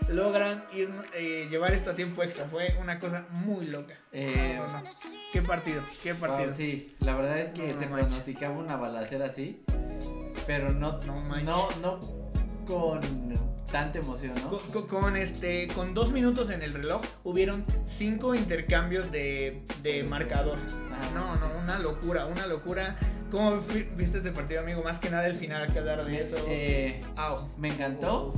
logran 0.10 0.66
ir, 0.74 0.92
eh, 1.16 1.48
llevar 1.50 1.74
esto 1.74 1.92
a 1.92 1.96
tiempo 1.96 2.24
extra. 2.24 2.46
Fue 2.46 2.76
una 2.82 3.00
cosa 3.00 3.26
muy 3.46 3.66
loca. 3.68 3.94
Eh, 4.12 4.56
No, 4.58 4.68
no. 4.68 4.84
¿Qué 5.32 5.42
partido? 5.42 5.82
¿Qué 6.02 6.14
partido? 6.16 6.54
sí, 6.56 6.96
la 7.00 7.16
verdad 7.16 7.40
es 7.40 7.50
que 7.52 7.74
se 7.74 7.88
pronosticaba 7.88 8.58
una 8.58 8.76
balacera 8.76 9.26
así. 9.28 9.64
Pero 10.46 10.72
no, 10.72 11.00
No 11.42 11.70
con 12.66 13.02
tanta 13.72 14.00
emoción, 14.00 14.34
¿no? 14.36 14.60
Con, 14.88 15.18
este, 15.18 15.68
con 15.70 15.94
dos 15.94 16.12
minutos 16.12 16.50
en 16.52 16.62
el 16.62 16.74
reloj 16.74 17.02
hubieron 17.24 17.66
cinco 17.88 18.36
intercambios 18.36 19.12
de, 19.12 19.64
de 19.82 20.04
marcador. 20.04 20.60
Ajá. 20.92 21.12
No, 21.16 21.36
no, 21.36 21.60
una 21.60 21.80
locura, 21.80 22.26
una 22.28 22.46
locura. 22.46 22.96
¿Cómo 23.32 23.60
viste 23.96 24.18
este 24.18 24.32
partido, 24.32 24.62
amigo? 24.62 24.84
Más 24.84 25.00
que 25.00 25.10
nada 25.10 25.26
el 25.26 25.36
final, 25.36 25.74
que 25.74 25.80
hablar 25.80 26.06
de 26.06 26.22
eso. 26.22 26.36
Eh, 26.48 27.02
me 27.58 27.70
encantó. 27.70 28.34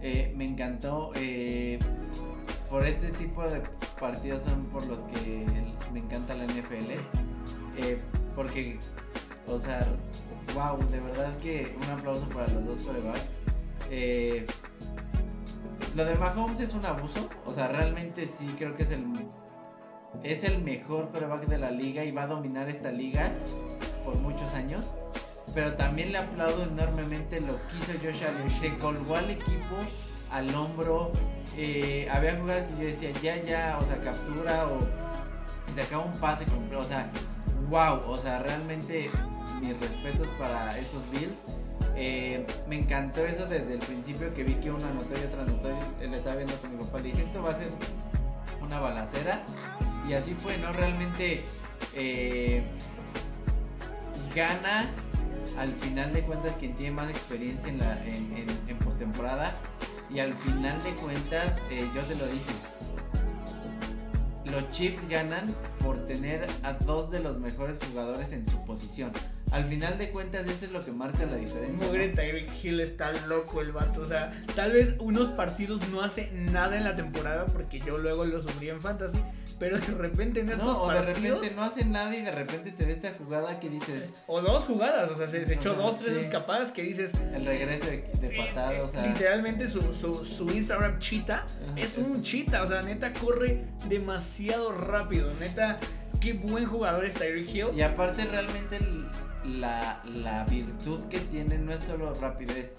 Eh, 0.00 0.32
me 0.36 0.46
encantó. 0.46 1.12
eh, 1.16 1.78
por 2.68 2.86
este 2.86 3.08
tipo 3.10 3.42
de 3.42 3.62
partidos 4.00 4.44
son 4.44 4.64
por 4.66 4.86
los 4.86 5.00
que 5.04 5.44
me 5.92 6.00
encanta 6.00 6.34
la 6.34 6.44
NFL. 6.44 6.92
eh, 7.76 7.98
porque, 8.34 8.78
o 9.46 9.58
sea, 9.58 9.86
wow, 10.54 10.78
de 10.90 11.00
verdad 11.00 11.36
que 11.38 11.76
un 11.76 11.98
aplauso 11.98 12.26
para 12.30 12.48
los 12.48 12.64
dos 12.66 12.80
corebacks. 12.80 13.26
Lo 15.94 16.04
de 16.06 16.14
Mahomes 16.14 16.60
es 16.60 16.72
un 16.72 16.86
abuso. 16.86 17.28
O 17.44 17.52
sea, 17.52 17.68
realmente 17.68 18.26
sí 18.26 18.54
creo 18.56 18.74
que 18.74 18.84
es 18.84 18.90
el 18.90 19.04
es 20.22 20.44
el 20.44 20.62
mejor 20.62 21.10
coreback 21.10 21.46
de 21.46 21.58
la 21.58 21.70
liga 21.70 22.04
y 22.04 22.10
va 22.10 22.22
a 22.22 22.26
dominar 22.26 22.68
esta 22.68 22.90
liga 22.90 23.30
por 24.04 24.18
muchos 24.18 24.52
años. 24.54 24.92
Pero 25.54 25.74
también 25.74 26.12
le 26.12 26.18
aplaudo 26.18 26.64
enormemente 26.64 27.40
lo 27.40 27.58
que 27.68 27.76
hizo 27.78 27.92
Josh 28.02 28.24
Allen. 28.24 28.50
Se 28.60 28.76
colgó 28.78 29.16
al 29.16 29.30
equipo 29.30 29.76
al 30.30 30.54
hombro. 30.54 31.12
eh, 31.56 32.08
había 32.10 32.36
jugadas 32.36 32.66
que 32.66 32.82
yo 32.82 32.88
decía, 32.88 33.10
ya, 33.22 33.42
ya, 33.44 33.78
o 33.78 33.86
sea, 33.86 34.00
captura 34.00 34.66
o 34.66 34.78
y 35.68 35.80
sacaba 35.80 36.04
un 36.04 36.12
pase 36.14 36.44
completo. 36.46 36.82
O 36.82 36.88
sea, 36.88 37.10
wow, 37.68 38.10
o 38.10 38.16
sea, 38.16 38.38
realmente 38.38 39.10
mis 39.60 39.78
respetos 39.78 40.26
para 40.38 40.78
estos 40.78 41.02
Bills. 41.10 41.44
Eh, 41.94 42.46
me 42.68 42.78
encantó 42.78 43.24
eso 43.26 43.46
desde 43.46 43.74
el 43.74 43.78
principio 43.78 44.32
que 44.34 44.44
vi 44.44 44.54
que 44.54 44.70
uno 44.70 44.86
anotó 44.86 45.14
y 45.14 45.24
otro 45.24 45.42
anotó. 45.42 45.68
Él 46.00 46.14
estaba 46.14 46.36
viendo 46.36 46.54
con 46.56 46.76
mi 46.76 46.84
papá. 46.84 46.98
Le 46.98 47.10
dije, 47.10 47.22
esto 47.22 47.42
va 47.42 47.50
a 47.50 47.58
ser 47.58 47.70
una 48.60 48.80
balacera. 48.80 49.42
Y 50.08 50.14
así 50.14 50.32
fue, 50.32 50.56
¿no? 50.58 50.72
Realmente 50.72 51.44
eh, 51.94 52.62
gana 54.34 54.90
al 55.58 55.72
final 55.72 56.12
de 56.12 56.22
cuentas 56.22 56.56
quien 56.56 56.74
tiene 56.74 56.92
más 56.92 57.08
experiencia 57.10 57.70
en, 57.70 57.78
la, 57.78 58.04
en, 58.04 58.36
en, 58.36 58.48
en 58.68 58.78
postemporada. 58.78 59.52
Y 60.10 60.18
al 60.18 60.34
final 60.34 60.82
de 60.82 60.90
cuentas, 60.94 61.56
eh, 61.70 61.88
yo 61.94 62.02
te 62.02 62.14
lo 62.16 62.26
dije. 62.26 62.52
Los 64.50 64.68
Chiefs 64.70 65.08
ganan 65.08 65.54
por 65.78 66.04
tener 66.04 66.46
a 66.62 66.74
dos 66.74 67.10
de 67.10 67.20
los 67.20 67.38
mejores 67.38 67.78
jugadores 67.88 68.32
en 68.32 68.46
su 68.50 68.62
posición. 68.64 69.10
Al 69.50 69.64
final 69.64 69.98
de 69.98 70.10
cuentas, 70.10 70.46
eso 70.46 70.66
es 70.66 70.72
lo 70.72 70.84
que 70.84 70.92
marca 70.92 71.24
la 71.24 71.36
diferencia. 71.36 71.86
Mugre 71.86 72.08
¿no? 72.08 72.14
Tyreek 72.14 72.64
Hill 72.64 72.80
está 72.80 73.12
loco 73.26 73.60
el 73.60 73.72
vato. 73.72 74.02
O 74.02 74.06
sea, 74.06 74.30
tal 74.54 74.72
vez 74.72 74.94
unos 74.98 75.28
partidos 75.30 75.86
no 75.90 76.02
hace 76.02 76.30
nada 76.32 76.76
en 76.76 76.84
la 76.84 76.96
temporada 76.96 77.46
porque 77.46 77.80
yo 77.80 77.98
luego 77.98 78.24
lo 78.24 78.42
sufrí 78.42 78.70
en 78.70 78.80
fantasy. 78.80 79.18
Pero 79.58 79.78
de 79.78 79.86
repente 79.94 80.40
en 80.40 80.48
estos 80.48 80.66
No, 80.66 80.82
o 80.82 80.90
de 80.90 81.02
repente 81.02 81.50
no 81.54 81.62
hace 81.62 81.84
nada 81.84 82.14
y 82.16 82.22
de 82.22 82.30
repente 82.30 82.72
te 82.72 82.84
da 82.84 82.90
esta 82.90 83.12
jugada 83.12 83.60
que 83.60 83.68
dices 83.68 84.10
O 84.26 84.40
dos 84.40 84.64
jugadas, 84.64 85.10
o 85.10 85.14
sea, 85.14 85.28
se, 85.28 85.44
se 85.46 85.54
echó 85.54 85.74
dos, 85.74 85.96
tres 85.96 86.14
sí. 86.14 86.20
escapadas 86.20 86.72
que 86.72 86.82
dices. 86.82 87.12
el 87.34 87.44
regreso 87.44 87.86
de, 87.86 87.98
de 88.20 88.26
eh, 88.28 88.36
patada, 88.36 88.74
eh, 88.74 88.80
o 88.82 88.88
sea. 88.88 89.06
Literalmente 89.06 89.66
su, 89.68 89.92
su, 89.92 90.24
su 90.24 90.50
Instagram 90.50 90.98
chita 90.98 91.44
Ajá. 91.70 91.80
es 91.80 91.98
un 91.98 92.22
chita, 92.22 92.62
o 92.62 92.66
sea, 92.66 92.82
neta 92.82 93.12
corre 93.12 93.64
demasiado 93.88 94.72
rápido. 94.72 95.30
Neta, 95.40 95.78
qué 96.20 96.32
buen 96.34 96.66
jugador 96.66 97.04
es 97.04 97.14
Tyreek 97.14 97.54
Hill. 97.54 97.66
Y 97.76 97.82
aparte 97.82 98.24
realmente 98.24 98.78
la, 99.44 100.02
la 100.04 100.44
virtud 100.44 101.04
que 101.08 101.18
tiene 101.18 101.58
no 101.58 101.72
es 101.72 101.80
solo 101.86 102.14
rapidez. 102.14 102.72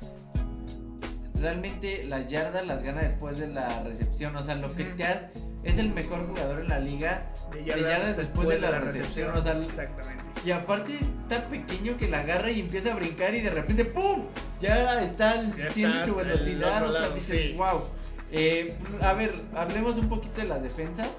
Realmente 1.39 2.05
las 2.05 2.29
yardas 2.29 2.65
las 2.65 2.83
gana 2.83 3.01
después 3.01 3.37
de 3.37 3.47
la 3.47 3.83
recepción. 3.83 4.35
O 4.35 4.43
sea, 4.43 4.55
lo 4.55 4.73
que 4.73 4.85
te 4.85 5.03
ha, 5.03 5.29
es 5.63 5.77
el 5.77 5.93
mejor 5.93 6.27
jugador 6.27 6.61
en 6.61 6.69
la 6.69 6.79
liga. 6.79 7.25
De 7.51 7.63
yardas 7.63 8.17
después 8.17 8.47
de 8.47 8.59
la 8.59 8.79
recepción, 8.79 9.35
o 9.35 9.41
sea, 9.41 9.53
Exactamente. 9.61 10.23
Y 10.45 10.51
aparte 10.51 10.93
está 10.93 11.47
pequeño 11.47 11.95
que 11.95 12.09
la 12.09 12.21
agarra 12.21 12.51
y 12.51 12.59
empieza 12.59 12.91
a 12.91 12.95
brincar 12.95 13.33
y 13.33 13.41
de 13.41 13.49
repente 13.49 13.85
¡pum! 13.85 14.25
Ya 14.59 15.01
está, 15.03 15.41
está 15.41 16.05
su 16.05 16.15
velocidad. 16.15 16.87
O 16.87 16.91
sea, 16.91 17.09
dices, 17.09 17.41
sí. 17.41 17.53
wow. 17.57 17.83
Eh, 18.31 18.75
a 19.01 19.13
ver, 19.13 19.33
hablemos 19.55 19.95
un 19.97 20.09
poquito 20.09 20.41
de 20.41 20.47
las 20.47 20.61
defensas. 20.61 21.09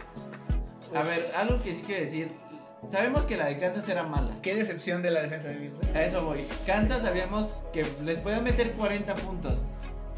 A 0.95 1.03
ver, 1.03 1.31
algo 1.37 1.63
que 1.63 1.73
sí 1.75 1.83
quiero 1.87 2.05
decir. 2.05 2.31
Sabemos 2.91 3.25
que 3.25 3.37
la 3.37 3.47
de 3.47 3.57
Kansas 3.57 3.89
era 3.89 4.03
mala. 4.03 4.37
Qué 4.43 4.55
decepción 4.55 5.01
de 5.01 5.11
la 5.11 5.23
defensa 5.23 5.49
de 5.49 5.57
Bills. 5.57 5.79
¿eh? 5.81 5.99
A 5.99 6.05
eso 6.05 6.23
voy. 6.25 6.45
Kansas 6.67 7.03
sabíamos 7.03 7.55
que 7.73 7.87
les 8.05 8.19
podía 8.19 8.41
meter 8.41 8.73
40 8.73 9.15
puntos. 9.15 9.55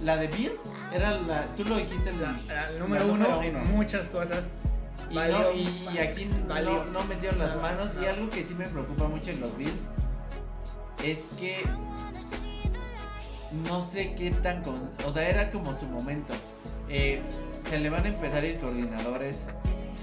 La 0.02 0.16
de 0.18 0.26
Bills 0.28 0.60
era 0.92 1.12
la. 1.20 1.42
Tú 1.56 1.64
lo 1.64 1.76
dijiste, 1.76 2.12
La, 2.20 2.32
la, 2.54 2.70
la 2.70 2.78
número 2.78 3.06
uno, 3.06 3.40
muchas 3.72 4.08
cosas. 4.08 4.50
y, 5.10 5.14
valió- 5.14 5.38
no- 5.38 5.52
y 5.92 5.98
aquí 5.98 6.28
valió. 6.46 6.84
no, 6.84 6.92
no 6.92 7.04
metieron 7.04 7.38
las 7.38 7.56
manos. 7.56 7.88
Y 8.02 8.04
algo 8.06 8.28
que 8.28 8.42
sí 8.44 8.54
me 8.54 8.66
preocupa 8.66 9.08
mucho 9.08 9.30
en 9.30 9.40
los 9.40 9.56
Bills 9.56 9.88
es 11.02 11.26
que. 11.38 11.62
No 13.64 13.86
sé 13.88 14.14
qué 14.16 14.30
tan. 14.32 14.62
o 15.06 15.12
sea, 15.12 15.28
era 15.28 15.50
como 15.50 15.78
su 15.78 15.86
momento. 15.86 16.34
Eh, 16.88 17.22
se 17.70 17.78
le 17.78 17.88
van 17.90 18.04
a 18.04 18.08
empezar 18.08 18.42
a 18.42 18.46
ir 18.46 18.58
coordinadores 18.60 19.46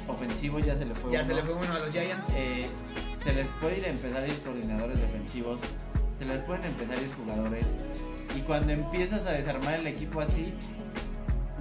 ofensivos, 0.08 0.66
ya 0.66 0.76
se 0.76 0.86
le 0.86 0.94
fue 0.96 1.12
Ya 1.12 1.20
uno. 1.20 1.28
se 1.30 1.34
le 1.36 1.44
fue 1.44 1.54
uno 1.54 1.74
a 1.74 1.80
los 1.80 1.92
Giants. 1.92 2.30
Eh, 2.36 2.68
se 3.24 3.34
les 3.34 3.48
puede 3.62 3.78
ir 3.80 3.86
a 3.86 3.90
empezar 3.90 4.24
a 4.24 4.28
ir 4.28 4.38
coordinadores 4.42 5.00
defensivos, 5.00 5.60
se 6.18 6.26
les 6.26 6.40
pueden 6.40 6.64
empezar 6.66 6.98
a 6.98 7.02
ir 7.02 7.12
jugadores. 7.16 7.66
Y 8.36 8.42
cuando 8.42 8.72
empiezas 8.74 9.26
a 9.26 9.32
desarmar 9.32 9.76
el 9.76 9.88
equipo 9.88 10.22
así, 10.22 10.54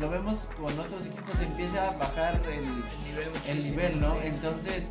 lo 0.01 0.11
vemos 0.11 0.49
con 0.57 0.79
otros 0.79 1.07
equipos, 1.07 1.41
empieza 1.41 1.89
a 1.89 1.97
bajar 1.97 2.41
el, 2.47 2.65
el 2.65 3.05
nivel, 3.05 3.31
el 3.49 3.65
nivel, 3.65 4.01
¿no? 4.01 4.21
Entonces, 4.23 4.85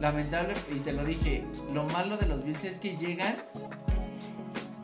lamentable, 0.00 0.54
y 0.74 0.78
te 0.80 0.92
lo 0.92 1.04
dije, 1.04 1.44
lo 1.72 1.84
malo 1.84 2.16
de 2.16 2.26
los 2.26 2.44
Bills 2.44 2.64
es 2.64 2.78
que 2.78 2.96
llegan 2.96 3.36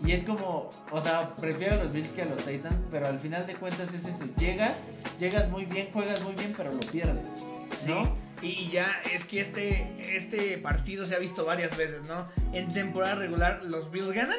Y 0.05 0.13
es 0.13 0.25
como, 0.25 0.69
o 0.91 1.01
sea, 1.01 1.35
prefiero 1.37 1.75
a 1.75 1.77
los 1.77 1.93
Bills 1.93 2.13
que 2.13 2.23
a 2.23 2.27
los 2.27 2.45
Titans, 2.45 2.77
pero 2.91 3.07
al 3.07 3.19
final 3.19 3.47
de 3.47 3.55
cuentas 3.55 3.93
es 3.95 4.05
eso. 4.05 4.25
Llegas, 4.37 4.73
llegas 5.21 5.49
muy 5.49 5.65
bien, 5.65 5.89
juegas 5.93 6.23
muy 6.23 6.35
bien, 6.35 6.55
pero 6.57 6.73
lo 6.73 6.81
pierdes. 6.81 7.25
¿no? 7.87 8.05
Sí. 8.05 8.11
Y 8.43 8.71
ya 8.71 9.01
es 9.15 9.25
que 9.25 9.41
este, 9.41 10.17
este 10.17 10.59
partido 10.59 11.07
se 11.07 11.15
ha 11.15 11.19
visto 11.19 11.45
varias 11.45 11.77
veces, 11.77 12.03
¿no? 12.05 12.27
En 12.53 12.73
temporada 12.73 13.15
regular 13.15 13.63
los 13.63 13.93
Bills 13.93 14.11
ganan 14.11 14.39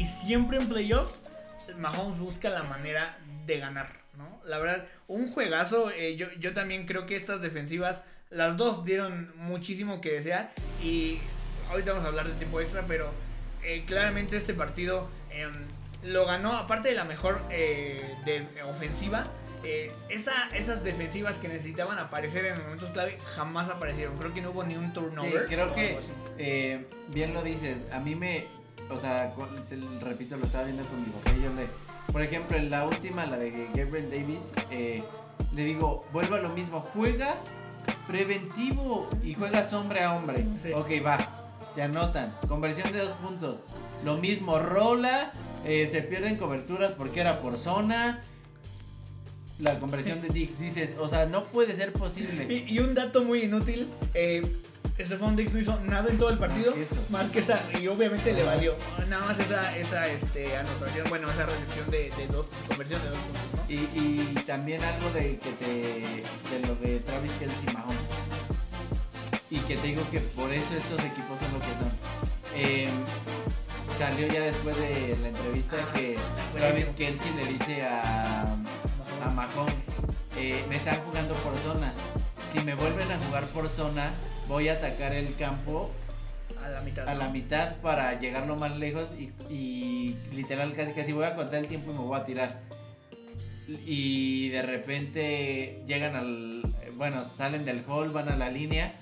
y 0.00 0.06
siempre 0.06 0.56
en 0.56 0.66
playoffs 0.66 1.20
Mahomes 1.78 2.18
busca 2.18 2.48
la 2.48 2.62
manera 2.62 3.18
de 3.44 3.58
ganar, 3.58 3.88
¿no? 4.16 4.40
La 4.46 4.58
verdad, 4.58 4.86
un 5.08 5.30
juegazo. 5.30 5.90
eh, 5.90 6.16
yo, 6.16 6.26
yo 6.38 6.54
también 6.54 6.86
creo 6.86 7.04
que 7.04 7.16
estas 7.16 7.42
defensivas, 7.42 8.02
las 8.30 8.56
dos 8.56 8.84
dieron 8.84 9.30
muchísimo 9.36 10.00
que 10.00 10.12
desear 10.12 10.52
y 10.82 11.18
ahorita 11.68 11.92
vamos 11.92 12.06
a 12.06 12.08
hablar 12.08 12.26
de 12.28 12.32
tiempo 12.34 12.60
extra, 12.62 12.86
pero 12.86 13.10
eh, 13.62 13.84
claramente 13.86 14.38
este 14.38 14.54
partido 14.54 15.08
em, 15.30 15.52
lo 16.02 16.24
ganó, 16.24 16.54
aparte 16.56 16.88
de 16.88 16.94
la 16.94 17.04
mejor 17.04 17.42
eh, 17.50 18.02
de, 18.24 18.46
ofensiva. 18.62 19.24
eh, 19.64 19.92
esa, 20.08 20.32
esas 20.54 20.82
defensivas 20.82 21.36
que 21.36 21.48
necesitaban 21.48 21.98
aparecer 21.98 22.46
en 22.46 22.58
momentos 22.62 22.88
clave 22.90 23.18
jamás 23.36 23.68
aparecieron. 23.68 24.16
Creo 24.16 24.32
que 24.32 24.40
no 24.40 24.50
hubo 24.50 24.64
ni 24.64 24.76
un 24.76 24.94
turnover. 24.94 25.42
Sí, 25.42 25.54
creo 25.54 25.74
que 25.74 25.98
eh, 26.38 26.86
bien 27.08 27.34
lo 27.34 27.42
dices. 27.42 27.84
A 27.92 28.00
mí 28.00 28.14
me, 28.14 28.46
o 28.92 29.00
sea, 29.00 29.32
te 29.68 29.76
repito, 30.04 30.36
lo 30.36 30.44
estaba 30.44 30.64
viendo 30.64 30.84
con 30.84 31.00
mi 31.00 31.10
papá 31.10 31.32
y 31.36 31.42
yo 31.42 31.52
le, 31.54 31.66
por 32.12 32.22
ejemplo, 32.22 32.56
en 32.56 32.70
la 32.70 32.86
última, 32.86 33.26
la 33.26 33.38
de 33.38 33.68
Gabriel 33.74 34.10
Davis, 34.10 34.50
eh, 34.70 35.02
le 35.54 35.64
digo, 35.64 36.04
vuelvo 36.12 36.34
a 36.34 36.40
lo 36.40 36.50
mismo, 36.50 36.80
juega 36.92 37.36
preventivo 38.06 39.08
y 39.22 39.34
juegas 39.34 39.72
hombre 39.72 40.02
a 40.02 40.14
hombre. 40.14 40.44
Sí. 40.62 40.72
Ok, 40.72 40.90
va, 41.04 41.28
te 41.74 41.82
anotan. 41.82 42.34
Conversión 42.48 42.92
de 42.92 42.98
dos 42.98 43.12
puntos. 43.12 43.56
Lo 44.04 44.16
mismo, 44.16 44.58
rola, 44.58 45.32
eh, 45.64 45.88
se 45.90 46.02
pierden 46.02 46.36
coberturas 46.36 46.92
porque 46.92 47.20
era 47.20 47.38
por 47.40 47.56
zona. 47.58 48.22
La 49.58 49.78
conversión 49.78 50.22
de 50.22 50.28
Dix, 50.28 50.58
dices, 50.58 50.94
o 50.98 51.08
sea, 51.08 51.26
no 51.26 51.44
puede 51.44 51.76
ser 51.76 51.92
posible. 51.92 52.46
Y, 52.48 52.74
y 52.74 52.78
un 52.78 52.94
dato 52.94 53.24
muy 53.24 53.42
inútil, 53.42 53.88
eh, 54.14 54.42
Stephon 55.04 55.36
Diggs 55.36 55.52
no 55.52 55.60
hizo 55.60 55.80
nada 55.80 56.10
en 56.10 56.18
todo 56.18 56.30
el 56.30 56.38
partido, 56.38 56.74
Más 57.10 57.30
que 57.30 57.40
esa, 57.40 57.60
y 57.80 57.86
obviamente 57.88 58.32
le 58.32 58.42
valió. 58.44 58.74
Nada 59.08 59.26
más 59.26 59.38
esa, 59.38 59.76
esa 59.76 60.06
este, 60.08 60.56
anotación, 60.56 61.08
bueno, 61.08 61.30
esa 61.30 61.46
recepción 61.46 61.90
de, 61.90 62.10
de 62.16 62.26
dos, 62.28 62.46
conversión 62.68 63.00
de 63.02 63.08
dos 63.10 63.18
puntos, 63.18 63.42
¿no? 63.56 63.72
Y, 63.72 63.76
y 63.94 64.34
también 64.46 64.82
algo 64.84 65.10
de 65.10 65.38
que 65.38 65.50
te 65.52 66.54
de 66.54 66.66
lo 66.66 66.74
de 66.76 67.00
Travis 67.00 67.32
Kelsey 67.38 67.58
y 67.68 67.72
Mahomes. 67.72 67.98
Y 69.50 69.58
que 69.60 69.76
te 69.76 69.86
digo 69.88 70.02
que 70.10 70.20
por 70.20 70.52
eso 70.52 70.74
estos 70.76 70.98
equipos 71.00 71.38
son 71.40 71.52
lo 71.52 71.58
que 71.60 71.66
son. 71.66 71.92
Eh, 72.54 72.88
salió 73.98 74.26
ya 74.28 74.42
después 74.42 74.76
de 74.76 75.16
la 75.22 75.28
entrevista 75.28 75.76
Ah, 75.80 75.92
que 75.94 76.18
Travis. 76.56 76.86
Kelsey 76.96 77.32
le 77.34 77.44
dice 77.46 77.82
a, 77.84 78.42
a 79.24 79.30
Mahomes, 79.34 79.74
eh, 80.36 80.64
me 80.68 80.76
están 80.76 81.00
jugando 81.04 81.34
por 81.34 81.56
zona. 81.58 81.92
Si 82.52 82.60
me 82.60 82.74
vuelven 82.74 83.10
a 83.10 83.18
jugar 83.26 83.44
por 83.46 83.68
zona, 83.68 84.10
voy 84.50 84.68
a 84.68 84.74
atacar 84.74 85.14
el 85.14 85.34
campo 85.36 85.90
A 86.62 86.68
la 86.68 86.80
mitad. 86.82 87.08
a 87.08 87.14
la 87.14 87.26
¿no? 87.26 87.30
mitad 87.32 87.76
para 87.76 88.18
llegar 88.18 88.46
lo 88.46 88.56
más 88.56 88.76
lejos 88.76 89.10
y, 89.18 89.30
y 89.48 90.16
literal 90.32 90.72
casi 90.74 90.92
casi 90.92 91.12
voy 91.12 91.24
a 91.24 91.34
contar 91.36 91.60
el 91.60 91.66
tiempo 91.68 91.90
y 91.92 91.94
me 91.94 92.00
voy 92.00 92.18
a 92.20 92.24
tirar. 92.24 92.60
Y 93.86 94.48
de 94.48 94.62
repente 94.62 95.82
llegan 95.86 96.16
al, 96.16 96.62
bueno, 96.96 97.28
salen 97.28 97.64
del 97.64 97.82
hall, 97.88 98.10
van 98.10 98.28
a 98.28 98.36
la 98.36 98.50
línea. 98.50 98.94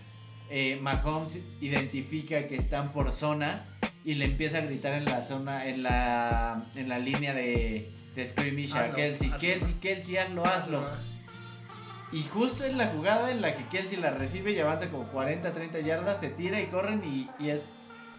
eh, 0.51 0.79
Mahomes 0.83 1.39
identifica 1.61 2.47
que 2.47 2.57
están 2.57 2.93
por 2.93 3.13
zona 3.13 3.65
y 4.05 4.15
le 4.15 4.27
empieza 4.27 4.59
a 4.59 4.61
gritar 4.63 4.93
en 4.95 5.07
la 5.07 5.23
zona, 5.23 5.67
en 5.67 5.83
la, 5.83 6.65
en 6.77 6.89
la 6.89 6.99
línea 6.99 7.33
de, 7.35 7.91
de 8.15 8.27
scrimmage 8.27 8.75
a 8.79 8.93
Kelsey, 8.95 9.29
hazlo. 9.29 9.39
Kelsey, 9.41 9.75
Kelsey, 9.81 10.17
hazlo, 10.19 10.45
hazlo. 10.45 10.87
Y 12.13 12.23
justo 12.25 12.65
en 12.65 12.79
la 12.79 12.87
jugada 12.87 13.31
en 13.31 13.43
la 13.43 13.55
que 13.55 13.65
Kelsey 13.67 13.99
la 13.99 14.11
recibe 14.11 14.53
y 14.53 14.59
avanza 14.61 14.89
como 14.89 15.05
40, 15.09 15.53
30 15.53 15.81
yardas, 15.81 16.21
se 16.21 16.29
tira 16.31 16.59
y 16.61 16.67
corren 16.67 17.03
y, 17.05 17.29
y 17.39 17.51
es 17.51 17.61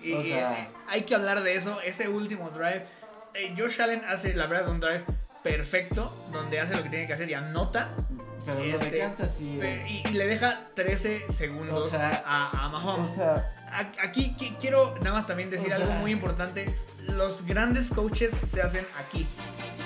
Y, 0.04 0.14
O 0.14 0.24
sea- 0.24 0.60
eh, 0.60 0.68
hay 0.88 1.02
que 1.04 1.16
hablar 1.16 1.42
de 1.44 1.56
eso, 1.56 1.80
ese 1.82 2.08
último 2.08 2.50
drive. 2.52 2.86
eh, 3.34 3.54
Josh 3.58 3.82
Allen 3.82 4.04
hace, 4.08 4.34
la 4.36 4.48
verdad, 4.48 4.70
un 4.70 4.80
drive 4.80 5.04
perfecto, 5.44 6.12
donde 6.32 6.60
hace 6.60 6.76
lo 6.76 6.84
que 6.84 6.90
tiene 6.90 7.08
que 7.08 7.14
hacer 7.14 7.30
y 7.30 7.34
anota. 7.34 7.90
Pero 8.46 8.60
Este, 8.64 8.90
de 8.92 9.00
Kansas 9.00 9.36
sí 9.38 9.60
es. 9.62 9.90
Y, 9.90 10.04
y 10.08 10.14
le 10.14 10.28
deja 10.28 10.62
13 10.76 11.26
segundos 11.32 11.86
O 11.86 11.90
sea, 11.90 12.24
a, 12.26 12.66
a 12.66 12.70
Mahomes. 12.70 13.10
O 13.12 13.16
sea, 13.16 13.59
Aquí 14.02 14.36
qui- 14.38 14.56
quiero 14.60 14.96
nada 15.02 15.14
más 15.14 15.28
también 15.28 15.50
decir 15.50 15.72
O 15.72 15.76
algo 15.76 15.92
muy 15.94 16.12
importante. 16.12 16.74
Los 17.08 17.46
grandes 17.46 17.90
coaches 17.90 18.34
se 18.48 18.62
hacen 18.62 18.86
aquí. 18.98 19.26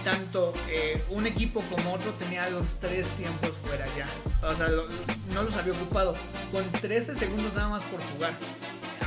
Tanto 0.04 0.52
eh, 0.68 1.02
un 1.10 1.26
equipo 1.28 1.62
como 1.72 1.94
otro 1.94 2.12
tenía 2.14 2.50
los 2.50 2.74
tres 2.82 3.08
tiempos 3.12 3.58
fuera 3.58 3.86
ya. 3.98 4.08
O 4.48 4.54
sea, 4.56 4.68
lo- 4.68 4.88
no 5.34 5.44
los 5.44 5.56
había 5.56 5.74
ocupado. 5.74 6.16
Con 6.52 6.64
13 6.82 7.16
segundos 7.16 7.54
nada 7.54 7.70
más 7.70 7.84
por 7.84 8.02
jugar. 8.14 8.34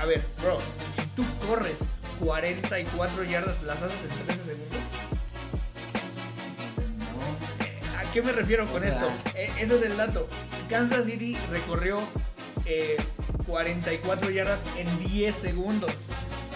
A 0.01 0.05
ver, 0.07 0.24
bro, 0.43 0.59
si 0.95 1.03
tú 1.14 1.24
corres 1.47 1.79
44 2.20 3.24
yardas, 3.24 3.62
¿las 3.64 3.83
haces 3.83 3.99
en 4.03 4.27
13 4.27 4.45
segundos? 4.45 4.79
no. 6.99 7.64
Eh, 7.64 7.81
¿A 7.99 8.12
qué 8.12 8.22
me 8.22 8.33
refiero 8.33 8.66
con 8.66 8.77
O 8.79 8.81
sea- 8.81 8.89
esto? 8.91 9.11
Eh, 9.35 9.51
ese 9.59 9.77
es 9.77 9.83
el 9.83 9.97
dato. 9.97 10.29
Kansas 10.68 11.05
City 11.07 11.37
recorrió 11.51 12.01
eh, 12.64 12.97
44 13.47 14.30
yardas 14.30 14.64
en 14.76 14.99
10 15.09 15.34
segundos. 15.34 15.90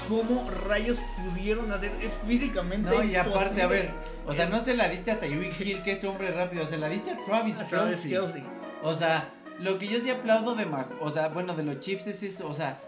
¿Cómo 0.08 0.50
rayos 0.66 0.98
pudieron 1.22 1.70
hacer? 1.70 1.92
Es 2.02 2.14
físicamente 2.26 2.90
No, 2.90 3.04
y 3.04 3.14
aparte, 3.14 3.62
a 3.62 3.68
ver, 3.68 3.90
o 4.26 4.34
sea, 4.34 4.44
Es- 4.44 4.50
no 4.50 4.64
se 4.64 4.74
la 4.74 4.88
diste 4.88 5.12
a 5.12 5.20
Tyreek 5.20 5.60
Hill, 5.60 5.82
que 5.82 5.92
es 5.92 6.00
tu 6.00 6.08
hombre 6.08 6.30
rápido, 6.32 6.68
se 6.68 6.78
la 6.78 6.88
diste 6.88 7.12
a 7.12 7.18
Travis, 7.24 7.56
a 7.58 7.66
Travis. 7.66 8.00
Kelce. 8.00 8.42
O 8.82 8.94
sea, 8.94 9.32
lo 9.60 9.78
que 9.78 9.86
yo 9.86 10.00
sí 10.00 10.10
aplaudo 10.10 10.56
de 10.56 10.66
Maj 10.66 10.86
o 11.00 11.10
sea, 11.12 11.28
bueno, 11.28 11.54
de 11.54 11.62
los 11.62 11.78
Chiefs 11.80 12.08
es 12.08 12.22
eso, 12.22 12.48
o 12.48 12.54
sea, 12.54 12.80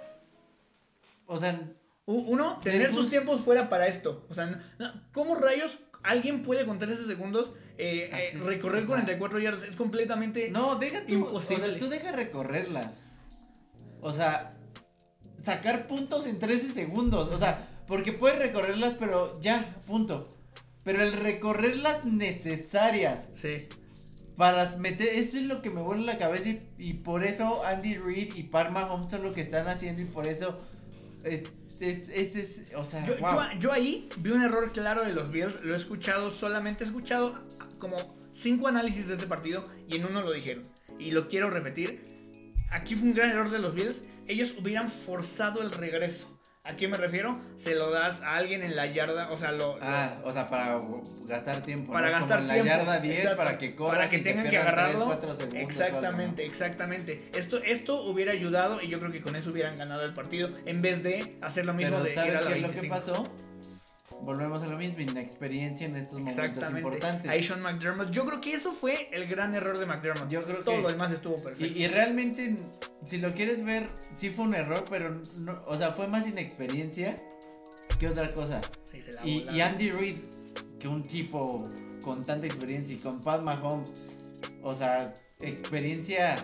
o 1.26 1.38
sea, 1.38 1.60
Uno, 2.06 2.58
tener 2.64 2.92
sus 2.92 3.08
tiempos 3.08 3.42
fuera 3.42 3.68
para 3.68 3.86
esto. 3.86 4.26
O 4.28 4.34
sea, 4.34 4.60
¿cómo 5.12 5.36
rayos 5.36 5.78
alguien 6.02 6.42
puede 6.42 6.66
con 6.66 6.80
13 6.80 7.06
segundos 7.06 7.52
eh, 7.78 8.10
eh, 8.12 8.30
es, 8.34 8.40
recorrer 8.40 8.80
sea, 8.80 8.88
44 8.88 9.38
yardas? 9.38 9.62
Es 9.62 9.76
completamente... 9.76 10.50
no, 10.50 10.74
deja 10.76 11.06
tú, 11.06 11.12
Imposible. 11.14 11.64
o 11.64 11.68
sea, 11.68 11.78
tú 11.78 11.88
deja 11.88 12.10
recorrerlas. 12.10 12.90
O 14.02 14.12
sea, 14.12 14.50
sacar 15.42 15.86
puntos 15.88 16.26
en 16.26 16.38
13 16.38 16.72
segundos, 16.72 17.28
o 17.30 17.38
sea, 17.38 17.64
porque 17.86 18.12
puedes 18.12 18.38
recorrerlas, 18.38 18.94
pero 18.98 19.40
ya, 19.40 19.64
punto. 19.86 20.28
Pero 20.84 21.02
el 21.02 21.12
recorrerlas 21.12 22.04
necesarias 22.04 23.28
Sí. 23.34 23.68
para 24.36 24.76
meter, 24.76 25.08
eso 25.08 25.36
es 25.36 25.44
lo 25.44 25.62
que 25.62 25.70
me 25.70 25.80
vuelve 25.82 26.04
la 26.04 26.18
cabeza 26.18 26.48
y, 26.48 26.60
y 26.78 26.94
por 26.94 27.24
eso 27.24 27.64
Andy 27.64 27.94
Reid 27.96 28.34
y 28.34 28.44
Parma 28.44 28.92
Holmes 28.92 29.10
son 29.10 29.22
lo 29.22 29.32
que 29.32 29.40
están 29.42 29.68
haciendo 29.68 30.02
y 30.02 30.06
por 30.06 30.26
eso 30.26 30.58
es, 31.22 31.44
es, 31.80 32.08
es, 32.08 32.34
es- 32.36 32.74
o 32.74 32.84
sea, 32.84 33.04
Yo, 33.06 33.16
wow. 33.18 33.30
yo- 33.52 33.58
yo 33.60 33.72
ahí 33.72 34.08
vi 34.18 34.30
un 34.30 34.42
error 34.42 34.72
claro 34.72 35.04
de 35.04 35.12
los 35.12 35.30
Bills. 35.30 35.64
Lo 35.64 35.74
he 35.74 35.76
escuchado, 35.76 36.30
solamente 36.30 36.82
he 36.82 36.86
escuchado 36.86 37.34
como 37.78 37.96
cinco 38.34 38.66
análisis 38.68 39.06
de 39.06 39.14
este 39.14 39.26
partido 39.26 39.64
y 39.88 39.96
en 39.96 40.06
uno 40.06 40.22
lo 40.22 40.32
dijeron. 40.32 40.64
Y 40.98 41.12
lo 41.12 41.28
quiero 41.28 41.48
repetir. 41.50 42.11
Aquí 42.72 42.94
fue 42.94 43.08
un 43.08 43.14
gran 43.14 43.30
error 43.30 43.50
de 43.50 43.58
los 43.58 43.74
Bills. 43.74 44.02
Ellos 44.26 44.54
hubieran 44.58 44.90
forzado 44.90 45.62
el 45.62 45.70
regreso. 45.70 46.28
¿A 46.64 46.74
qué 46.74 46.86
me 46.86 46.96
refiero? 46.96 47.36
Se 47.56 47.74
lo 47.74 47.90
das 47.90 48.22
a 48.22 48.36
alguien 48.36 48.62
en 48.62 48.76
la 48.76 48.86
yarda, 48.86 49.32
o 49.32 49.36
sea, 49.36 49.50
lo... 49.50 49.78
lo- 49.78 49.78
Ah, 49.82 50.20
o 50.24 50.32
sea, 50.32 50.48
para 50.48 50.78
gastar 51.26 51.60
tiempo. 51.64 51.92
para 51.92 52.06
¿no? 52.06 52.12
gastar 52.12 52.38
Como 52.38 52.40
en 52.42 52.46
la 52.46 52.54
tiempo. 52.54 52.68
yarda 52.84 53.00
10 53.00 53.16
exacto, 53.16 53.36
para 53.36 53.58
que 53.58 53.74
corran 53.74 53.96
para 53.96 54.08
que 54.10 54.18
tengan 54.20 54.48
que 54.48 54.58
agarrarlo. 54.58 55.06
cuatro 55.06 55.34
segundos 55.34 55.54
o 55.54 55.58
algo, 55.58 55.68
exactamente, 55.68 56.46
exactamente. 56.46 57.22
Esto, 57.34 57.60
esto 57.64 58.04
hubiera 58.04 58.30
ayudado 58.30 58.80
y 58.80 58.86
yo 58.86 59.00
creo 59.00 59.10
que 59.10 59.22
con 59.22 59.34
eso 59.34 59.50
hubieran 59.50 59.74
ganado 59.74 60.02
el 60.04 60.14
partido 60.14 60.48
en 60.64 60.80
vez 60.80 61.02
de 61.02 61.36
hacer 61.42 61.66
lo 61.66 61.74
mismo 61.74 61.96
Pero 61.96 62.04
de 62.04 62.10
ir 62.10 62.14
¿sabes 62.16 62.36
a 62.36 62.40
la 62.42 62.46
qué 62.50 62.54
es 62.54 62.62
lo 62.62 62.68
que 62.68 62.74
25. 62.80 62.94
pasó? 62.94 63.36
Volvemos 64.22 64.62
a 64.62 64.66
lo 64.68 64.78
mismo, 64.78 65.00
inexperiencia 65.00 65.86
en 65.86 65.96
estos 65.96 66.20
momentos 66.20 66.56
importantes. 66.76 67.30
Ahí 67.30 67.42
Sean 67.42 67.60
McDermott. 67.60 68.10
Yo 68.10 68.24
creo 68.24 68.40
que 68.40 68.52
eso 68.54 68.72
fue 68.72 69.08
el 69.12 69.26
gran 69.26 69.54
error 69.54 69.78
de 69.78 69.86
McDermott. 69.86 70.28
Yo 70.28 70.42
creo 70.42 70.60
Todo 70.62 70.76
que- 70.76 70.82
lo 70.82 70.88
demás 70.88 71.10
estuvo 71.12 71.34
perfecto. 71.42 71.64
Y, 71.78 71.84
y 71.84 71.88
realmente, 71.88 72.56
si 73.04 73.18
lo 73.18 73.32
quieres 73.32 73.64
ver, 73.64 73.88
sí 74.16 74.28
fue 74.28 74.44
un 74.44 74.54
error, 74.54 74.84
pero 74.88 75.20
no, 75.38 75.62
o 75.66 75.76
sea, 75.76 75.92
fue 75.92 76.06
más 76.06 76.26
inexperiencia 76.28 77.16
que 77.98 78.08
otra 78.08 78.30
cosa. 78.30 78.60
Sí, 78.90 79.02
se 79.02 79.12
la 79.12 79.26
Y, 79.26 79.46
y 79.52 79.60
Andy 79.60 79.90
Reid, 79.90 80.16
que 80.78 80.86
un 80.88 81.02
tipo 81.02 81.68
con 82.02 82.24
tanta 82.24 82.46
experiencia 82.46 82.94
y 82.96 82.98
con 82.98 83.20
Pat 83.22 83.42
Mahomes, 83.42 84.14
o 84.62 84.74
sea, 84.74 85.12
experiencia, 85.40 86.36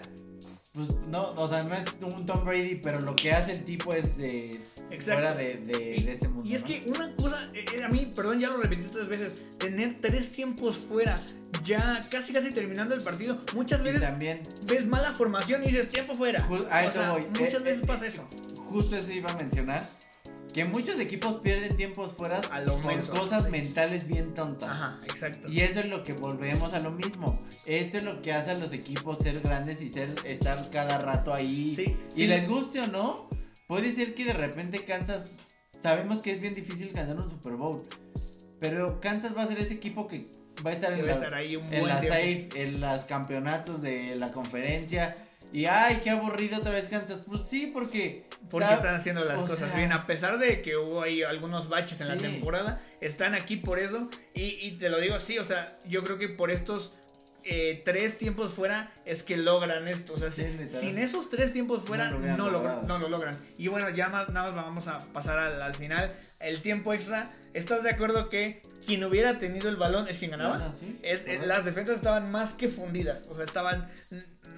pues 0.75 0.89
no, 1.09 1.33
o 1.33 1.49
sea, 1.49 1.63
no 1.63 1.75
es 1.75 1.85
un 2.15 2.27
Tom 2.27 2.45
Brady, 2.45 2.77
pero 2.77 3.01
lo 3.01 3.15
que 3.17 3.33
hace 3.33 3.53
el 3.53 3.65
tipo 3.65 3.93
es 3.93 4.17
de 4.17 4.61
Exacto. 4.91 5.23
fuera 5.23 5.35
de, 5.35 5.55
de, 5.59 5.97
Y- 5.97 6.03
de 6.05 6.13
este 6.15 6.29
mundo. 6.29 6.49
Y 6.51 6.55
es 6.55 6.63
¿no? 6.63 6.69
que 6.69 6.81
una 6.91 7.15
cosa, 7.17 7.51
eh, 7.55 7.65
eh, 7.75 7.83
a 7.85 7.89
mí, 7.89 8.13
perdón, 8.15 8.41
ya 8.41 8.49
lo 8.49 8.57
repetí 8.59 8.83
tres 8.83 9.09
veces, 9.09 9.59
tener 9.59 10.01
tres 10.01 10.31
tiempos 10.33 10.77
fuera, 10.77 11.19
ya 11.65 12.01
casi 12.11 12.33
casi 12.33 12.51
terminando 12.51 12.95
el 12.95 13.03
partido, 13.03 13.37
muchas 13.55 13.83
veces 13.83 14.01
también, 14.01 14.41
ves 14.67 14.87
mala 14.87 15.11
formación 15.11 15.63
y 15.65 15.67
dices 15.67 15.89
tiempo 15.89 16.15
fuera. 16.15 16.47
A 16.71 16.85
eso 16.85 16.93
sea, 16.95 17.11
voy. 17.11 17.23
Muchas 17.39 17.63
Eh, 17.63 17.65
veces 17.65 17.83
eh, 17.83 17.87
pasa 17.87 18.07
eso. 18.07 18.27
justo 18.71 18.97
eso 18.97 19.11
iba 19.13 19.31
a 19.31 19.37
mencionar, 19.37 19.87
que 20.55 20.65
muchos 20.65 20.99
equipos 20.99 21.41
pierden 21.43 21.77
tiempos 21.77 22.13
fuera 22.17 22.41
A 22.51 22.61
lo 22.63 22.73
por 22.79 22.87
menso. 22.87 23.13
cosas 23.13 23.51
mentales 23.51 24.07
bien 24.09 24.33
tontas. 24.35 24.71
Ajá, 24.71 24.99
exacto. 25.05 25.47
Y 25.49 25.61
eso 25.61 25.81
es 25.81 25.87
lo 25.87 26.03
que 26.03 26.15
volvemos 26.15 26.73
a 26.73 26.79
lo 26.81 26.91
mismo. 26.91 27.39
Esto 27.67 27.99
es 27.99 28.03
lo 28.03 28.23
que 28.23 28.33
hace 28.33 28.53
a 28.53 28.55
los 28.55 28.73
equipos 28.73 29.19
ser 29.23 29.41
grandes 29.41 29.81
y 29.83 29.93
ser 29.93 30.09
estar 30.25 30.59
cada 30.71 30.99
rato 30.99 31.35
ahí. 31.35 31.75
Sí, 31.77 31.97
y 32.15 32.21
sí. 32.23 32.27
les 32.27 32.49
guste 32.49 32.81
o 32.81 32.87
no, 32.87 33.29
puede 33.69 33.93
ser 33.93 34.15
que 34.15 34.25
de 34.25 34.33
repente 34.33 34.85
Kansas, 34.85 35.37
sabemos 35.81 36.21
que 36.23 36.33
es 36.33 36.41
bien 36.41 36.55
difícil 36.57 36.91
ganar 36.93 37.17
un 37.17 37.31
Super 37.31 37.53
Bowl, 37.53 37.81
pero 38.61 39.01
Kansas 39.01 39.37
va 39.37 39.45
a 39.45 39.47
ser 39.47 39.59
ese 39.61 39.75
equipo 39.75 40.07
que 40.09 40.27
va 40.67 40.71
a 40.71 40.75
estar 40.75 40.91
en 40.93 40.99
Debe 40.99 41.09
las, 41.09 41.19
estar 41.19 41.35
ahí 41.35 41.55
un 41.55 41.63
en 41.73 41.81
buen 41.83 41.87
la 41.95 42.01
tiempo. 42.01 42.17
safe, 42.17 42.63
en 42.65 42.81
los 42.81 43.05
campeonatos 43.05 43.81
de 43.81 44.17
la 44.17 44.33
conferencia. 44.33 45.15
Y 45.53 45.65
ay, 45.67 46.01
qué 46.03 46.11
aburrido 46.11 46.59
otra 46.59 46.73
vez 46.73 46.89
Kansas. 46.89 47.21
Pues 47.27 47.47
sí, 47.49 47.71
porque 47.73 48.27
Porque 48.51 48.75
están 48.75 48.97
haciendo 48.97 49.25
las 49.25 49.39
o 49.39 49.43
cosas 49.43 49.71
sea- 49.71 49.77
bien, 49.79 49.93
a 49.93 50.05
pesar 50.07 50.39
de 50.39 50.61
que 50.61 50.77
hubo 50.77 51.01
ahí 51.01 51.23
algunos 51.23 51.69
baches 51.71 52.01
en 52.03 52.09
la 52.09 52.17
temporada, 52.19 52.83
están 53.01 53.35
aquí 53.35 53.57
por 53.57 53.79
eso. 53.79 54.11
Y, 54.35 54.59
y 54.67 54.73
te 54.79 54.91
lo 54.91 55.01
digo 55.01 55.15
así, 55.15 55.39
o 55.39 55.45
sea, 55.45 55.79
yo 55.87 56.03
creo 56.05 56.19
que 56.19 56.29
por 56.29 56.51
estos 56.51 56.93
eh, 57.51 57.81
tres 57.85 58.19
tiempos 58.19 58.53
fuera 58.53 58.93
es 59.07 59.23
que 59.23 59.37
logran 59.37 59.89
esto. 59.89 60.13
O 60.15 60.19
sea, 60.19 60.31
Sí, 60.31 60.45
sin 60.67 60.99
esos 60.99 61.31
tres 61.31 61.53
tiempos 61.53 61.83
fuera 61.83 62.11
No 62.11 62.51
logran, 62.51 62.87
no 62.87 62.99
lo 62.99 63.09
logran. 63.09 63.35
Y 63.57 63.69
bueno, 63.69 63.89
ya 63.91 64.09
más, 64.11 64.29
nada 64.33 64.49
más 64.49 64.57
vamos 64.57 64.87
a 64.89 64.99
pasar 65.13 65.39
al, 65.39 65.63
al 65.63 65.75
final. 65.75 66.15
El 66.41 66.61
tiempo 66.61 66.93
extra, 66.93 67.27
¿estás 67.55 67.83
de 67.83 67.91
acuerdo 67.91 68.29
que 68.29 68.61
quien 68.87 69.03
hubiera 69.05 69.35
tenido 69.39 69.69
el 69.69 69.77
balón 69.77 70.09
es 70.09 70.19
quien 70.19 70.31
ganaba? 70.33 70.57
Bueno, 70.57 70.75
sí, 70.79 70.99
Es- 71.03 71.27
eh, 71.27 71.41
las 71.47 71.65
defensas 71.65 71.97
estaban 71.97 72.31
más 72.31 72.55
que 72.55 72.69
fundidas, 72.69 73.27
o 73.31 73.35
sea, 73.35 73.45
estaban 73.45 73.91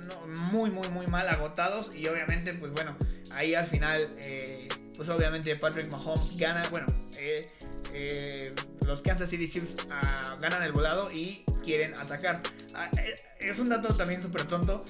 no, 0.08 0.26
muy, 0.52 0.70
muy, 0.70 0.88
muy 0.88 1.06
mal 1.06 1.28
agotados 1.28 1.94
y 1.94 2.06
obviamente, 2.08 2.52
pues 2.54 2.72
bueno, 2.72 2.96
ahí 3.32 3.54
al 3.54 3.66
final, 3.66 4.16
eh, 4.22 4.68
pues 4.96 5.08
obviamente 5.08 5.54
Patrick 5.56 5.88
Mahomes 5.90 6.36
gana, 6.36 6.68
bueno, 6.70 6.86
eh, 7.18 7.46
eh, 7.92 8.52
los 8.90 9.02
Kansas 9.02 9.30
City 9.30 9.48
Chiefs 9.48 9.76
ah, 9.90 10.36
ganan 10.40 10.62
el 10.64 10.72
volado 10.72 11.12
y 11.12 11.44
quieren 11.64 11.96
atacar. 11.96 12.42
Ah, 12.74 12.90
eh, 12.98 13.14
es 13.38 13.58
un 13.60 13.68
dato 13.68 13.94
también 13.94 14.20
súper 14.20 14.44
tonto, 14.46 14.84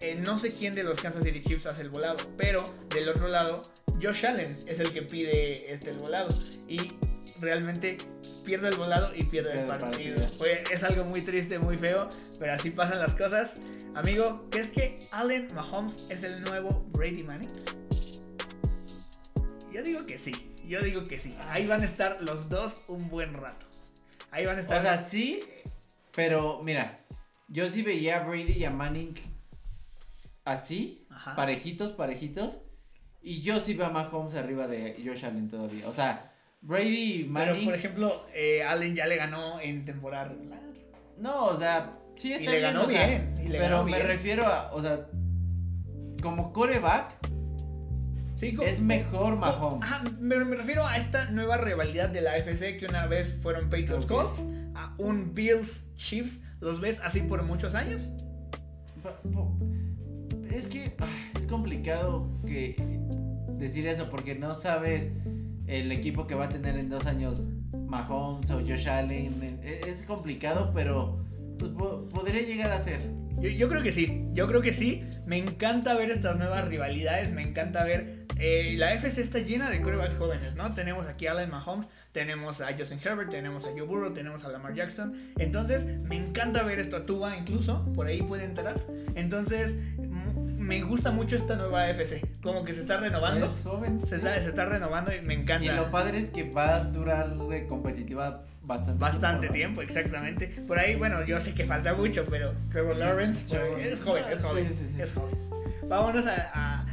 eh, 0.00 0.16
no 0.16 0.38
sé 0.38 0.50
quién 0.54 0.74
de 0.74 0.82
los 0.84 1.00
Kansas 1.00 1.24
City 1.24 1.42
Chiefs 1.42 1.64
hace 1.64 1.80
el 1.80 1.88
volado, 1.88 2.18
pero 2.36 2.62
del 2.90 3.08
otro 3.08 3.28
lado, 3.28 3.62
Josh 4.02 4.26
Allen 4.26 4.54
es 4.66 4.78
el 4.78 4.92
que 4.92 5.02
pide 5.02 5.72
este, 5.72 5.90
el 5.90 5.98
volado 5.98 6.28
y 6.68 6.92
realmente 7.40 7.96
pierde 8.44 8.68
el 8.68 8.76
volado 8.76 9.14
y 9.14 9.24
pierde 9.24 9.52
el 9.52 9.64
Pierde 9.66 9.72
el 9.74 9.80
partido. 9.80 10.16
partido. 10.16 10.38
Fue- 10.38 10.62
es 10.70 10.82
algo 10.82 11.04
muy 11.04 11.22
triste, 11.22 11.58
muy 11.58 11.76
feo, 11.76 12.08
pero 12.38 12.52
así 12.52 12.70
pasan 12.70 12.98
las 12.98 13.14
cosas. 13.14 13.56
Amigo, 13.94 14.46
¿crees 14.50 14.70
que 14.70 15.00
Allen 15.12 15.48
Mahomes 15.54 16.10
es 16.10 16.24
el 16.24 16.42
nuevo 16.42 16.84
Brady 16.92 17.24
Manning? 17.24 17.48
Yo 19.72 19.82
digo 19.82 20.04
que 20.06 20.18
sí, 20.18 20.52
yo 20.68 20.82
digo 20.82 21.04
que 21.04 21.18
sí. 21.18 21.34
Ahí 21.48 21.66
van 21.66 21.82
a 21.82 21.84
estar 21.86 22.22
los 22.22 22.48
dos 22.48 22.84
un 22.88 23.08
buen 23.08 23.34
rato. 23.34 23.66
Ahí 24.30 24.44
van 24.46 24.56
a 24.56 24.60
estar. 24.60 24.78
O 24.78 24.82
sea, 24.82 25.02
sí, 25.04 25.40
pero 26.14 26.60
mira, 26.62 26.96
yo 27.48 27.70
sí 27.70 27.82
veía 27.82 28.18
a 28.22 28.26
Brady 28.26 28.52
y 28.52 28.64
a 28.64 28.70
Manning 28.70 29.14
así, 30.44 31.06
Ajá. 31.10 31.36
parejitos, 31.36 31.92
parejitos. 31.92 32.58
Y 33.22 33.42
yo 33.42 33.60
sí 33.64 33.74
veo 33.74 33.86
a 33.86 33.90
Mahomes 33.90 34.34
arriba 34.34 34.68
de 34.68 35.02
Josh 35.04 35.24
Allen 35.24 35.48
todavía. 35.48 35.88
O 35.88 35.92
sea, 35.94 36.32
Brady 36.60 37.12
y 37.22 37.30
pero 37.32 37.52
Manning. 37.52 37.64
por 37.64 37.74
ejemplo, 37.74 38.26
eh, 38.34 38.62
Allen 38.62 38.94
ya 38.94 39.06
le 39.06 39.16
ganó 39.16 39.60
en 39.60 39.84
temporada 39.84 40.26
regular. 40.28 40.60
no, 41.18 41.46
o 41.46 41.58
sea, 41.58 41.98
sí 42.14 42.32
está 42.32 42.44
Y 42.44 42.46
le 42.46 42.58
bien, 42.58 42.62
ganó 42.62 42.82
o 42.86 42.90
sea, 42.90 43.06
bien, 43.06 43.34
y 43.38 43.48
le 43.48 43.58
pero 43.58 43.76
ganó 43.78 43.84
me 43.84 43.96
bien. 43.96 44.06
refiero 44.06 44.46
a, 44.46 44.72
o 44.72 44.80
sea, 44.82 45.06
como 46.22 46.52
coreback, 46.52 47.16
Sí, 48.36 48.54
es 48.62 48.80
mejor 48.80 49.36
Mahomes. 49.36 49.82
Ajá, 49.82 50.04
me, 50.20 50.36
me 50.44 50.56
refiero 50.56 50.86
a 50.86 50.96
esta 50.98 51.30
nueva 51.30 51.56
rivalidad 51.56 52.08
de 52.10 52.20
la 52.20 52.32
AFC 52.32 52.78
que 52.78 52.86
una 52.88 53.06
vez 53.06 53.38
fueron 53.42 53.64
Patriots 53.70 54.04
Ok. 54.04 54.08
Colts, 54.12 54.44
a 54.74 54.94
un 54.98 55.34
Bills 55.34 55.84
Chiefs. 55.96 56.40
¿Los 56.60 56.80
ves 56.80 57.00
así 57.02 57.20
por 57.20 57.42
muchos 57.44 57.74
años? 57.74 58.08
Es 60.50 60.68
que 60.68 60.94
es 61.38 61.46
complicado 61.46 62.28
que 62.46 62.76
decir 63.58 63.86
eso 63.86 64.08
porque 64.10 64.34
no 64.34 64.54
sabes 64.54 65.10
el 65.66 65.90
equipo 65.92 66.26
que 66.26 66.34
va 66.34 66.44
a 66.44 66.48
tener 66.48 66.76
en 66.76 66.88
dos 66.88 67.06
años 67.06 67.42
Mahomes 67.72 68.50
o 68.50 68.60
Josh 68.60 68.88
Allen. 68.88 69.60
e- 69.62 69.80
Es 69.86 70.02
complicado, 70.02 70.72
pero 70.74 71.24
pues, 71.58 71.72
po- 71.72 72.08
podría 72.08 72.42
llegar 72.42 72.70
a 72.70 72.80
ser. 72.80 73.02
Yo, 73.40 73.50
yo 73.50 73.68
creo 73.68 73.82
que 73.82 73.92
sí, 73.92 74.24
yo 74.32 74.46
creo 74.48 74.62
que 74.62 74.72
sí. 74.72 75.04
Me 75.26 75.36
encanta 75.38 75.94
ver 75.94 76.10
estas 76.10 76.36
nuevas 76.36 76.66
rivalidades, 76.68 77.32
me 77.32 77.42
encanta 77.42 77.84
ver... 77.84 78.25
eh, 78.38 78.74
la 78.76 78.92
FC 78.92 79.22
está 79.22 79.38
llena 79.38 79.70
de 79.70 79.80
quarterbacks 79.80 80.16
jóvenes, 80.16 80.54
¿no? 80.54 80.72
Tenemos 80.74 81.06
aquí 81.06 81.26
a 81.26 81.32
Allen 81.32 81.50
Mahomes, 81.50 81.88
tenemos 82.12 82.60
a 82.60 82.72
Justin 82.76 83.00
Herbert, 83.02 83.30
tenemos 83.30 83.64
a 83.64 83.68
Joe 83.70 83.82
Burrow, 83.82 84.12
tenemos 84.12 84.44
a 84.44 84.48
Lamar 84.48 84.74
Jackson. 84.74 85.14
Entonces, 85.38 85.84
me 85.86 86.16
encanta 86.16 86.62
ver 86.62 86.78
esto. 86.78 87.02
Tua 87.02 87.36
incluso, 87.36 87.84
por 87.94 88.06
ahí 88.06 88.22
puede 88.22 88.44
entrar. 88.44 88.78
Entonces, 89.14 89.76
me 90.58 90.82
gusta 90.82 91.12
mucho 91.12 91.36
esta 91.36 91.56
nueva 91.56 91.88
FC. 91.88 92.22
Como 92.42 92.64
que 92.64 92.74
se 92.74 92.80
está 92.80 92.98
renovando. 92.98 93.46
Es 93.46 93.62
joven. 93.62 94.00
Se 94.06 94.16
está, 94.16 94.38
se 94.38 94.48
está 94.48 94.66
renovando 94.66 95.14
y 95.14 95.20
me 95.20 95.34
Y 95.34 95.38
encanta. 95.38 95.74
lo 95.74 95.90
padre 95.90 96.18
es 96.18 96.30
que 96.30 96.50
va 96.50 96.76
a 96.76 96.84
durar 96.84 97.34
competitiva 97.68 98.42
bastante 98.62 98.98
Bastante 99.00 99.48
tiempo, 99.48 99.80
exactamente. 99.80 100.48
Por 100.66 100.78
ahí, 100.78 100.96
bueno, 100.96 101.24
yo 101.24 101.40
sé 101.40 101.54
que 101.54 101.64
falta 101.64 101.94
mucho, 101.94 102.26
pero 102.28 102.52
Trevor 102.72 102.96
Lawrence 102.96 103.44
es 103.80 104.02
joven, 104.02 104.24
es 104.30 104.42
joven, 104.42 104.66
sí, 104.68 104.74
sí, 104.74 104.92
sí. 104.94 105.02
es 105.02 105.12
joven. 105.12 105.36
Vámonos 105.88 106.26
a 106.26 106.84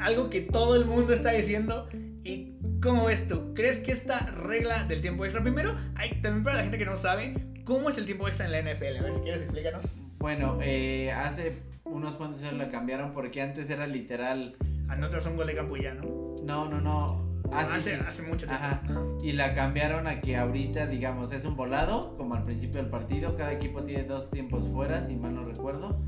algo 0.00 0.30
que 0.30 0.40
todo 0.40 0.76
el 0.76 0.84
mundo 0.84 1.12
está 1.12 1.32
diciendo. 1.32 1.88
¿Y 2.22 2.54
cómo 2.82 3.06
ves 3.06 3.26
tú? 3.28 3.54
¿Crees 3.54 3.78
que 3.78 3.92
esta 3.92 4.18
regla 4.26 4.84
del 4.84 5.00
tiempo 5.00 5.24
extra? 5.24 5.42
Primero, 5.42 5.74
hay, 5.94 6.20
también 6.20 6.44
para 6.44 6.56
la 6.56 6.62
gente 6.62 6.78
que 6.78 6.84
no 6.84 6.96
sabe, 6.96 7.34
¿cómo 7.64 7.88
es 7.88 7.98
el 7.98 8.04
tiempo 8.04 8.28
extra 8.28 8.46
en 8.46 8.52
la 8.52 8.60
NFL? 8.60 8.98
A 8.98 9.02
ver 9.02 9.12
si 9.12 9.20
quieres 9.20 9.42
explícanos. 9.42 10.06
Bueno, 10.18 10.58
eh, 10.62 11.12
hace 11.12 11.62
unos 11.84 12.16
cuantos 12.16 12.42
años 12.42 12.54
la 12.54 12.68
cambiaron 12.68 13.12
porque 13.12 13.40
antes 13.42 13.70
era 13.70 13.86
literal. 13.86 14.56
Anotas 14.88 15.24
un 15.26 15.36
gol 15.36 15.46
de 15.46 15.54
Campuyano. 15.54 16.02
No, 16.44 16.68
no, 16.68 16.80
no. 16.80 17.30
Así 17.52 17.76
hace, 17.76 17.96
sí. 17.96 18.02
hace 18.06 18.22
mucho 18.22 18.46
tiempo. 18.46 18.64
Ajá. 18.64 18.82
Y 19.22 19.32
la 19.32 19.54
cambiaron 19.54 20.06
a 20.06 20.20
que 20.20 20.36
ahorita, 20.36 20.86
digamos, 20.86 21.32
es 21.32 21.44
un 21.44 21.56
volado, 21.56 22.16
como 22.16 22.34
al 22.34 22.44
principio 22.44 22.80
del 22.80 22.90
partido. 22.90 23.36
Cada 23.36 23.52
equipo 23.52 23.82
tiene 23.82 24.04
dos 24.04 24.30
tiempos 24.30 24.68
fuera, 24.72 25.02
si 25.02 25.16
mal 25.16 25.34
no 25.34 25.44
recuerdo. 25.44 26.00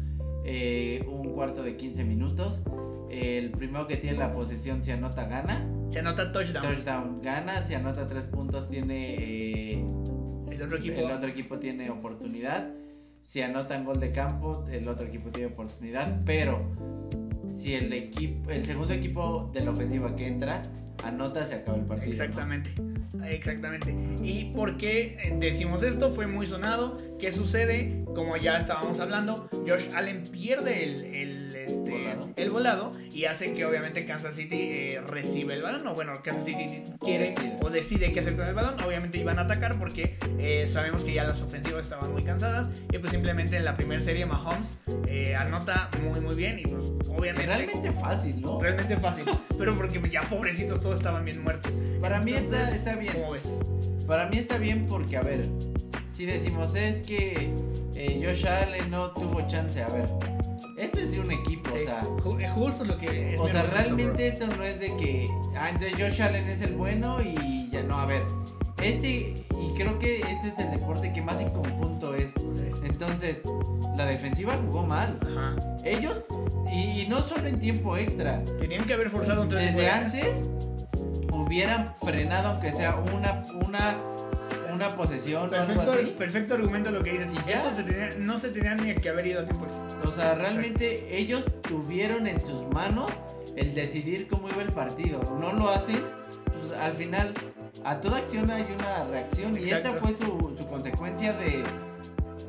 Eh, 0.45 1.05
un 1.09 1.33
cuarto 1.33 1.63
de 1.63 1.77
15 1.77 2.05
minutos. 2.05 2.63
El 3.13 3.51
primero 3.51 3.87
que 3.87 3.97
tiene 3.97 4.19
la 4.19 4.33
posesión, 4.33 4.83
si 4.83 4.91
anota, 4.91 5.27
gana. 5.27 5.65
Se 5.91 5.99
anota 5.99 6.33
touchdown. 6.33 6.65
Touchdown, 6.67 7.21
gana. 7.23 7.63
Si 7.65 7.75
anota 7.75 8.07
tres 8.07 8.27
puntos, 8.27 8.69
tiene. 8.69 9.17
eh, 9.19 9.85
El 10.51 10.63
otro 10.63 10.79
equipo. 10.79 10.99
el 11.01 11.11
otro 11.11 11.29
equipo 11.29 11.59
tiene 11.59 11.91
oportunidad. 11.91 12.71
Si 13.27 13.43
anotan 13.43 13.85
gol 13.85 14.01
de 14.01 14.13
campo, 14.13 14.65
el 14.71 14.89
otro 14.89 15.07
equipo 15.07 15.31
tiene 15.31 15.49
oportunidad. 15.53 16.23
Pero 16.25 16.61
si 17.55 17.75
el 17.75 17.93
equipo, 17.93 18.51
el 18.51 18.65
segundo 18.65 18.95
equipo 18.95 19.51
de 19.53 19.61
la 19.65 19.71
ofensiva 19.73 20.17
que 20.17 20.27
entra 20.27 20.63
anota, 21.05 21.43
se 21.43 21.57
acaba 21.57 21.77
el 21.79 21.85
partido. 21.85 22.07
¿no? 22.07 22.13
Exactamente, 22.13 22.71
exactamente. 23.29 23.95
¿Y 24.23 24.53
por 24.55 24.77
qué 24.77 25.35
decimos 25.39 25.83
esto? 25.83 26.11
Fue 26.11 26.27
muy 26.27 26.47
sonado. 26.47 26.97
¿Qué 27.19 27.33
sucede? 27.33 28.05
Como 28.15 28.37
ya 28.37 28.57
estábamos 28.59 29.01
hablando, 29.01 29.49
Josh 29.67 29.89
Allen 29.95 30.23
pierde 30.31 30.85
el, 30.85 31.05
el, 31.15 31.52
este, 31.65 31.91
Volado. 31.91 32.31
el 32.37 32.51
volado 32.51 32.93
y 33.11 33.25
hace 33.25 33.55
que 33.55 33.65
obviamente 33.65 34.05
Kansas 34.05 34.35
City 34.35 34.57
eh, 34.61 35.01
recibe 35.07 35.55
el 35.55 35.63
balón. 35.63 35.87
O 35.87 35.95
bueno, 35.95 36.13
Kansas 36.23 36.45
City 36.45 36.83
quiere 37.01 37.31
Decide. 37.31 37.57
o 37.61 37.71
decide 37.71 38.13
qué 38.13 38.21
hacer 38.21 38.37
con 38.37 38.47
el 38.47 38.55
balón. 38.55 38.75
Obviamente 38.85 39.19
iban 39.19 39.39
a 39.39 39.43
atacar 39.43 39.79
porque 39.79 40.19
eh, 40.39 40.67
sabemos 40.67 41.05
que 41.05 41.13
ya 41.15 41.25
las 41.25 41.41
ofensivas 41.41 41.85
estaban 41.85 42.13
muy 42.13 42.25
cansadas. 42.25 42.69
Y 42.93 42.99
pues 42.99 43.13
simplemente 43.13 43.57
en 43.57 43.65
la 43.65 43.77
primera 43.77 44.01
serie 44.01 44.27
Mahomes 44.27 44.79
eh, 45.07 45.35
anota 45.35 45.91
muy 46.03 46.21
muy 46.21 46.35
bien 46.35 46.59
y 46.59 46.63
pues 46.63 46.85
obviamente... 47.09 47.47
Realmente 47.47 47.93
fácil, 47.93 48.41
¿no? 48.41 48.61
Realmente 48.61 48.97
fácil, 48.99 49.25
pero 49.59 49.77
porque 49.77 50.03
ya 50.11 50.23
pobrecitos 50.23 50.81
todos 50.81 50.99
estaban 50.99 51.25
bien 51.25 51.43
muertos. 51.43 51.73
Para 52.01 52.21
mí 52.21 52.33
está, 52.33 52.63
está 52.71 52.97
bien. 52.97 53.13
¿Cómo 53.15 53.33
ves? 53.33 53.59
Para 54.07 54.27
mí 54.29 54.39
está 54.39 54.59
bien 54.59 54.87
porque, 54.87 55.17
a 55.17 55.23
ver, 55.23 55.49
si 56.11 56.27
decimos 56.27 56.75
es 56.75 57.01
que 57.03 57.53
eh, 57.95 58.21
Josh 58.23 58.47
Allen 58.47 58.91
no 58.91 59.13
tuvo 59.13 59.47
chance, 59.49 59.83
a 59.83 59.89
ver, 59.89 60.07
esto 60.83 60.99
es 60.99 61.11
de 61.11 61.21
un 61.21 61.31
equipo, 61.31 61.71
o 61.75 61.79
sea, 61.79 62.03
ju- 62.03 62.43
es 62.45 62.53
justo 62.53 62.85
lo 62.85 62.99
que 62.99 63.35
es 63.35 63.41
o 63.41 63.47
sea, 63.49 63.63
realmente 63.65 64.29
esto 64.29 64.47
no 64.47 64.63
es 64.63 64.79
de 64.81 64.97
que, 64.97 65.29
ah, 65.57 65.71
entonces 65.71 65.93
Josh 65.99 66.23
Allen 66.23 66.49
es 66.49 66.61
el 66.61 66.75
bueno 66.75 67.19
y 67.23 67.69
ya 67.71 67.83
no, 67.83 67.97
a 67.99 68.07
ver, 68.07 68.23
este, 68.83 69.09
y 69.51 69.75
creo 69.77 69.99
que 69.99 70.21
este 70.21 70.49
es 70.49 70.59
el 70.59 70.71
deporte 70.73 71.13
que 71.13 71.23
más 71.23 71.41
en 71.41 71.51
conjunto 71.51 72.15
es, 72.15 72.33
entonces, 72.85 73.43
la 73.97 74.07
defensiva 74.07 74.55
jugó 74.67 74.83
mal, 74.85 75.19
Ajá. 75.23 75.57
ellos, 75.85 76.21
y, 76.73 77.03
y 77.03 77.07
no 77.09 77.23
solo 77.23 77.47
en 77.47 77.59
tiempo 77.59 77.97
extra, 77.97 78.43
Tenían 78.59 78.85
que 78.85 78.95
haber 78.95 79.11
forzado 79.11 79.43
un 79.43 79.49
desde 79.49 79.89
antes 79.91 80.45
hubieran 81.33 81.93
frenado 82.03 82.49
aunque 82.51 82.73
sea 82.73 82.97
una, 83.15 83.43
una, 83.67 83.97
una 84.73 84.89
posesión 84.91 85.43
o 85.43 85.55
algo 85.55 85.67
Perfecto, 85.67 85.93
así. 85.93 86.15
perfecto 86.19 86.55
argumento 86.55 86.91
lo 86.91 87.03
que 87.03 87.13
dices. 87.13 87.33
¿Y 87.33 87.37
se 87.37 88.19
no 88.19 88.39
se 88.39 88.51
tenían 88.51 88.77
ni 88.79 88.95
que 88.95 89.09
haber 89.09 89.27
ido 89.27 89.41
al 89.41 89.47
tiempo. 89.47 89.67
O 90.05 90.11
sea, 90.11 90.35
realmente 90.35 91.17
ellos 91.17 91.45
tuvieron 91.63 92.27
en 92.27 92.41
sus 92.41 92.63
manos 92.69 93.11
el 93.57 93.75
decidir 93.75 94.29
cómo 94.29 94.49
iba 94.49 94.63
el 94.63 94.73
partido. 94.73 95.21
No 95.41 95.53
lo 95.53 95.71
hacen, 95.71 96.01
pues 96.61 96.73
al 96.73 96.95
final, 96.95 97.33
a 97.85 98.01
toda 98.01 98.19
acción 98.19 98.51
hay 98.51 98.67
una 98.79 99.05
reacción 99.11 99.57
y 99.59 99.71
esta 99.71 99.93
fue 99.93 100.11
su, 100.11 100.57
su 100.59 100.69
consecuencia 100.69 101.33
de 101.33 101.63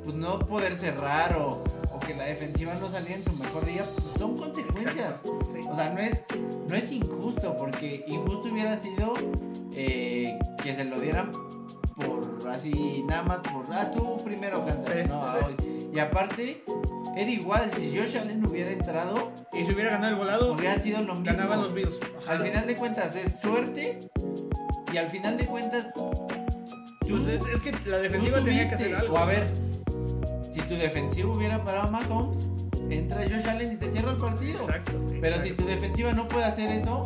pues, 0.04 0.16
no 0.16 0.40
poder 0.40 0.76
cerrar 0.76 1.38
o, 1.38 1.64
o 1.92 2.00
que 2.00 2.14
la 2.16 2.26
defensiva 2.26 2.74
no 2.76 2.92
salía 2.92 3.16
en 3.16 3.24
su 3.24 3.34
mejor 3.34 3.66
día. 3.66 3.84
Pues, 3.84 4.08
son 4.18 4.38
consecuencias. 4.38 5.22
Sí. 5.24 5.68
O 5.70 5.76
sea, 5.76 5.90
no 5.94 6.00
es, 6.00 6.22
no 6.70 6.76
es 6.76 6.92
injusto, 6.92 7.56
porque 7.58 8.04
injusto 8.08 8.50
hubiera 8.52 8.76
sido 8.78 9.14
eh, 9.74 10.38
que 10.62 10.76
se 10.76 10.86
lo 10.86 11.00
dieran 11.00 11.32
por 11.96 12.48
así, 12.50 13.04
nada 13.08 13.24
más 13.24 13.38
por, 13.40 13.66
ah, 13.72 13.92
tú 13.92 14.18
primero 14.24 14.64
Kansas, 14.66 14.94
Sí, 14.94 15.02
¿no? 15.08 15.24
Sí. 15.62 15.90
Y 15.94 16.00
aparte, 16.00 16.64
era 17.16 17.30
igual, 17.30 17.70
si 17.78 17.96
Josh 17.98 18.18
Allen 18.18 18.46
hubiera 18.46 18.72
entrado, 18.72 19.32
Y 19.54 19.64
si 19.64 19.74
hubiera 19.74 19.92
ganado 19.92 20.14
el 20.14 20.20
volado, 20.20 20.54
hubiera 20.54 20.80
sido 20.80 21.02
lo 21.04 21.14
mismo. 21.16 21.26
ganaban 21.26 21.62
los 21.62 21.74
Bills. 21.74 22.00
Al 22.28 22.42
final 22.42 22.66
de 22.68 22.76
cuentas 22.76 23.16
es 23.16 23.40
suerte 23.40 24.10
y 24.92 24.98
al 24.98 25.10
final 25.10 25.38
de 25.38 25.46
cuentas 25.46 25.88
Pues 25.96 27.28
es, 27.28 27.42
es 27.54 27.60
que 27.62 27.90
la 27.90 27.98
defensiva 28.00 28.44
tenía 28.44 28.70
que 28.70 28.76
hacer 28.76 28.96
algo. 28.96 29.16
O 29.16 29.18
a 29.18 29.26
ver, 29.26 29.52
si 30.52 30.62
tu 30.62 30.76
defensiva 30.76 31.32
hubiera 31.32 31.64
parado 31.64 31.88
a 31.88 31.92
Mahomes, 31.92 32.48
entra 32.90 33.24
Josh 33.24 33.48
Allen 33.48 33.74
y 33.74 33.76
te 33.78 33.92
cierra 33.92 34.12
el 34.12 34.18
partido. 34.18 34.60
Exacto. 34.62 35.00
Pero 35.22 35.44
si 35.44 35.52
tu 35.52 35.66
defensiva 35.66 36.14
no 36.14 36.28
puede 36.28 36.46
hacer 36.46 36.72
eso, 36.72 37.04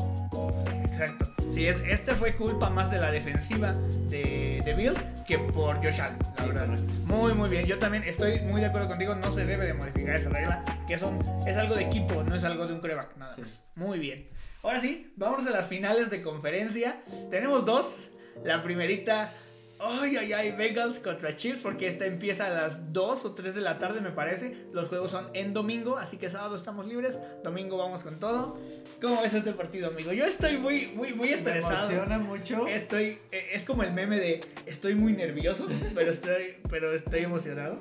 Exacto. 0.91 1.27
Sí, 1.57 1.67
es, 1.67 1.81
este 1.87 2.13
fue 2.13 2.35
culpa 2.35 2.69
más 2.69 2.91
de 2.91 2.99
la 2.99 3.09
defensiva 3.09 3.73
de, 4.09 4.61
de 4.63 4.73
Bills 4.75 4.99
que 5.27 5.39
por 5.39 5.77
Josh 5.83 5.99
Allen, 6.01 6.19
la 6.37 6.43
Sí, 6.43 6.49
verdad. 6.49 6.67
Muy, 7.05 7.33
muy 7.33 7.49
bien. 7.49 7.65
Yo 7.65 7.79
también 7.79 8.03
estoy 8.03 8.41
muy 8.41 8.61
de 8.61 8.67
acuerdo 8.67 8.87
contigo. 8.89 9.15
No 9.15 9.31
se 9.31 9.43
debe 9.43 9.65
de 9.65 9.73
modificar 9.73 10.15
esa 10.17 10.29
regla. 10.29 10.63
Que 10.87 10.93
es, 10.93 11.01
un- 11.01 11.19
es 11.47 11.57
algo 11.57 11.73
de 11.73 11.85
equipo, 11.85 12.23
no 12.23 12.35
es 12.35 12.43
algo 12.43 12.67
de 12.67 12.73
un 12.73 12.79
coreback. 12.79 13.17
Nada 13.17 13.33
Sí. 13.33 13.41
más. 13.41 13.59
Muy 13.73 13.97
bien. 13.97 14.27
Ahora 14.61 14.79
sí, 14.79 15.11
vamos 15.17 15.47
a 15.47 15.49
las 15.49 15.65
finales 15.65 16.11
de 16.11 16.21
conferencia. 16.21 17.01
Tenemos 17.31 17.65
dos. 17.65 18.11
La 18.43 18.61
primerita. 18.61 19.31
Ay, 19.79 20.17
ay, 20.17 20.33
ay, 20.33 20.51
Bengals 20.53 20.97
contra 20.97 21.35
Chiefs, 21.35 21.59
porque 21.61 21.87
esta 21.87 22.05
empieza 22.05 22.47
a 22.47 22.49
las 22.49 22.91
2 22.93 23.25
o 23.25 23.35
3 23.35 23.53
de 23.53 23.61
la 23.61 23.77
tarde, 23.77 24.01
me 24.01 24.09
parece. 24.09 24.55
Los 24.73 24.87
juegos 24.87 25.11
son 25.11 25.27
en 25.33 25.53
domingo, 25.53 25.97
así 25.97 26.17
que 26.17 26.31
sábado 26.31 26.55
estamos 26.55 26.87
libres. 26.87 27.19
Domingo 27.43 27.77
vamos 27.77 28.01
con 28.03 28.19
todo. 28.19 28.59
¿Cómo 28.99 29.21
ves 29.21 29.35
este 29.35 29.51
partido, 29.53 29.89
amigo? 29.89 30.11
Yo 30.13 30.25
estoy 30.25 30.57
muy, 30.57 30.87
muy, 30.95 31.13
muy 31.13 31.29
me 31.29 31.35
estresado. 31.35 31.91
emociona 31.91 32.17
mucho. 32.17 32.67
Estoy, 32.67 33.19
eh, 33.31 33.49
es 33.53 33.65
como 33.65 33.83
el 33.83 33.93
meme 33.93 34.17
de 34.19 34.41
estoy 34.65 34.95
muy 34.95 35.13
nervioso, 35.13 35.67
pero 35.95 36.11
estoy, 36.11 36.55
pero 36.69 36.93
estoy 36.95 37.21
emocionado. 37.21 37.77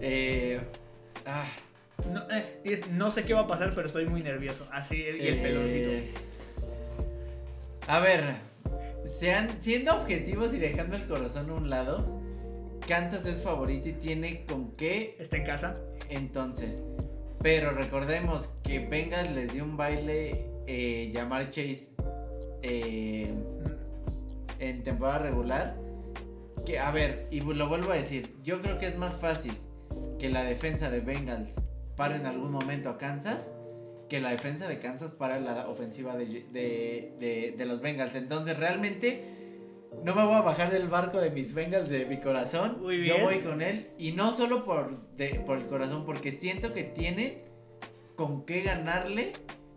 Eh, 0.00 0.58
ah, 1.26 1.48
No, 2.12 2.22
eh, 2.30 2.60
es, 2.64 2.88
no 2.88 3.10
sé 3.10 3.24
qué 3.24 3.34
va 3.34 3.40
a 3.40 3.46
pasar, 3.46 3.74
pero 3.74 3.86
estoy 3.86 4.06
muy 4.06 4.22
nervioso. 4.22 4.66
Así, 4.72 4.96
y 5.02 5.26
el 5.26 5.34
eh, 5.34 5.40
peloncito. 5.42 5.90
A 7.88 8.00
ver, 8.00 8.24
sean, 9.08 9.60
siendo 9.60 9.94
objetivos 9.94 10.54
y 10.54 10.58
dejando 10.58 10.96
el 10.96 11.06
corazón 11.06 11.50
a 11.50 11.54
un 11.54 11.70
lado, 11.70 12.20
Kansas 12.86 13.26
es 13.26 13.42
favorito 13.42 13.88
y 13.88 13.92
tiene 13.92 14.44
con 14.46 14.72
qué 14.72 15.16
Está 15.18 15.36
en 15.36 15.44
casa. 15.44 15.76
entonces. 16.08 16.80
Pero 17.42 17.72
recordemos 17.72 18.50
que 18.62 18.80
Bengals 18.86 19.30
les 19.32 19.52
dio 19.52 19.64
un 19.64 19.76
baile 19.76 20.46
eh, 20.66 21.10
llamar 21.12 21.50
Chase 21.50 21.90
eh, 22.62 23.32
en 24.58 24.82
temporada 24.82 25.18
regular. 25.18 25.76
Que, 26.64 26.78
a 26.78 26.90
ver, 26.90 27.28
y 27.30 27.40
lo 27.40 27.68
vuelvo 27.68 27.92
a 27.92 27.94
decir, 27.94 28.34
yo 28.42 28.60
creo 28.60 28.78
que 28.78 28.86
es 28.86 28.96
más 28.96 29.16
fácil 29.16 29.52
que 30.18 30.30
la 30.30 30.42
defensa 30.42 30.90
de 30.90 31.00
Bengals 31.00 31.60
pare 31.96 32.16
en 32.16 32.26
algún 32.26 32.50
momento 32.50 32.88
a 32.88 32.98
Kansas 32.98 33.50
que 34.08 34.20
la 34.20 34.30
defensa 34.30 34.68
de 34.68 34.78
Kansas 34.78 35.10
para 35.10 35.40
la 35.40 35.68
ofensiva 35.68 36.16
de, 36.16 36.26
de, 36.52 37.12
de- 37.18 37.54
de 37.56 37.66
los 37.66 37.80
Bengals. 37.80 38.14
Entonces 38.14 38.56
realmente 38.58 39.34
no 40.04 40.14
me 40.14 40.24
voy 40.24 40.34
a 40.36 40.42
bajar 40.42 40.70
del 40.70 40.88
barco 40.88 41.20
de 41.20 41.30
mis 41.30 41.54
Bengals 41.54 41.88
de 41.88 42.06
mi 42.06 42.20
corazón. 42.20 42.78
Muy 42.82 42.98
Yo 43.04 43.14
bien. 43.14 43.24
voy 43.24 43.38
con 43.40 43.62
él 43.62 43.88
y 43.98 44.12
no 44.12 44.36
solo 44.36 44.64
por, 44.64 44.98
de- 45.16 45.40
por 45.46 45.58
el 45.58 45.66
corazón, 45.66 46.04
porque 46.04 46.30
siento 46.32 46.72
que 46.72 46.84
tiene 46.84 47.44
con 48.14 48.44
qué 48.46 48.62
ganarle 48.62 49.32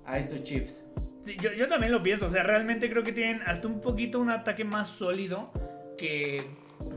a 0.06 0.20
estos 0.20 0.44
Chiefs. 0.44 0.84
Sí, 1.26 1.36
Yo, 1.42 1.52
yo 1.54 1.68
también 1.68 1.92
lo 1.92 2.02
pienso. 2.04 2.28
O 2.28 2.32
sea, 2.32 2.44
realmente 2.44 2.90
creo 2.90 3.04
que 3.04 3.12
tienen 3.12 3.42
hasta 3.46 3.68
un 3.68 3.82
poquito 3.82 4.20
un 4.20 4.30
ataque 4.30 4.64
más 4.64 4.88
sólido 4.90 5.52
que, 5.98 6.44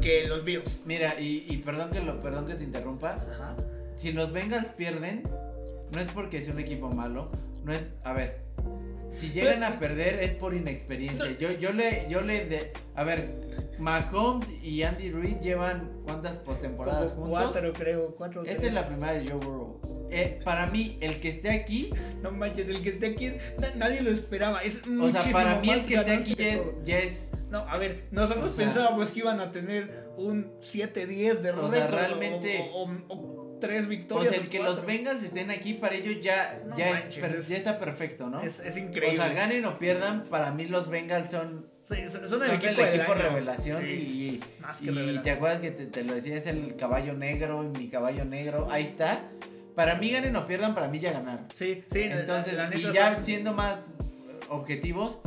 que 0.00 0.26
los 0.28 0.44
Bills. 0.44 0.82
Mira, 0.84 1.18
y, 1.20 1.46
y 1.48 1.56
perdón, 1.58 1.90
que 1.90 2.00
lo, 2.00 2.20
perdón 2.22 2.46
que 2.46 2.54
te 2.54 2.64
interrumpa. 2.64 3.24
Ajá. 3.30 3.56
Si 3.94 4.12
los 4.12 4.32
Bengals 4.32 4.68
pierden, 4.68 5.22
no 5.92 6.00
es 6.00 6.08
porque 6.12 6.40
sea 6.42 6.52
un 6.54 6.60
equipo 6.60 6.88
malo. 6.90 7.30
No 7.64 7.72
es, 7.72 7.84
a 8.04 8.12
ver, 8.12 8.40
si 9.12 9.30
llegan 9.30 9.62
a 9.62 9.78
perder 9.78 10.18
es 10.20 10.32
por 10.32 10.54
inexperiencia. 10.54 11.30
Yo, 11.38 11.52
yo 11.52 11.72
le, 11.72 12.06
yo 12.08 12.22
le, 12.22 12.46
de, 12.46 12.72
a 12.94 13.04
ver, 13.04 13.40
Mahomes 13.78 14.48
y 14.62 14.82
Andy 14.82 15.10
Reid 15.10 15.38
llevan 15.40 15.90
cuántas 16.04 16.36
postemporadas 16.38 17.12
juntos. 17.12 17.30
cuatro, 17.30 17.72
creo. 17.72 18.14
Cuatro. 18.16 18.42
Esta 18.42 18.56
tres. 18.56 18.68
es 18.68 18.74
la 18.74 18.86
primera 18.86 19.12
de 19.12 19.28
Joe 19.28 19.38
Burrow. 19.38 19.80
Eh, 20.10 20.40
para 20.44 20.66
mí, 20.66 20.98
el 21.00 21.20
que 21.20 21.30
esté 21.30 21.50
aquí, 21.50 21.90
No 22.20 22.30
manches, 22.32 22.68
el 22.68 22.82
que 22.82 22.90
esté 22.90 23.06
aquí, 23.06 23.26
es- 23.26 23.36
na- 23.58 23.74
nadie 23.76 24.02
lo 24.02 24.10
esperaba. 24.10 24.62
Es 24.62 24.82
o 24.86 25.10
sea, 25.10 25.22
para 25.32 25.58
mí 25.60 25.70
el 25.70 25.86
que 25.86 25.94
esté 25.94 26.12
aquí 26.12 26.34
ya 26.34 26.48
es, 26.48 26.56
todo. 26.62 26.82
ya 26.84 26.98
es 26.98 27.32
No, 27.50 27.58
a 27.60 27.78
ver, 27.78 28.04
nosotros 28.10 28.52
O 28.52 28.54
sea- 28.54 28.64
pensábamos 28.66 29.10
que 29.10 29.20
iban 29.20 29.40
a 29.40 29.52
tener 29.52 30.10
un 30.18 30.52
7-10 30.60 31.40
de 31.40 31.50
O 31.52 31.70
sea, 31.70 31.86
récord, 31.86 31.94
realmente- 32.18 32.70
O, 32.74 32.84
o- 32.84 33.14
o 33.14 33.51
tres 33.62 33.86
victorias. 33.88 34.34
sea, 34.34 34.42
el 34.42 34.48
que 34.50 34.58
los. 34.58 34.84
Bengals 34.84 35.22
estén 35.22 35.50
aquí 35.50 35.74
para 35.74 35.94
ellos 35.94 36.20
ya, 36.20 36.62
No 36.66 36.76
ya, 36.76 36.90
manches, 36.92 37.24
es- 37.32 37.48
ya 37.48 37.56
está 37.56 37.78
perfecto, 37.78 38.28
¿no? 38.28 38.42
Es, 38.42 38.60
es 38.60 38.76
o 38.76 38.78
increíble. 38.78 39.16
sea, 39.16 39.32
ganen 39.32 39.64
o 39.64 39.78
pierdan, 39.78 40.24
para 40.24 40.50
mí 40.50 40.66
los 40.66 40.88
Bengals 40.90 41.30
son 41.30 41.66
Sí, 41.84 41.96
son 42.08 42.28
son 42.28 42.28
son 42.28 42.42
el 42.44 42.50
el 42.64 42.78
equipo, 42.80 43.14
revelación 43.14 43.82
Sí, 43.82 43.88
y, 43.88 44.60
más 44.62 44.76
que 44.76 44.84
y 44.84 44.88
revelación. 44.88 45.22
te 45.24 45.30
acuerdas 45.32 45.60
que 45.60 45.70
te, 45.72 45.86
te 45.86 46.04
lo 46.04 46.14
decía, 46.14 46.36
es 46.36 46.46
el 46.46 46.76
caballo 46.76 47.14
negro 47.14 47.64
y 47.64 47.78
mi 47.78 47.88
caballo 47.88 48.24
negro, 48.24 48.68
ahí 48.70 48.84
está. 48.84 49.20
Para 49.74 49.96
mí 49.96 50.10
ganen 50.10 50.36
o 50.36 50.46
pierdan, 50.46 50.74
para 50.74 50.86
mí 50.88 51.00
ya 51.00 51.12
ganaron. 51.12 51.46
Sí, 51.54 51.82
sí, 51.92 52.02
Entonces, 52.02 52.54
la, 52.56 52.70
y 52.76 52.82
ya 52.92 53.14
son- 53.14 53.24
siendo 53.24 53.52
más 53.52 53.90
objetivos, 54.48 55.18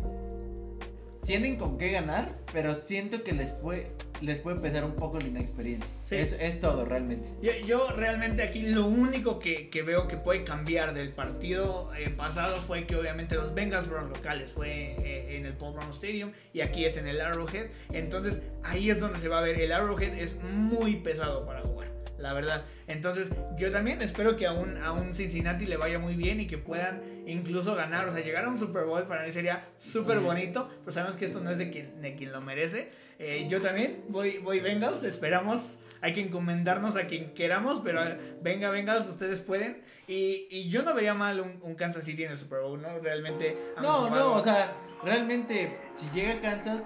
tienen 1.23 1.57
con 1.57 1.77
qué 1.77 1.91
ganar, 1.91 2.36
pero 2.53 2.75
siento 2.86 3.23
que 3.23 3.33
les 3.33 3.49
puede, 3.49 3.91
les 4.22 4.38
puede 4.38 4.59
pesar 4.59 4.84
un 4.86 4.95
poco 4.95 5.20
la 5.20 5.28
inexperiencia. 5.28 5.93
Sí. 6.03 6.16
Es, 6.16 6.34
es 6.34 6.59
todo 6.59 6.86
realmente. 6.86 7.30
Yo, 7.41 7.51
yo 7.66 7.89
realmente 7.95 8.43
aquí 8.43 8.63
lo 8.63 8.86
único 8.86 9.39
que, 9.39 9.70
que 9.70 9.84
veo 9.84 10.07
que 10.07 10.18
puede 10.18 10.43
cambiar 10.43 10.93
del 10.93 11.11
partido 11.11 11.91
eh, 11.95 12.09
pasado 12.09 12.55
fue 12.57 12.86
que 12.86 12.95
obviamente 12.95 13.36
los 13.36 13.53
Bengals 13.53 13.88
fueron 13.88 14.09
locales, 14.09 14.53
fue 14.53 14.95
eh, 14.99 15.38
en 15.38 15.45
el 15.45 15.53
Paul 15.53 15.76
Brown 15.76 15.91
Stadium 15.91 16.32
y 16.53 16.61
aquí 16.61 16.86
es 16.86 16.97
en 16.97 17.07
el 17.07 17.20
Arrowhead. 17.20 17.68
Entonces 17.91 18.41
ahí 18.63 18.89
es 18.89 18.99
donde 18.99 19.20
se 19.20 19.28
va 19.28 19.39
a 19.39 19.41
ver, 19.41 19.59
el 19.59 19.72
Arrowhead 19.72 20.18
es 20.18 20.36
muy 20.41 20.97
pesado 20.97 21.45
para 21.45 21.61
jugar, 21.61 21.89
la 22.18 22.34
verdad. 22.34 22.66
Entonces 22.88 23.30
yo 23.57 23.72
también 23.72 24.01
espero 24.01 24.36
que 24.38 24.45
a 24.45 24.53
un, 24.53 24.78
a 24.78 24.91
un 24.91 25.13
Cincinnati 25.13 25.66
le 25.66 25.78
vaya 25.78 25.99
muy 25.99 26.16
bien 26.16 26.39
y 26.39 26.47
que 26.47 26.57
puedan 26.57 27.01
incluso 27.28 27.76
ganar, 27.76 28.07
o 28.07 28.11
sea, 28.11 28.24
llegar 28.24 28.45
a 28.45 28.49
un 28.49 28.57
Super 28.57 28.86
Bowl 28.86 29.03
para 29.03 29.24
mí 29.24 29.32
sería 29.32 29.68
súper 29.78 30.20
bonito, 30.20 30.70
pero 30.80 30.91
sabemos 30.91 31.16
que 31.16 31.26
esto 31.26 31.41
no 31.41 31.49
es 31.49 31.57
de 31.57 31.72
quien, 31.72 32.01
de 32.01 32.16
quien 32.16 32.32
lo 32.32 32.41
merece. 32.41 32.89
Eh, 33.20 33.45
yo 33.49 33.61
también 33.61 34.03
voy, 34.09 34.38
voy 34.39 34.59
Bengals, 34.59 35.03
esperamos. 35.03 35.78
Hay 36.01 36.13
que 36.13 36.22
encomendarnos 36.22 36.95
a 36.97 37.07
quien 37.07 37.34
queramos, 37.34 37.82
pero 37.84 38.01
venga, 38.41 38.70
venga, 38.70 38.97
ustedes 38.97 39.41
pueden. 39.41 39.82
Y, 40.07 40.47
y 40.51 40.70
yo 40.70 40.84
no 40.84 40.93
vería 40.93 41.16
mal 41.16 41.39
un, 41.39 41.59
un 41.63 41.74
Kansas 41.76 42.03
City 42.03 42.26
en 42.26 42.32
el 42.32 42.38
Super 42.38 42.59
Bowl, 42.61 42.80
¿no? 42.82 42.99
Realmente. 42.99 43.57
No, 43.82 44.09
no, 44.09 44.34
o 44.34 44.43
sea, 44.43 44.72
realmente, 45.03 45.80
si 45.95 46.07
llega 46.11 46.39
Kansas, 46.41 46.82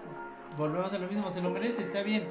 volvemos 0.55 0.93
a 0.93 0.99
lo 0.99 1.07
mismo, 1.07 1.31
se 1.33 1.41
lo 1.41 1.49
merece, 1.49 1.81
está 1.81 2.01
bien. 2.03 2.23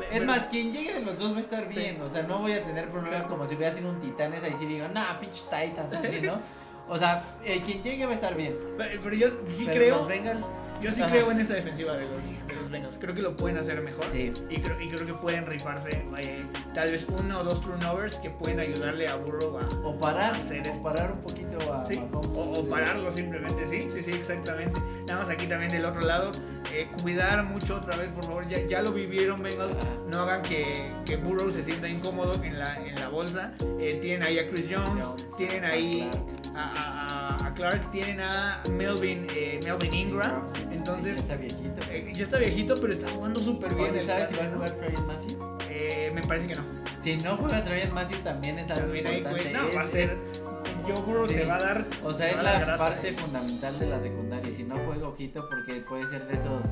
Es 0.00 0.06
pero- 0.10 0.26
más, 0.26 0.40
quien 0.48 0.72
llegue 0.72 0.92
de 0.92 1.00
los 1.02 1.18
dos 1.18 1.32
va 1.32 1.38
a 1.38 1.40
estar 1.40 1.66
bien. 1.68 2.02
O 2.02 2.12
sea, 2.12 2.24
no 2.24 2.40
voy 2.40 2.52
a 2.52 2.62
tener 2.62 2.90
problemas 2.90 3.22
como 3.22 3.46
si 3.48 3.54
hubiera 3.54 3.72
sido 3.72 3.88
un 3.88 3.98
Titanes. 4.00 4.42
Ahí 4.44 4.52
sí 4.58 4.66
digo, 4.66 4.86
nah, 4.88 5.18
pinches 5.18 5.44
Titans, 5.48 5.94
así, 5.94 6.20
¿no? 6.26 6.40
O 6.88 6.96
sea, 6.96 7.24
eh, 7.44 7.62
quien 7.64 7.82
llegue 7.82 8.06
va 8.06 8.12
a 8.12 8.14
estar 8.14 8.36
bien. 8.36 8.56
Pero, 8.76 9.00
pero 9.02 9.16
yo 9.16 9.28
sí 9.48 9.64
Pero 9.66 9.76
creo. 9.76 9.96
Los 9.96 10.06
Bengals, 10.08 10.44
Yo 10.80 10.92
sí 10.92 11.02
Ajá. 11.02 11.10
creo 11.12 11.30
en 11.30 11.40
esta 11.40 11.54
defensiva 11.54 11.94
de 11.96 12.04
los, 12.08 12.46
de 12.46 12.54
los 12.54 12.70
Bengals. 12.70 12.98
Creo 12.98 13.14
que 13.14 13.22
lo 13.22 13.36
pueden 13.36 13.58
hacer 13.58 13.80
mejor. 13.82 14.06
sí. 14.10 14.32
Y 14.50 14.60
creo, 14.60 14.80
y 14.80 14.88
creo 14.88 15.06
que 15.06 15.14
pueden 15.14 15.46
rifarse 15.46 16.04
eh, 16.18 16.44
tal 16.74 16.90
vez 16.90 17.06
uno 17.08 17.40
o 17.40 17.44
dos 17.44 17.60
turnovers 17.60 18.16
que 18.16 18.30
pueden 18.30 18.60
ayudarle 18.60 19.08
a 19.08 19.16
Burrow 19.16 19.58
a, 19.58 19.68
O 19.86 19.96
parar, 19.98 20.34
Hacer 20.34 20.66
o 20.66 20.70
esto. 20.70 20.82
parar 20.82 21.12
un 21.12 21.20
poquito 21.22 21.72
a 21.72 21.84
Sí, 21.84 21.96
Mahomes. 21.98 22.28
o, 22.34 22.60
o 22.60 22.64
pararlo 22.68 23.10
simplemente, 23.10 23.66
sí, 23.66 23.80
sí, 23.92 24.02
sí, 24.02 24.12
exactamente. 24.12 24.80
Nada 25.06 25.20
más 25.20 25.28
aquí 25.30 25.46
también 25.46 25.70
del 25.72 25.84
otro 25.84 26.02
lado, 26.02 26.32
eh, 26.72 26.88
cuidar 27.02 27.44
mucho 27.44 27.76
otra 27.76 27.96
vez, 27.96 28.08
por 28.10 28.24
favor, 28.24 28.46
ya, 28.48 28.66
ya 28.66 28.82
lo 28.82 28.92
vivieron 28.92 29.42
Bengals, 29.42 29.74
no 30.10 30.22
hagan 30.22 30.42
que, 30.42 30.90
que 31.04 31.16
Burrow 31.16 31.50
se 31.50 31.62
sienta 31.62 31.88
incómodo 31.88 32.42
en 32.42 32.58
la, 32.58 32.76
en 32.86 32.94
la 32.96 33.08
bolsa. 33.08 33.52
Eh, 33.78 33.94
tienen 34.00 34.22
ahí 34.22 34.38
a 34.38 34.48
Chris 34.48 34.66
Jones, 34.70 35.04
Jones, 35.06 35.36
tienen 35.36 35.64
ahí 35.64 36.10
a, 36.54 37.36
a- 37.46 37.54
Clark, 37.54 37.90
tienen 37.90 38.20
a 38.20 38.62
Melvin, 38.70 39.26
eh, 39.30 39.60
Melvin 39.64 39.94
Ingram, 39.94 40.52
entonces... 40.70 41.18
está 41.18 41.36
viejito. 41.36 41.80
ya 42.12 42.22
está 42.24 42.36
viejito, 42.38 42.74
pero 42.78 42.92
está 42.92 43.10
jugando 43.10 43.40
súper 43.40 43.74
bien. 43.74 43.94
¿Sabes 44.02 44.28
si 44.28 44.34
va 44.36 44.44
a 44.44 44.50
jugar 44.50 44.70
Travis 44.72 45.00
Matthew? 45.00 45.38
Me 46.14 46.20
parece 46.22 46.46
que 46.48 46.54
no. 46.54 46.62
Si 47.00 47.16
no 47.16 47.36
juega 47.36 47.62
Travis 47.64 47.90
Matthew 47.92 48.18
también 48.18 48.58
es 48.58 48.70
algo 48.70 48.94
importante. 48.94 49.30
pues, 49.30 49.52
no, 49.52 49.72
va 49.74 49.82
a 49.82 49.86
ser 49.86 50.18
Joe 50.86 51.00
Burrow 51.02 51.26
Sí. 51.28 51.34
se 51.34 51.44
va 51.46 51.56
a 51.56 51.62
dar. 51.62 51.86
O 52.04 52.10
sea, 52.12 52.28
se 52.30 52.36
es 52.36 52.42
la 52.42 52.76
parte 52.76 53.12
fundamental 53.12 53.78
de 53.78 53.86
la 53.86 54.00
secundaria. 54.00 54.50
Si 54.54 54.62
no 54.64 54.78
juega, 54.86 55.08
ojito, 55.08 55.48
porque 55.48 55.80
puede 55.80 56.06
ser 56.06 56.26
de 56.26 56.34
esos. 56.34 56.62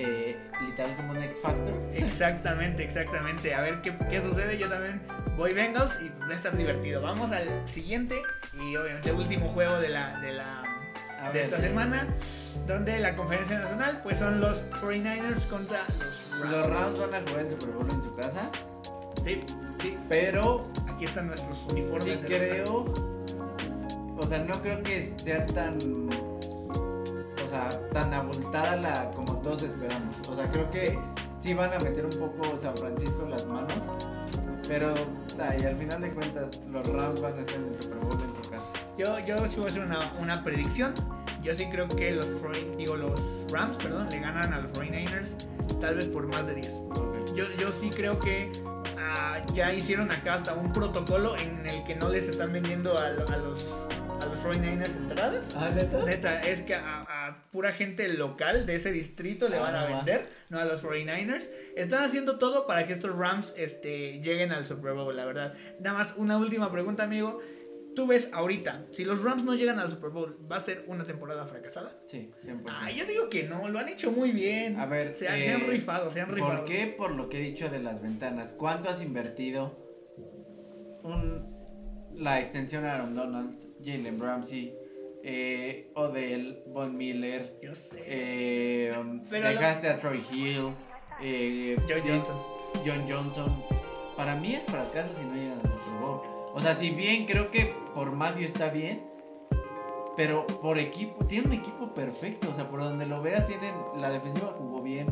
Eh, 0.00 0.38
literal 0.60 0.94
como 0.96 1.10
un 1.10 1.22
X 1.24 1.40
Factor. 1.42 1.74
Exactamente, 1.92 2.84
exactamente. 2.84 3.52
A 3.54 3.62
ver 3.62 3.80
qué, 3.82 3.92
qué 4.08 4.22
sucede. 4.22 4.56
Yo 4.56 4.68
también 4.68 5.02
voy 5.36 5.52
Bengals 5.54 5.98
y 6.00 6.08
va 6.20 6.28
a 6.28 6.34
estar 6.34 6.56
divertido. 6.56 7.02
Vamos 7.02 7.32
al 7.32 7.48
siguiente 7.68 8.22
y 8.54 8.76
obviamente 8.76 9.10
último 9.12 9.48
juego 9.48 9.80
de 9.80 9.88
la, 9.88 10.20
de 10.20 10.32
la 10.34 10.62
A 11.20 11.28
de 11.32 11.32
ver, 11.32 11.44
esta 11.46 11.60
semana, 11.60 12.06
donde 12.68 13.00
la 13.00 13.16
conferencia 13.16 13.58
nacional 13.58 14.00
pues 14.04 14.18
son 14.18 14.40
los 14.40 14.70
49ers 14.80 15.46
contra 15.48 15.80
los 15.98 16.40
Rams. 16.40 16.50
Los 16.52 16.66
Rams 16.68 16.98
van 17.00 17.14
a 17.14 17.20
jugar 17.28 17.40
el 17.40 17.50
Super 17.50 17.68
Bowl 17.70 17.90
en 17.90 18.02
su 18.02 18.14
casa. 18.14 18.50
Sí, 19.24 19.40
sí. 19.82 19.98
Pero 20.08 20.68
Aquí 20.94 21.06
están 21.06 21.26
nuestros 21.26 21.66
uniformes. 21.72 22.04
sí 22.04 22.18
creo. 22.24 23.17
O 24.18 24.26
sea, 24.26 24.38
no 24.38 24.60
creo 24.60 24.82
que 24.82 25.14
sea 25.22 25.46
tan. 25.46 25.78
O 27.44 27.48
sea, 27.48 27.70
tan 27.92 28.12
abultada 28.12 28.76
la 28.76 29.10
como 29.12 29.36
todos 29.38 29.62
esperamos. 29.62 30.14
O 30.28 30.34
sea, 30.34 30.50
creo 30.50 30.70
que 30.70 30.98
sí 31.38 31.54
van 31.54 31.72
a 31.72 31.78
meter 31.78 32.04
un 32.04 32.18
poco 32.18 32.58
San 32.58 32.76
Francisco 32.76 33.22
en 33.22 33.30
las 33.30 33.46
manos. 33.46 33.82
Pero, 34.66 34.92
o 34.92 35.36
sea, 35.36 35.56
y 35.58 35.64
al 35.64 35.76
final 35.76 36.02
de 36.02 36.10
cuentas, 36.12 36.60
los 36.70 36.86
Rams 36.88 37.22
van 37.22 37.34
a 37.34 37.40
estar 37.40 37.54
en 37.54 37.68
el 37.68 37.82
Super 37.82 37.98
Bowl 37.98 38.20
en 38.22 38.44
su 38.44 38.50
casa. 38.50 38.70
Yo, 38.98 39.18
yo 39.20 39.48
sí 39.48 39.56
voy 39.56 39.64
a 39.64 39.68
hacer 39.68 39.82
una, 39.82 40.12
una 40.20 40.44
predicción. 40.44 40.92
Yo 41.42 41.54
sí 41.54 41.66
creo 41.70 41.88
que 41.88 42.10
los, 42.10 42.26
40 42.26 42.76
digo, 42.76 42.96
los 42.96 43.46
Rams 43.50 43.76
perdón, 43.76 44.08
le 44.10 44.18
ganan 44.20 44.52
a 44.52 44.60
los 44.60 44.72
49ers 44.72 45.36
tal 45.80 45.96
vez 45.96 46.06
por 46.06 46.26
más 46.26 46.46
de 46.46 46.56
10. 46.56 46.82
Ok. 46.90 47.34
Yo, 47.34 47.44
yo 47.58 47.72
sí 47.72 47.90
creo 47.90 48.18
que 48.18 48.50
ah, 48.98 49.38
ya 49.54 49.72
hicieron 49.72 50.10
acá 50.10 50.34
hasta 50.34 50.54
un 50.54 50.72
protocolo 50.72 51.36
en 51.36 51.64
el 51.66 51.84
que 51.84 51.94
no 51.94 52.08
les 52.08 52.28
están 52.28 52.52
vendiendo 52.52 52.98
a 52.98 53.10
los, 53.10 53.88
a 54.44 54.48
los 54.48 54.56
49ers 54.56 54.96
entradas. 54.96 55.56
¿Ah, 55.56 55.70
neta? 55.74 56.04
Neta, 56.04 56.42
es 56.42 56.62
que 56.62 56.74
a, 56.74 57.02
a 57.02 57.50
pura 57.50 57.72
gente 57.72 58.08
local 58.08 58.66
de 58.66 58.76
ese 58.76 58.92
distrito 58.92 59.48
le 59.48 59.56
Ah, 59.56 59.60
van 59.60 59.74
a 59.76 59.86
vender, 59.86 60.28
no 60.50 60.58
a 60.58 60.64
los 60.64 60.82
49ers. 60.82 61.48
Están 61.76 62.04
haciendo 62.04 62.38
todo 62.38 62.66
para 62.66 62.86
que 62.86 62.92
estos 62.92 63.14
Rams 63.16 63.54
este, 63.56 64.20
lleguen 64.20 64.52
al 64.52 64.64
Super 64.64 64.92
Bowl, 64.94 65.14
la 65.14 65.24
verdad. 65.24 65.54
Nada 65.80 65.98
más 65.98 66.14
una 66.16 66.38
última 66.38 66.70
pregunta, 66.70 67.04
amigo. 67.04 67.40
Tú 67.96 68.06
ves 68.06 68.30
ahorita, 68.32 68.84
si 68.92 69.04
los 69.04 69.24
Rams 69.24 69.42
no 69.42 69.54
llegan 69.56 69.80
al 69.80 69.90
Super 69.90 70.10
Bowl, 70.10 70.38
¿va 70.50 70.56
a 70.56 70.60
ser 70.60 70.84
una 70.86 71.04
temporada 71.04 71.44
fracasada? 71.46 71.98
Sí, 72.06 72.30
100%. 72.46 72.62
Ah, 72.68 72.90
yo 72.92 73.04
digo 73.06 73.28
que 73.28 73.42
no, 73.44 73.68
lo 73.68 73.80
han 73.80 73.88
hecho 73.88 74.12
muy 74.12 74.30
bien. 74.30 74.78
A 74.78 74.86
ver, 74.86 75.16
se, 75.16 75.26
han- 75.28 75.38
eh, 75.38 75.42
se 75.42 75.52
han 75.54 75.66
rifado, 75.66 76.08
se 76.08 76.20
han 76.20 76.30
rifado. 76.30 76.58
¿Por 76.58 76.64
qué? 76.64 76.94
Por 76.96 77.10
lo 77.12 77.28
que 77.28 77.38
he 77.38 77.40
dicho 77.40 77.68
de 77.70 77.80
las 77.80 78.00
ventanas. 78.00 78.52
¿Cuánto 78.56 78.88
has 78.88 79.02
invertido? 79.02 79.84
Un, 81.02 81.56
la 82.14 82.38
extensión 82.40 82.84
a 82.84 82.94
Aaron 82.94 83.14
Donald, 83.14 83.58
Jalen 83.90 84.20
Ramsey, 84.20 84.74
eh, 85.22 85.90
Odell, 85.94 86.62
Von 86.68 86.96
Miller, 86.96 87.58
Yo 87.62 87.74
sé. 87.74 88.02
eh, 88.06 88.94
um, 88.98 89.22
lo- 89.30 89.30
dejaste 89.40 89.88
a 89.88 89.98
Troy 89.98 90.22
Hill, 90.30 90.70
eh, 91.22 91.76
Joe 91.88 92.02
Johnson. 92.06 92.36
John 92.84 93.04
Johnson. 93.08 93.64
Para 94.16 94.34
mí 94.36 94.54
es 94.54 94.64
fracaso 94.64 95.10
si 95.18 95.24
no 95.24 95.34
llegan 95.34 95.60
al 95.64 95.70
Super 95.70 96.00
Bowl. 96.00 96.20
O 96.54 96.60
sea, 96.60 96.74
si 96.74 96.90
bien 96.90 97.26
creo 97.26 97.50
que 97.50 97.72
por 97.94 98.12
Matthew 98.12 98.44
está 98.44 98.68
bien, 98.70 99.04
pero 100.16 100.46
por 100.46 100.78
equipo, 100.78 101.24
tiene 101.26 101.46
un 101.46 101.52
equipo 101.52 101.94
perfecto. 101.94 102.48
O 102.50 102.54
sea, 102.54 102.68
por 102.68 102.80
donde 102.80 103.06
lo 103.06 103.22
veas, 103.22 103.46
tienen 103.46 103.74
la 103.96 104.10
defensiva 104.10 104.54
jugó 104.58 104.82
bien. 104.82 105.06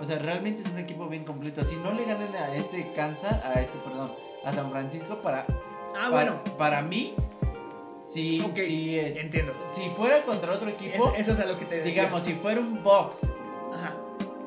O 0.00 0.04
sea, 0.04 0.18
realmente 0.18 0.62
es 0.62 0.68
un 0.68 0.78
equipo 0.78 1.08
bien 1.08 1.24
completo. 1.24 1.64
Si 1.64 1.76
no 1.76 1.92
le 1.92 2.04
ganan 2.04 2.34
a 2.34 2.54
este 2.54 2.92
Kansas, 2.92 3.44
a 3.44 3.60
este, 3.60 3.78
perdón, 3.78 4.12
a 4.44 4.52
San 4.52 4.70
Francisco, 4.70 5.20
para, 5.22 5.46
Ah, 5.96 6.08
para, 6.10 6.10
bueno, 6.10 6.44
para 6.58 6.82
mí, 6.82 7.14
sí, 8.14 8.40
Ok, 8.46 8.56
sí 8.56 8.98
es. 8.98 9.16
entiendo. 9.18 9.52
Si 9.72 9.88
fuera 9.90 10.22
contra 10.22 10.52
otro 10.52 10.68
equipo, 10.70 10.94
Eso, 10.94 11.14
eso 11.16 11.32
es 11.32 11.40
a 11.40 11.44
lo 11.46 11.58
que 11.58 11.64
te 11.66 11.76
decía. 11.76 11.90
digamos, 11.92 12.22
si 12.22 12.32
fuera 12.34 12.60
un 12.60 12.82
box, 12.82 13.20
Ajá. 13.74 13.96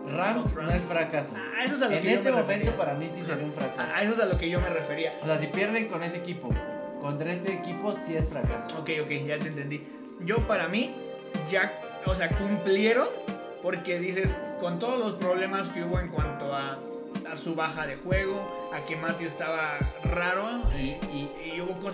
Rams, 0.10 0.54
Rams. 0.54 0.70
no 0.72 0.72
es 0.72 0.82
fracaso. 0.84 1.34
Ah, 1.36 1.66
eso 1.66 1.76
es 1.76 1.82
a 1.82 1.88
lo 1.90 1.92
En 1.96 2.02
que 2.02 2.08
yo 2.10 2.16
este 2.18 2.32
me 2.32 2.38
momento, 2.38 2.52
refería. 2.72 2.78
para 2.78 2.94
mí 2.96 3.10
sí 3.14 3.24
sería 3.26 3.44
un 3.44 3.54
fracaso. 3.54 3.94
A 3.94 4.04
eso 4.04 4.14
es 4.14 4.20
a 4.20 4.26
lo 4.26 4.38
que 4.38 4.50
yo 4.50 4.62
me 4.62 4.70
refería. 4.70 5.12
O 5.22 5.26
sea, 5.26 5.38
si 5.38 5.48
pierden 5.48 5.88
con 5.88 6.02
ese 6.02 6.18
equipo, 6.18 6.50
contra 7.02 7.32
este 7.34 7.54
equipo 7.54 7.94
sí 8.06 8.16
es 8.16 8.28
fracaso. 8.30 8.78
Ok, 8.80 8.90
ok, 9.04 9.10
ya 9.28 9.38
te 9.38 9.50
entendí. 9.50 9.86
Yo 10.22 10.48
para 10.48 10.68
mí, 10.70 10.96
ya, 11.52 11.80
o 12.06 12.16
sea, 12.16 12.30
cumplieron 12.30 13.08
porque 13.62 14.00
dices, 14.00 14.34
con 14.62 14.80
todos 14.80 14.98
los 14.98 15.14
problemas 15.16 15.68
que 15.70 15.84
hubo 15.84 16.00
en 16.00 16.08
cuanto 16.08 16.54
a, 16.56 16.80
a 17.30 17.36
su 17.36 17.54
baja 17.56 17.86
de 17.86 17.98
juego, 17.98 18.70
a 18.74 18.86
que 18.86 18.96
Matthew 18.96 19.28
estaba 19.28 19.78
raro 20.04 20.62
Y, 20.80 20.92
y, 21.14 21.27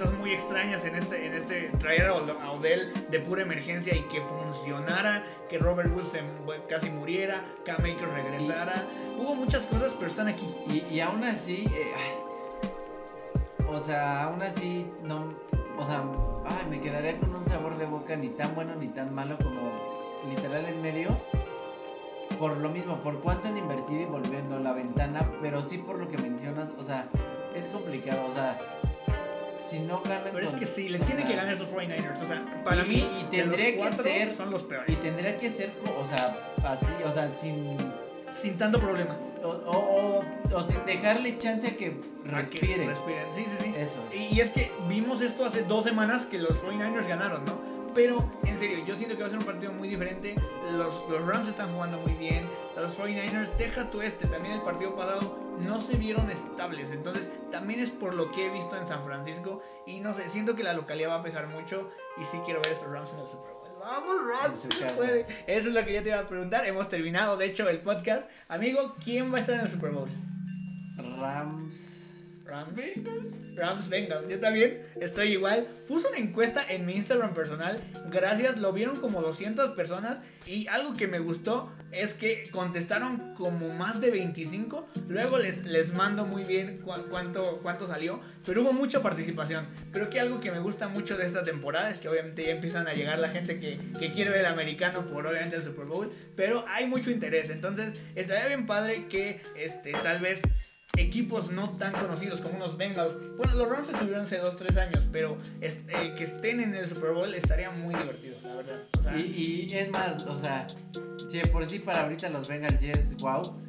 cosas 0.03 0.19
muy 0.19 0.31
extrañas 0.33 0.83
en 0.85 0.95
este, 0.95 1.25
en 1.25 1.33
este 1.33 1.61
traer 1.79 2.07
a 2.07 2.13
Od- 2.15 2.37
a 2.41 2.51
Odell 2.51 2.91
de 3.09 3.19
pura 3.19 3.41
emergencia 3.43 3.95
y 3.95 4.01
que 4.03 4.21
funcionara, 4.21 5.23
que 5.49 5.57
Robert 5.57 5.89
Woods 5.95 6.11
casi 6.67 6.89
muriera, 6.89 7.41
Cam 7.65 7.79
Akers 7.79 8.11
regresara. 8.13 8.85
Hubo 9.17 9.33
muchas 9.35 9.65
cosas, 9.65 9.93
pero 9.93 10.07
están 10.07 10.27
aquí. 10.27 10.53
y, 10.67 10.83
y 10.93 10.99
aún 10.99 11.23
así, 11.23 11.65
eh, 11.73 11.91
ay, 11.95 13.65
o 13.67 13.79
sea, 13.79 14.23
aún 14.25 14.41
así, 14.41 14.85
no, 15.03 15.33
o 15.77 15.85
sea, 15.85 16.03
ay, 16.45 16.65
me 16.69 16.81
quedaría 16.81 17.17
con 17.19 17.33
un 17.33 17.47
sabor 17.47 17.77
de 17.77 17.85
boca 17.85 18.15
ni 18.17 18.27
tan 18.29 18.53
bueno 18.55 18.75
ni 18.75 18.87
tan 18.87 19.13
malo 19.15 19.37
como 19.37 19.71
literal 20.29 20.65
en 20.65 20.81
medio. 20.81 21.09
Por 22.37 22.57
lo 22.57 22.69
mismo, 22.69 22.97
por 22.97 23.21
cuánto 23.21 23.47
han 23.47 23.57
invertido 23.57 24.01
y 24.01 24.05
volviendo 24.05 24.57
a 24.57 24.59
la 24.59 24.73
ventana, 24.73 25.31
pero 25.41 25.61
sí 25.67 25.77
por 25.77 25.97
lo 25.97 26.09
que 26.09 26.17
mencionas, 26.17 26.69
o 26.77 26.83
sea, 26.83 27.07
es 27.55 27.67
complicado, 27.67 28.25
o 28.29 28.33
sea, 28.33 28.59
si 29.63 29.79
no 29.79 30.01
ganan 30.01 30.29
Pero 30.33 30.47
es 30.47 30.53
que 30.53 30.65
sí, 30.65 30.89
le 30.89 30.99
tienen 30.99 31.25
que 31.27 31.35
ganar 31.35 31.53
estos 31.53 31.69
49ers. 31.69 32.21
O 32.21 32.25
sea, 32.25 32.61
para 32.63 32.83
Y- 32.85 32.89
mí, 32.89 33.07
y 33.21 33.23
tendría 33.25 33.75
que 33.75 33.91
ser- 34.03 34.33
son 34.35 34.51
los 34.51 34.63
Y 34.63 34.65
peores. 34.65 35.01
tendría 35.01 35.37
que 35.37 35.49
ser, 35.51 35.71
o 35.97 36.05
sea, 36.07 36.37
así, 36.63 36.85
o 37.09 37.13
sea, 37.13 37.31
sin 37.39 37.77
Sin 38.31 38.57
tanto 38.57 38.79
problema. 38.79 39.15
O, 39.43 39.47
o, 39.47 39.77
o, 39.77 40.23
o 40.55 40.67
sin 40.67 40.83
dejarle 40.87 41.37
chance 41.37 41.67
a 41.67 41.75
que 41.77 41.85
A 41.87 41.91
que 41.91 42.31
respire. 42.31 42.87
respiren. 42.87 43.25
Sí, 43.31 43.45
sí, 43.47 43.55
sí. 43.61 43.73
Eso 43.77 43.95
es. 44.09 44.15
Y, 44.15 44.35
y 44.35 44.41
es 44.41 44.49
que 44.49 44.71
vimos 44.89 45.21
esto 45.21 45.45
hace 45.45 45.61
dos 45.61 45.83
semanas 45.83 46.25
que 46.25 46.39
los 46.39 46.59
49ers 46.63 47.07
ganaron, 47.07 47.45
¿no? 47.45 47.59
Pero, 47.93 48.31
en 48.43 48.57
serio, 48.57 48.83
yo 48.85 48.95
siento 48.95 49.15
que 49.15 49.21
va 49.21 49.27
a 49.27 49.29
ser 49.29 49.39
un 49.39 49.45
partido 49.45 49.71
muy 49.71 49.87
diferente. 49.87 50.35
Los, 50.73 51.03
los 51.09 51.25
Rams 51.25 51.47
están 51.47 51.73
jugando 51.73 51.99
muy 51.99 52.13
bien. 52.13 52.47
Los 52.75 52.97
49ers, 52.97 53.55
deja 53.57 53.89
tu 53.91 54.01
este. 54.01 54.27
También 54.27 54.55
el 54.55 54.61
partido 54.61 54.95
pasado 54.95 55.37
no 55.59 55.79
se 55.81 55.97
vieron 55.97 56.29
estables. 56.29 56.91
Entonces, 56.91 57.29
también 57.51 57.79
es 57.79 57.91
por 57.91 58.13
lo 58.13 58.31
que 58.31 58.47
he 58.47 58.49
visto 58.49 58.75
en 58.77 58.87
San 58.87 59.03
Francisco. 59.03 59.61
Y 59.85 59.99
no 59.99 60.13
sé, 60.13 60.29
siento 60.29 60.55
que 60.55 60.63
la 60.63 60.73
localidad 60.73 61.09
va 61.09 61.15
a 61.15 61.23
pesar 61.23 61.47
mucho. 61.47 61.91
Y 62.19 62.25
sí 62.25 62.39
quiero 62.45 62.61
ver 62.61 62.69
a 62.69 62.73
estos 62.73 62.89
Rams 62.89 63.11
en 63.13 63.19
el 63.19 63.27
Super 63.27 63.51
Bowl. 63.51 63.63
Vamos, 63.79 64.15
Rams. 64.25 64.65
Eso 65.45 65.67
es 65.67 65.73
lo 65.73 65.83
que 65.83 65.93
yo 65.93 66.01
te 66.01 66.09
iba 66.09 66.19
a 66.19 66.25
preguntar. 66.25 66.65
Hemos 66.65 66.87
terminado, 66.87 67.35
de 67.35 67.45
hecho, 67.45 67.67
el 67.67 67.79
podcast. 67.79 68.29
Amigo, 68.47 68.95
¿quién 69.03 69.31
va 69.31 69.37
a 69.37 69.41
estar 69.41 69.55
en 69.55 69.61
el 69.61 69.69
Super 69.69 69.91
Bowl? 69.91 70.09
Rams. 71.19 72.02
Rams. 72.53 72.81
Rams 73.55 73.89
Bengals. 73.89 74.27
Yo 74.29 74.39
también 74.39 74.83
estoy 75.01 75.29
igual. 75.29 75.67
Puse 75.87 76.07
una 76.07 76.17
encuesta 76.17 76.63
en 76.69 76.85
mi 76.85 76.93
Instagram 76.93 77.33
personal. 77.33 77.81
Gracias, 78.11 78.57
lo 78.59 78.71
vieron 78.73 78.95
como 78.97 79.21
200 79.21 79.71
personas. 79.75 80.19
Y 80.45 80.67
algo 80.67 80.93
que 80.93 81.07
me 81.07 81.19
gustó 81.19 81.71
es 81.91 82.13
que 82.13 82.49
contestaron 82.51 83.33
como 83.35 83.69
más 83.73 84.01
de 84.01 84.11
25. 84.11 84.87
Luego 85.07 85.37
les, 85.39 85.63
les 85.65 85.93
mando 85.93 86.25
muy 86.25 86.43
bien 86.43 86.79
cu- 86.79 87.07
cuánto, 87.09 87.59
cuánto 87.63 87.87
salió. 87.87 88.19
Pero 88.45 88.61
hubo 88.61 88.73
mucha 88.73 89.01
participación. 89.01 89.65
Creo 89.91 90.09
que 90.09 90.19
algo 90.19 90.39
que 90.41 90.51
me 90.51 90.59
gusta 90.59 90.87
mucho 90.89 91.17
de 91.17 91.25
esta 91.25 91.43
temporada 91.43 91.89
es 91.89 91.99
que 91.99 92.09
obviamente 92.09 92.43
ya 92.43 92.51
empiezan 92.51 92.87
a 92.87 92.93
llegar 92.93 93.19
la 93.19 93.29
gente 93.29 93.59
que, 93.59 93.79
que 93.99 94.11
quiere 94.11 94.31
ver 94.31 94.41
el 94.41 94.45
americano 94.47 95.07
por 95.07 95.25
obviamente 95.25 95.55
el 95.55 95.63
Super 95.63 95.85
Bowl. 95.85 96.11
Pero 96.35 96.65
hay 96.67 96.87
mucho 96.87 97.09
interés. 97.09 97.49
Entonces 97.49 97.99
estaría 98.15 98.47
bien 98.47 98.65
padre 98.65 99.07
que 99.07 99.41
este, 99.55 99.91
tal 99.93 100.19
vez 100.19 100.41
equipos 100.97 101.51
no 101.51 101.71
tan 101.71 101.91
conocidos 101.93 102.39
como 102.41 102.55
unos 102.57 102.77
Bengals. 102.77 103.15
Bueno, 103.37 103.55
los 103.55 103.67
Rams 103.69 103.89
estuvieron 103.89 104.21
hace 104.21 104.41
2-3 104.41 104.77
años, 104.77 105.05
pero 105.11 105.37
eh, 105.61 106.13
que 106.17 106.23
estén 106.23 106.59
en 106.59 106.75
el 106.75 106.85
Super 106.85 107.11
Bowl 107.11 107.33
estaría 107.33 107.71
muy 107.71 107.95
divertido, 107.95 108.37
la 108.43 108.55
verdad. 108.55 108.83
O 108.99 109.01
sea, 109.01 109.17
Y, 109.17 109.67
y 109.71 109.75
es 109.77 109.89
más, 109.89 110.23
o 110.25 110.37
sea, 110.37 110.67
si 111.29 111.39
de 111.39 111.47
por 111.47 111.65
sí 111.65 111.79
para 111.79 112.03
ahorita 112.03 112.29
los 112.29 112.47
Bengals 112.47 112.79
ya 112.79 112.91
es 112.93 113.15
wow. 113.17 113.59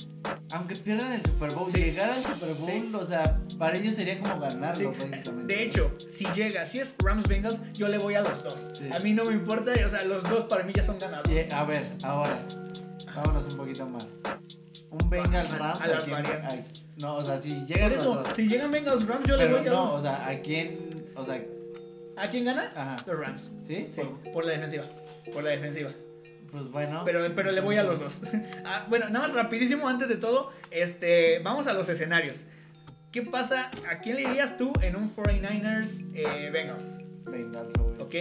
Aunque 0.53 0.75
pierdan 0.77 1.13
el 1.13 1.23
Super 1.25 1.51
Bowl, 1.53 1.71
Sí. 1.73 1.81
llegar 1.83 2.11
al 2.11 2.23
Super 2.23 2.55
Bowl, 2.55 2.71
Sí. 2.71 2.93
o 2.95 3.07
sea, 3.07 3.41
para 3.59 3.77
ellos 3.77 3.95
sería 3.95 4.19
como 4.21 4.39
ganarlo 4.41 4.93
sí. 4.93 4.99
prácticamente. 5.07 5.55
De 5.55 5.63
hecho, 5.65 5.97
si 6.13 6.27
llega, 6.35 6.65
si 6.67 6.79
es 6.81 6.95
Rams 7.03 7.27
Bengals, 7.29 7.59
yo 7.73 7.89
le 7.89 7.99
voy 7.99 8.15
a 8.15 8.21
los 8.23 8.43
dos. 8.43 8.69
A 8.95 8.99
mí 9.01 9.13
no 9.15 9.25
me 9.25 9.33
importa, 9.33 9.73
o 9.85 9.89
sea, 9.91 10.05
los 10.05 10.23
dos 10.29 10.45
para 10.45 10.63
mí 10.65 10.73
ya 10.75 10.85
son 10.85 10.99
ganadores. 10.99 11.53
a 11.53 11.65
ver, 11.65 11.91
ahora, 12.03 12.43
vámonos 13.15 13.47
un 13.53 13.57
poquito 13.59 13.87
más. 13.87 14.07
Un 15.01 15.11
Bengals 15.11 15.53
A- 15.53 15.59
Rams. 15.59 15.81
a 15.81 15.87
las 15.89 16.05
quién- 16.05 16.17
variantes. 16.23 16.85
no, 17.01 17.17
o 17.17 17.25
sea, 17.25 17.41
si 17.41 17.67
llegan 17.67 17.91
Por 17.91 17.99
eso, 17.99 18.23
si 18.37 18.49
llegan 18.49 18.71
Bengals 18.71 19.07
Rams, 19.07 19.27
yo 19.27 19.37
le 19.37 19.49
voy 19.49 19.61
a 19.67 19.71
no, 19.71 19.95
o 19.95 20.03
sea, 20.03 20.29
¿a 20.29 20.39
quién? 20.41 20.79
O 21.17 21.25
sea, 21.25 21.43
¿A 22.17 22.29
quién 22.31 22.45
gana? 22.45 22.71
ajá. 22.77 22.97
Los 23.07 23.19
Rams. 23.19 23.53
¿Sí? 23.67 23.89
Sí, 23.95 24.03
por 24.33 24.45
la 24.45 24.53
defensiva. 24.53 24.85
Por 25.33 25.43
la 25.43 25.51
defensiva. 25.51 25.91
Pues 26.53 26.71
bueno. 26.71 27.03
Pero, 27.05 27.35
pero 27.35 27.51
le 27.51 27.61
voy 27.61 27.77
a 27.77 27.83
los 27.83 27.99
dos. 27.99 28.21
Ah, 28.65 28.87
bueno, 28.89 29.09
nada 29.11 29.27
más 29.27 29.35
rapidísimo 29.35 29.89
antes 29.89 30.09
de 30.09 30.17
todo, 30.17 30.53
este, 30.71 31.41
vamos 31.41 31.67
a 31.67 31.73
los 31.73 31.89
escenarios. 31.89 32.37
¿Qué 33.11 33.23
pasa? 33.23 33.71
¿A 33.91 33.99
quién 33.99 34.17
le 34.17 34.23
irías 34.23 34.57
tú 34.59 34.73
en 34.81 34.97
un 34.97 35.09
49ers 35.11 36.05
eh, 36.15 36.51
Bengals? 36.53 36.99
Bengals, 37.25 37.73
obvio. 37.81 38.05
Ok. 38.05 38.15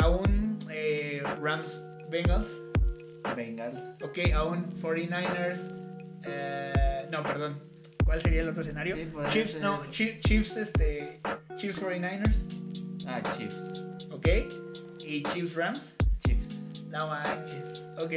Aún 0.00 0.58
eh, 0.70 1.22
Rams, 1.40 1.84
Bengals. 2.10 2.46
Bengals. 3.36 3.80
Ok, 4.02 4.18
aún 4.34 4.72
49ers. 4.74 5.70
eh, 6.24 7.06
no, 7.10 7.22
perdón. 7.22 7.58
¿Cuál 8.04 8.20
sería 8.20 8.42
el 8.42 8.48
otro 8.50 8.60
escenario? 8.62 8.96
Sí, 8.96 9.08
Chiefs, 9.30 9.52
ser. 9.52 9.62
no, 9.62 9.84
Chi- 9.90 10.18
Chiefs, 10.20 10.56
este. 10.56 11.20
Chiefs 11.56 11.82
49ers. 11.82 12.34
Ah, 13.06 13.20
Chiefs. 13.36 13.84
Ok. 14.10 14.28
Y 15.06 15.22
Chiefs 15.22 15.54
Rams. 15.54 15.94
Chiefs. 16.26 16.48
No 16.88 17.06
manches. 17.08 17.84
Ok. 18.00 18.12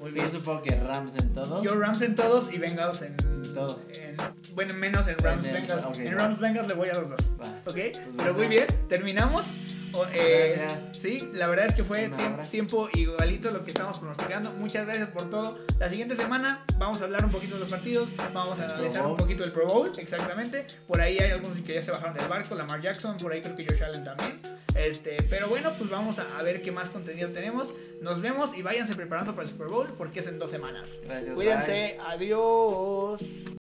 Muy 0.00 0.10
Yo 0.10 0.14
bien. 0.14 0.30
supongo 0.30 0.62
que 0.62 0.74
Rams 0.76 1.16
en 1.16 1.32
todo. 1.32 1.62
Yo 1.62 1.74
Rams 1.78 2.02
en 2.02 2.14
todos 2.14 2.52
y 2.52 2.58
Bengals 2.58 3.02
en. 3.02 3.16
Todos. 3.54 3.78
en- 3.98 4.16
bueno, 4.54 4.74
menos 4.74 5.06
en 5.08 5.18
Rams 5.18 5.44
Bengals. 5.50 5.84
ok, 5.84 5.98
en. 5.98 6.18
Rams 6.18 6.38
Bengals 6.38 6.68
le 6.68 6.74
voy 6.74 6.88
a 6.88 6.94
los 6.94 7.08
dos. 7.10 7.34
Va. 7.40 7.48
Ok. 7.66 7.74
Pero 7.74 8.12
bueno. 8.14 8.32
muy 8.34 8.46
bien. 8.48 8.66
Terminamos. 8.88 9.46
O- 9.94 10.06
eh. 10.12 10.68
Sí, 10.92 11.30
la 11.32 11.46
verdad 11.48 11.66
es 11.66 11.74
que 11.74 11.82
fue 11.82 12.10
tiempo 12.50 12.90
igualito 12.92 13.50
lo 13.50 13.64
que 13.64 13.70
estábamos 13.70 13.98
pronosticando. 13.98 14.52
Muchas 14.52 14.84
gracias 14.84 15.08
por 15.08 15.30
todo. 15.30 15.58
La 15.78 15.88
siguiente 15.88 16.14
semana 16.14 16.64
vamos 16.76 17.00
a 17.00 17.04
hablar 17.04 17.24
un 17.24 17.30
poquito 17.30 17.54
de 17.54 17.60
los 17.60 17.70
partidos, 17.70 18.10
vamos 18.34 18.60
a 18.60 18.64
analizar 18.66 19.06
un 19.06 19.16
poquito 19.16 19.44
el 19.44 19.52
Pro 19.52 19.66
Bowl, 19.66 19.90
exactamente. 19.96 20.66
Por 20.86 21.00
ahí 21.00 21.18
hay 21.18 21.30
algunos 21.30 21.56
que 21.62 21.72
ya 21.74 21.82
se 21.82 21.90
bajaron 21.90 22.14
del 22.16 22.28
barco, 22.28 22.54
Lamar 22.54 22.80
Jackson, 22.82 23.16
por 23.16 23.32
ahí 23.32 23.40
creo 23.40 23.56
que 23.56 23.64
Josh 23.66 23.82
Allen 23.82 24.04
también. 24.04 24.42
Este, 24.74 25.22
pero 25.30 25.48
bueno, 25.48 25.72
pues 25.78 25.88
vamos 25.88 26.18
a, 26.18 26.38
a 26.38 26.42
ver 26.42 26.60
qué 26.62 26.70
más 26.70 26.90
contenido 26.90 27.30
tenemos. 27.30 27.72
Nos 28.02 28.20
vemos 28.20 28.54
y 28.56 28.62
váyanse 28.62 28.94
preparando 28.94 29.32
para 29.34 29.44
el 29.44 29.50
Super 29.50 29.68
Bowl 29.68 29.86
porque 29.96 30.20
es 30.20 30.26
en 30.26 30.38
dos 30.38 30.50
semanas. 30.50 31.00
Gracias. 31.02 31.26
bye. 31.28 31.34
Cuídense, 31.34 31.98
adiós. 32.06 33.54